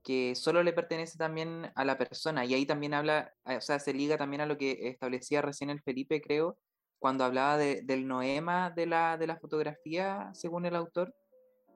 que 0.04 0.36
solo 0.36 0.64
le 0.64 0.74
pertenece 0.74 1.18
también 1.18 1.72
a 1.76 1.86
la 1.86 1.98
persona. 1.98 2.46
Y 2.46 2.54
ahí 2.54 2.66
también 2.66 2.94
habla, 2.94 3.34
eh, 3.46 3.58
o 3.58 3.62
sea, 3.62 3.80
se 3.80 3.94
liga 3.94 4.18
también 4.18 4.42
a 4.42 4.46
lo 4.46 4.58
que 4.58 4.88
establecía 4.90 5.42
recién 5.42 5.70
el 5.70 5.82
Felipe, 5.82 6.22
creo, 6.22 6.58
cuando 7.00 7.24
hablaba 7.24 7.58
del 7.58 8.08
noema 8.08 8.70
de 8.70 8.86
la, 8.86 9.18
de 9.18 9.28
la 9.28 9.38
fotografía, 9.38 10.30
según 10.34 10.66
el 10.66 10.76
autor, 10.76 11.16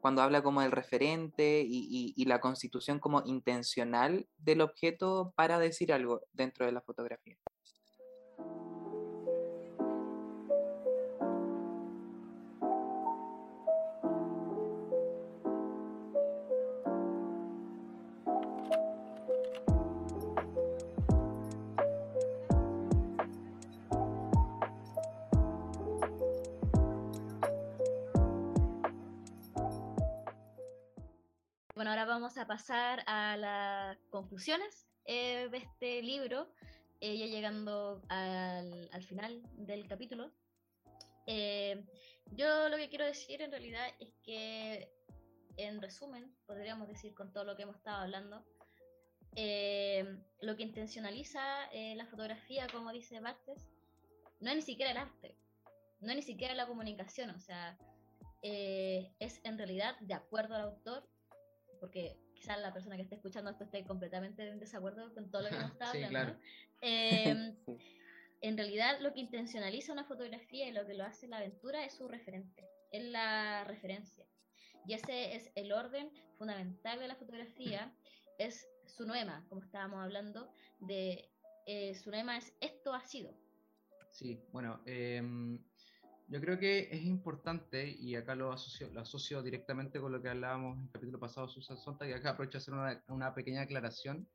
cuando 0.05 0.21
habla 0.21 0.43
como 0.43 0.61
del 0.61 0.71
referente 0.71 1.65
y, 1.67 2.25
la 2.25 2.39
constitución 2.39 2.99
como 2.99 3.23
intencional 3.25 4.27
del 4.37 4.61
objeto 4.61 5.33
para 5.35 5.57
decir 5.57 5.91
algo 5.91 6.21
dentro 6.31 6.67
de 6.67 6.71
la 6.71 6.81
fotografía. 6.81 7.35
Vamos 31.85 32.37
a 32.37 32.47
pasar 32.47 33.03
a 33.05 33.37
las 33.37 33.97
conclusiones 34.09 34.87
eh, 35.05 35.49
de 35.51 35.57
este 35.57 36.01
libro, 36.01 36.51
eh, 36.99 37.15
ya 37.15 37.27
llegando 37.27 38.01
al, 38.09 38.89
al, 38.91 39.03
final 39.03 39.43
del 39.53 39.87
capítulo. 39.87 40.31
Eh, 41.27 41.85
yo 42.31 42.69
lo 42.69 42.77
que 42.77 42.89
quiero 42.89 43.05
decir 43.05 43.39
en 43.41 43.51
realidad 43.51 43.87
es 43.99 44.09
que, 44.23 44.91
en 45.57 45.79
resumen, 45.79 46.35
podríamos 46.47 46.87
decir 46.87 47.13
con 47.13 47.31
todo 47.31 47.43
lo 47.43 47.55
que 47.55 47.63
hemos 47.63 47.75
estado 47.75 48.01
hablando, 48.01 48.43
lo 50.41 50.55
que 50.55 50.63
intencionaliza 50.63 51.69
la 51.95 52.05
fotografía, 52.07 52.67
como 52.71 52.91
dice 52.91 53.19
Bartes, 53.19 53.69
no 54.39 54.49
es 54.49 54.55
ni 54.55 54.61
siquiera 54.63 54.91
el 54.91 54.97
arte, 54.97 55.37
no 55.99 56.09
es 56.09 56.15
ni 56.15 56.23
siquiera 56.23 56.55
la 56.55 56.67
comunicación, 56.67 57.29
o 57.29 57.39
sea, 57.39 57.77
es 58.41 59.41
en 59.43 59.57
realidad, 59.57 59.97
de 59.99 60.13
acuerdo 60.13 60.55
al 60.55 60.61
autor, 60.61 61.07
porque 61.79 62.17
quizás 62.35 62.59
la 62.59 62.73
persona 62.73 62.95
que 62.95 63.03
esté 63.03 63.15
escuchando 63.15 63.51
esto 63.51 63.63
esté 63.63 63.83
completamente 63.85 64.47
en 64.47 64.59
desacuerdo 64.59 65.13
con 65.13 65.29
todo 65.29 65.43
lo 65.43 65.49
que 65.49 65.55
nos 65.59 65.71
está 65.71 65.91
hablando. 65.91 66.39
Em, 66.81 67.55
en 68.41 68.57
realidad, 68.57 68.99
lo 69.01 69.13
que 69.13 69.21
intencionaliza 69.21 69.93
una 69.93 70.05
fotografía 70.05 70.67
y 70.67 70.71
lo 70.71 70.85
que 70.85 70.93
lo 70.93 71.03
hace 71.03 71.27
la 71.27 71.37
aventura 71.37 71.85
es 71.85 71.93
su 71.93 72.07
referente, 72.07 72.63
es 72.91 73.03
la 73.05 73.63
referencia. 73.63 74.25
Y 74.87 74.93
ese 74.93 75.35
es 75.35 75.51
el 75.55 75.71
orden 75.71 76.11
fundamental 76.37 76.99
de 76.99 77.07
la 77.07 77.15
fotografía, 77.15 77.91
es 78.37 78.67
su 78.85 79.05
noema, 79.05 79.45
como 79.49 79.61
estábamos 79.63 80.03
hablando, 80.03 80.51
de 80.79 81.29
eh, 81.65 81.95
su 81.95 82.11
noema 82.11 82.37
es 82.37 82.53
esto 82.61 82.93
ha 82.93 83.01
sido. 83.01 83.33
Sí, 84.11 84.39
bueno, 84.51 84.81
eh, 84.85 85.21
yo 86.27 86.41
creo 86.41 86.57
que 86.57 86.89
es 86.91 87.03
importante, 87.03 87.87
y 87.87 88.15
acá 88.15 88.35
lo 88.35 88.51
asocio, 88.51 88.89
lo 88.91 89.01
asocio 89.01 89.43
directamente 89.43 89.99
con 89.99 90.11
lo 90.11 90.21
que 90.21 90.29
hablábamos 90.29 90.77
en 90.77 90.83
el 90.85 90.91
capítulo 90.91 91.19
pasado 91.19 91.45
de 91.45 91.53
Susan 91.53 91.77
Sontag, 91.77 92.09
y 92.09 92.13
acá 92.13 92.31
aprovecho 92.31 92.57
a 92.57 92.61
hacer 92.61 92.73
una, 92.73 93.03
una 93.09 93.35
pequeña 93.35 93.61
aclaración. 93.61 94.27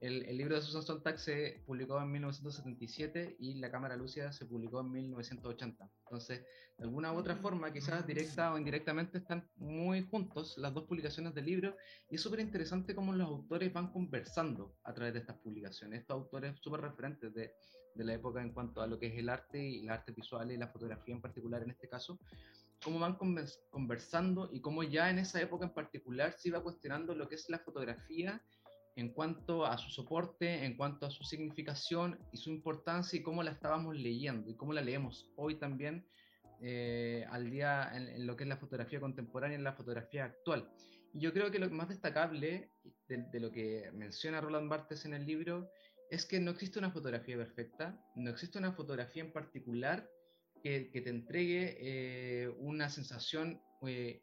El, 0.00 0.26
el, 0.26 0.36
libro 0.36 0.54
de 0.56 0.62
Susan 0.62 0.82
Sontag 0.82 1.18
se 1.18 1.62
publicó 1.66 2.00
en 2.00 2.12
1977 2.12 3.36
y 3.40 3.54
La 3.54 3.70
Cámara 3.70 3.96
Lúcida 3.96 4.30
se 4.30 4.46
publicó 4.46 4.80
en 4.80 4.92
1980. 4.92 5.90
Entonces, 6.04 6.44
de 6.76 6.84
alguna 6.84 7.12
u 7.12 7.16
otra 7.16 7.34
mm. 7.34 7.40
forma, 7.40 7.72
quizás 7.72 8.06
directa 8.06 8.52
o 8.52 8.58
indirectamente, 8.58 9.18
están 9.18 9.48
muy 9.56 10.06
juntos 10.06 10.56
las 10.58 10.74
dos 10.74 10.84
publicaciones 10.84 11.34
del 11.34 11.46
libro, 11.46 11.76
y 12.10 12.16
es 12.16 12.20
súper 12.20 12.40
interesante 12.40 12.94
cómo 12.94 13.12
los 13.12 13.26
autores 13.26 13.72
van 13.72 13.90
conversando 13.90 14.76
a 14.84 14.92
través 14.92 15.14
de 15.14 15.20
estas 15.20 15.38
publicaciones. 15.38 16.02
Estos 16.02 16.14
autores 16.14 16.58
súper 16.60 16.82
referentes 16.82 17.32
de 17.32 17.54
de 17.98 18.04
la 18.04 18.14
época 18.14 18.40
en 18.40 18.52
cuanto 18.52 18.80
a 18.80 18.86
lo 18.86 18.98
que 18.98 19.08
es 19.08 19.18
el 19.18 19.28
arte 19.28 19.62
y 19.62 19.82
la 19.82 19.94
arte 19.94 20.12
visual 20.12 20.50
y 20.50 20.56
la 20.56 20.68
fotografía 20.68 21.14
en 21.14 21.20
particular 21.20 21.62
en 21.62 21.70
este 21.70 21.88
caso, 21.88 22.18
cómo 22.82 23.00
van 23.00 23.18
conversando 23.70 24.48
y 24.52 24.60
cómo 24.60 24.84
ya 24.84 25.10
en 25.10 25.18
esa 25.18 25.40
época 25.42 25.66
en 25.66 25.74
particular 25.74 26.32
se 26.32 26.48
iba 26.48 26.62
cuestionando 26.62 27.14
lo 27.14 27.28
que 27.28 27.34
es 27.34 27.50
la 27.50 27.58
fotografía 27.58 28.40
en 28.94 29.10
cuanto 29.10 29.66
a 29.66 29.78
su 29.78 29.90
soporte, 29.90 30.64
en 30.64 30.76
cuanto 30.76 31.06
a 31.06 31.10
su 31.10 31.24
significación 31.24 32.18
y 32.32 32.36
su 32.36 32.50
importancia 32.50 33.18
y 33.18 33.22
cómo 33.22 33.42
la 33.42 33.52
estábamos 33.52 33.96
leyendo 33.96 34.50
y 34.50 34.56
cómo 34.56 34.72
la 34.72 34.80
leemos 34.80 35.30
hoy 35.36 35.56
también 35.56 36.06
eh, 36.60 37.24
al 37.30 37.50
día 37.50 37.90
en, 37.94 38.26
lo 38.26 38.36
que 38.36 38.44
es 38.44 38.48
la 38.48 38.56
fotografía 38.56 39.00
contemporánea 39.00 39.56
en 39.56 39.64
la 39.64 39.72
fotografía 39.72 40.24
actual. 40.24 40.68
Yo 41.14 41.32
creo 41.32 41.50
que 41.50 41.58
lo 41.58 41.70
más 41.70 41.88
destacable 41.88 42.70
de, 43.08 43.24
de 43.32 43.40
lo 43.40 43.50
que 43.50 43.90
menciona 43.92 44.40
Roland 44.40 44.68
Barthes 44.68 45.04
en 45.04 45.14
el 45.14 45.24
libro 45.24 45.70
es 46.10 46.26
que 46.26 46.40
no 46.40 46.50
existe 46.50 46.78
una 46.78 46.90
fotografía 46.90 47.36
perfecta, 47.36 47.98
no 48.14 48.30
existe 48.30 48.58
una 48.58 48.72
fotografía 48.72 49.22
en 49.22 49.32
particular 49.32 50.08
que, 50.62 50.90
te 50.92 51.10
entregue 51.10 51.76
eh, 51.80 52.48
una 52.58 52.88
sensación 52.88 53.60
eh, 53.86 54.22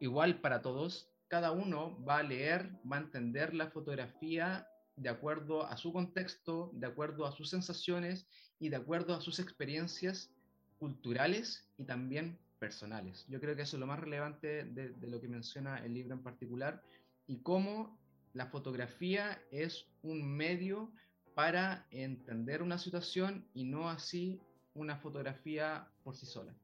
igual 0.00 0.40
para 0.40 0.62
todos. 0.62 1.08
Cada 1.28 1.52
uno 1.52 2.02
va 2.04 2.18
a 2.18 2.22
leer, 2.22 2.70
va 2.90 2.96
a 2.96 3.00
entender 3.00 3.54
la 3.54 3.70
fotografía 3.70 4.66
de 4.96 5.08
acuerdo 5.08 5.66
a 5.66 5.76
su 5.76 5.92
contexto, 5.92 6.70
de 6.74 6.86
acuerdo 6.86 7.24
a 7.24 7.32
sus 7.32 7.50
sensaciones 7.50 8.26
y 8.58 8.68
de 8.68 8.76
acuerdo 8.76 9.14
a 9.14 9.20
sus 9.20 9.38
experiencias 9.38 10.30
culturales 10.78 11.68
y 11.78 11.84
también 11.84 12.38
personales. 12.58 13.24
Yo 13.28 13.40
creo 13.40 13.56
que 13.56 13.62
eso 13.62 13.76
es 13.76 13.80
lo 13.80 13.86
más 13.86 14.00
relevante 14.00 14.64
de, 14.64 14.90
de 14.90 15.06
lo 15.06 15.20
que 15.20 15.28
menciona 15.28 15.78
el 15.84 15.94
libro 15.94 16.14
en 16.14 16.22
particular 16.22 16.82
y 17.26 17.38
cómo 17.42 17.98
la 18.32 18.46
fotografía 18.46 19.40
es 19.50 19.86
un 20.02 20.36
medio 20.36 20.92
para 21.34 21.86
entender 21.90 22.62
una 22.62 22.78
situación 22.78 23.46
y 23.54 23.64
no 23.64 23.88
así 23.88 24.40
una 24.74 24.96
fotografía 24.96 25.88
por 26.02 26.16
sí 26.16 26.26
sola. 26.26 26.54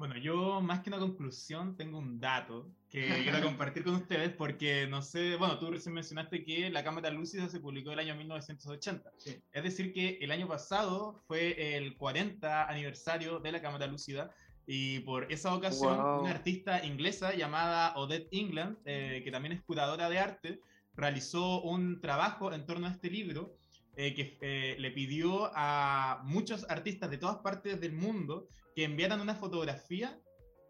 Bueno, 0.00 0.16
yo 0.16 0.62
más 0.62 0.80
que 0.80 0.88
una 0.88 0.98
conclusión 0.98 1.76
tengo 1.76 1.98
un 1.98 2.20
dato 2.20 2.70
que 2.88 3.06
quiero 3.22 3.42
compartir 3.44 3.84
con 3.84 3.96
ustedes 3.96 4.32
porque 4.32 4.86
no 4.88 5.02
sé, 5.02 5.36
bueno, 5.36 5.58
tú 5.58 5.70
recién 5.70 5.94
mencionaste 5.94 6.42
que 6.42 6.70
la 6.70 6.82
cámara 6.82 7.10
lúcida 7.10 7.48
se 7.50 7.60
publicó 7.60 7.92
el 7.92 7.98
año 7.98 8.14
1980. 8.14 9.12
Es 9.52 9.62
decir, 9.62 9.92
que 9.92 10.18
el 10.22 10.30
año 10.30 10.48
pasado 10.48 11.20
fue 11.26 11.76
el 11.76 11.98
40 11.98 12.66
aniversario 12.66 13.40
de 13.40 13.52
la 13.52 13.60
cámara 13.60 13.86
lúcida 13.86 14.34
y 14.66 15.00
por 15.00 15.30
esa 15.30 15.54
ocasión 15.54 16.00
una 16.00 16.30
artista 16.30 16.82
inglesa 16.84 17.34
llamada 17.34 17.94
Odette 17.96 18.28
England, 18.32 18.78
eh, 18.84 19.20
que 19.22 19.30
también 19.30 19.52
es 19.52 19.60
curadora 19.62 20.08
de 20.08 20.18
arte, 20.18 20.60
realizó 21.00 21.62
un 21.62 22.00
trabajo 22.00 22.52
en 22.52 22.66
torno 22.66 22.86
a 22.86 22.90
este 22.90 23.10
libro 23.10 23.56
eh, 23.96 24.14
que 24.14 24.38
eh, 24.40 24.76
le 24.78 24.90
pidió 24.90 25.50
a 25.54 26.22
muchos 26.24 26.68
artistas 26.70 27.10
de 27.10 27.18
todas 27.18 27.38
partes 27.38 27.80
del 27.80 27.92
mundo 27.92 28.48
que 28.74 28.84
enviaran 28.84 29.20
una 29.20 29.34
fotografía 29.34 30.20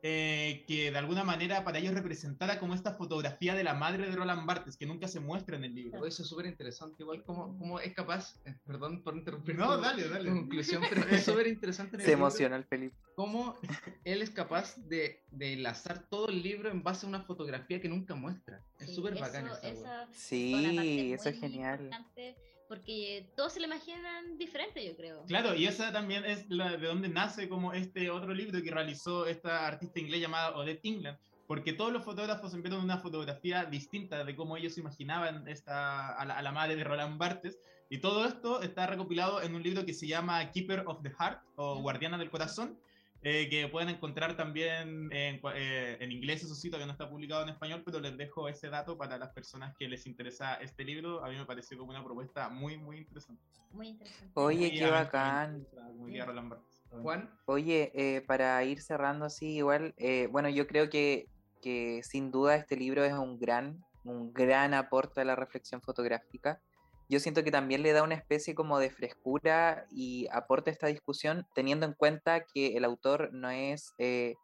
eh, 0.02 0.64
que 0.66 0.90
de 0.90 0.98
alguna 0.98 1.24
manera 1.24 1.62
para 1.64 1.78
ellos 1.78 1.94
representara 1.94 2.58
como 2.58 2.74
esta 2.74 2.94
fotografía 2.94 3.54
de 3.54 3.64
la 3.64 3.74
madre 3.74 4.08
de 4.08 4.16
Roland 4.16 4.46
Barthes, 4.46 4.76
que 4.76 4.86
nunca 4.86 5.08
se 5.08 5.20
muestra 5.20 5.56
en 5.56 5.64
el 5.64 5.74
libro. 5.74 6.06
Eso 6.06 6.22
es 6.22 6.28
súper 6.28 6.46
interesante, 6.46 7.02
igual 7.02 7.22
como, 7.22 7.58
como 7.58 7.80
es 7.80 7.92
capaz, 7.94 8.40
perdón 8.66 9.02
por 9.02 9.16
interrumpir. 9.16 9.56
No, 9.56 9.76
dale, 9.76 10.08
dale. 10.08 10.30
Conclusión, 10.30 10.82
pero 10.88 11.02
es 11.08 11.24
súper 11.24 11.46
interesante. 11.46 12.00
se 12.00 12.12
emociona 12.12 12.56
el 12.56 12.64
Felipe. 12.64 12.96
Cómo 13.14 13.58
él 14.04 14.22
es 14.22 14.30
capaz 14.30 14.76
de, 14.76 15.22
de, 15.30 15.52
enlazar 15.52 16.08
todo 16.08 16.28
el 16.28 16.42
libro 16.42 16.70
en 16.70 16.82
base 16.82 17.04
a 17.04 17.08
una 17.08 17.22
fotografía 17.22 17.80
que 17.80 17.88
nunca 17.88 18.14
muestra. 18.14 18.64
Es 18.78 18.94
súper 18.94 19.18
bacán 19.18 19.48
esa, 19.62 20.08
Sí, 20.12 21.12
eso 21.12 21.28
es 21.28 21.38
genial 21.38 21.90
porque 22.70 23.26
todos 23.34 23.54
se 23.54 23.58
lo 23.58 23.66
imaginan 23.66 24.38
diferente, 24.38 24.86
yo 24.86 24.94
creo. 24.94 25.24
Claro, 25.26 25.56
y 25.56 25.66
esa 25.66 25.90
también 25.90 26.24
es 26.24 26.48
la 26.48 26.76
de 26.76 26.86
donde 26.86 27.08
nace 27.08 27.48
como 27.48 27.72
este 27.72 28.10
otro 28.10 28.32
libro 28.32 28.62
que 28.62 28.70
realizó 28.70 29.26
esta 29.26 29.66
artista 29.66 29.98
inglés 29.98 30.20
llamada 30.20 30.56
Odette 30.56 30.84
England, 30.84 31.18
porque 31.48 31.72
todos 31.72 31.92
los 31.92 32.04
fotógrafos 32.04 32.54
enviaron 32.54 32.84
una 32.84 32.98
fotografía 32.98 33.64
distinta 33.64 34.22
de 34.22 34.36
cómo 34.36 34.56
ellos 34.56 34.78
imaginaban 34.78 35.48
esta, 35.48 36.14
a, 36.14 36.42
la, 36.42 36.52
madre 36.52 36.76
de 36.76 36.84
Roland 36.84 37.18
Barthes, 37.18 37.58
y 37.88 37.98
todo 37.98 38.24
esto 38.24 38.62
está 38.62 38.86
recopilado 38.86 39.42
en 39.42 39.56
un 39.56 39.64
libro 39.64 39.84
que 39.84 39.92
se 39.92 40.06
llama 40.06 40.52
Keeper 40.52 40.84
of 40.86 41.02
the 41.02 41.10
Heart, 41.10 41.42
o 41.56 41.82
Guardiana 41.82 42.18
del 42.18 42.30
Corazón, 42.30 42.78
eh, 43.22 43.48
que 43.50 43.68
pueden 43.68 43.90
encontrar 43.90 44.34
también 44.34 45.12
en, 45.12 45.40
eh, 45.54 45.98
en, 46.00 46.10
inglés, 46.10 46.42
eso 46.42 46.54
sí, 46.54 46.70
todavía 46.70 46.86
no 46.86 46.92
está 46.92 47.08
publicado 47.10 47.42
en 47.42 47.50
español, 47.50 47.82
pero 47.84 48.00
les 48.00 48.16
dejo 48.16 48.48
ese 48.48 48.70
dato 48.70 48.96
para 48.96 49.18
las 49.18 49.30
personas 49.30 49.76
que 49.76 49.88
les 49.88 50.06
interesa 50.06 50.54
este 50.54 50.84
libro. 50.84 51.22
A 51.22 51.28
mí 51.28 51.36
me 51.36 51.44
pareció 51.44 51.76
como 51.76 51.90
una 51.90 52.02
propuesta 52.02 52.48
muy, 52.48 52.78
muy 52.78 52.98
interesante. 52.98 53.42
Muy 53.72 53.88
interesante. 53.88 54.32
Oye, 54.34 54.70
qué 54.72 54.86
bacán. 54.86 55.66
Muy 55.96 56.12
bien, 56.12 56.26
Juan. 57.02 57.30
Oye, 57.44 57.92
eh, 57.94 58.22
para 58.22 58.64
ir 58.64 58.80
cerrando 58.80 59.26
así, 59.26 59.56
igual, 59.56 59.94
bueno, 60.30 60.48
yo 60.48 60.66
creo 60.66 60.88
que, 60.88 61.28
que 61.60 62.00
sin 62.02 62.30
duda 62.30 62.56
este 62.56 62.76
libro 62.76 63.04
es 63.04 63.12
un 63.12 63.38
gran, 63.38 63.84
un 64.02 64.32
gran 64.32 64.72
aporte 64.72 65.20
a 65.20 65.24
la 65.24 65.36
reflexión 65.36 65.82
fotográfica 65.82 66.60
yo 67.10 67.18
siento 67.18 67.42
que 67.42 67.50
también 67.50 67.82
le 67.82 67.92
da 67.92 68.04
una 68.04 68.14
especie 68.14 68.54
como 68.54 68.78
de 68.78 68.88
frescura 68.88 69.84
y 69.90 70.28
aporta 70.30 70.70
esta 70.70 70.86
discusión, 70.86 71.44
teniendo 71.56 71.84
en 71.84 71.92
cuenta 71.92 72.44
que 72.44 72.76
el 72.76 72.84
autor 72.84 73.30
no 73.32 73.50
es 73.50 73.94
eh, 73.98 74.36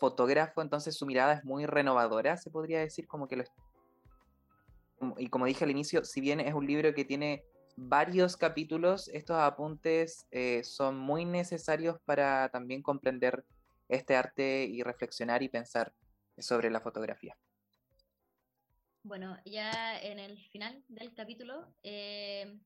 fotógrafo, 0.00 0.60
entonces 0.60 0.96
su 0.96 1.06
mirada 1.06 1.34
es 1.34 1.44
muy 1.44 1.64
renovadora, 1.64 2.36
se 2.36 2.50
podría 2.50 2.80
decir, 2.80 3.06
como 3.06 3.28
que 3.28 3.36
lo... 3.36 3.44
Y 5.18 5.28
como 5.28 5.46
dije 5.46 5.62
al 5.62 5.70
inicio, 5.70 6.04
si 6.04 6.20
bien 6.20 6.40
es 6.40 6.52
un 6.52 6.66
libro 6.66 6.92
que 6.94 7.04
tiene 7.04 7.44
varios 7.76 8.36
capítulos, 8.36 9.06
estos 9.08 9.36
apuntes 9.36 10.26
eh, 10.32 10.64
son 10.64 10.98
muy 10.98 11.24
necesarios 11.24 11.96
para 12.04 12.48
también 12.48 12.82
comprender 12.82 13.44
este 13.88 14.16
arte 14.16 14.64
y 14.64 14.82
reflexionar 14.82 15.44
y 15.44 15.48
pensar 15.48 15.92
sobre 16.38 16.70
la 16.70 16.80
fotografía. 16.80 17.36
Bueno, 19.04 19.36
ya 19.44 19.98
en 20.00 20.18
el 20.20 20.38
final 20.50 20.84
del 20.88 21.12
capítulo 21.12 21.74
eh, 21.82 22.56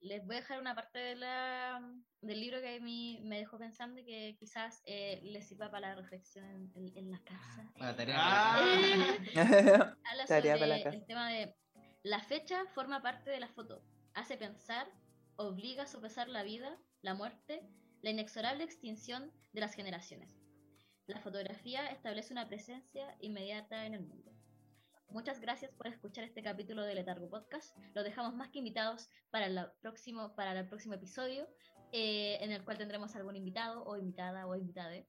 les 0.00 0.24
voy 0.24 0.36
a 0.36 0.40
dejar 0.40 0.60
una 0.60 0.74
parte 0.74 0.98
de 1.00 1.16
la, 1.16 1.80
del 2.20 2.40
libro 2.40 2.60
que 2.60 2.76
a 2.76 2.80
mí 2.80 3.20
me 3.24 3.38
dejó 3.38 3.58
pensando 3.58 4.00
y 4.00 4.04
que 4.04 4.36
quizás 4.38 4.80
eh, 4.86 5.20
les 5.24 5.48
sirva 5.48 5.68
para 5.70 5.88
la 5.88 5.94
reflexión 5.96 6.72
en, 6.74 7.10
la 7.10 7.20
casa. 7.24 7.96
Tarea. 7.96 8.16
Ah. 8.18 8.56
tarea 10.28 10.54
para 10.54 10.66
la 10.66 10.82
casa. 10.84 10.96
El 10.96 11.06
tema 11.06 11.28
de 11.30 11.54
la 12.04 12.20
fecha 12.20 12.64
forma 12.74 13.02
parte 13.02 13.30
de 13.30 13.40
la 13.40 13.48
foto, 13.48 13.82
hace 14.14 14.36
pensar, 14.36 14.88
obliga 15.36 15.82
a 15.82 15.86
sopesar 15.86 16.28
la 16.28 16.44
vida, 16.44 16.78
la 17.02 17.14
muerte, 17.14 17.68
la 18.02 18.10
inexorable 18.10 18.62
extinción 18.62 19.32
de 19.52 19.60
las 19.60 19.74
generaciones. 19.74 20.30
La 21.06 21.18
fotografía 21.20 21.88
establece 21.88 22.32
una 22.32 22.46
presencia 22.46 23.16
inmediata 23.20 23.86
en 23.86 23.94
el 23.94 24.06
mundo. 24.06 24.37
Muchas 25.10 25.40
gracias 25.40 25.72
por 25.72 25.86
escuchar 25.86 26.24
este 26.24 26.42
capítulo 26.42 26.84
de 26.84 26.94
Letargo 26.94 27.30
Podcast. 27.30 27.74
Los 27.94 28.04
dejamos 28.04 28.34
más 28.34 28.50
que 28.50 28.58
invitados 28.58 29.08
para 29.30 29.46
el 29.46 29.58
próximo, 29.80 30.34
para 30.34 30.58
el 30.58 30.68
próximo 30.68 30.94
episodio, 30.94 31.48
eh, 31.92 32.36
en 32.42 32.52
el 32.52 32.62
cual 32.64 32.76
tendremos 32.76 33.16
algún 33.16 33.34
invitado 33.34 33.84
o 33.84 33.96
invitada 33.96 34.46
o 34.46 34.54
invitade, 34.54 35.08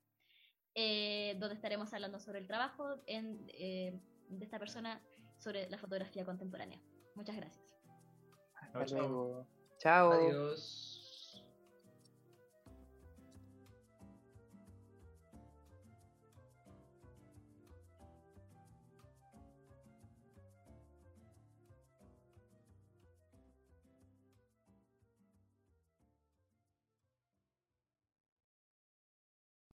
eh, 0.74 1.36
donde 1.40 1.56
estaremos 1.56 1.94
hablando 1.94 2.20
sobre 2.20 2.40
el 2.40 2.48
trabajo 2.48 2.96
eh, 3.08 4.00
de 4.30 4.46
esta 4.46 4.58
persona 4.58 5.04
sobre 5.38 5.70
la 5.70 5.78
fotografía 5.78 6.24
contemporánea. 6.24 6.80
Muchas 7.16 7.36
gracias. 7.36 7.78
Hasta 8.74 8.96
luego. 8.96 9.48
Chao. 9.80 10.12
Adiós. 10.12 10.89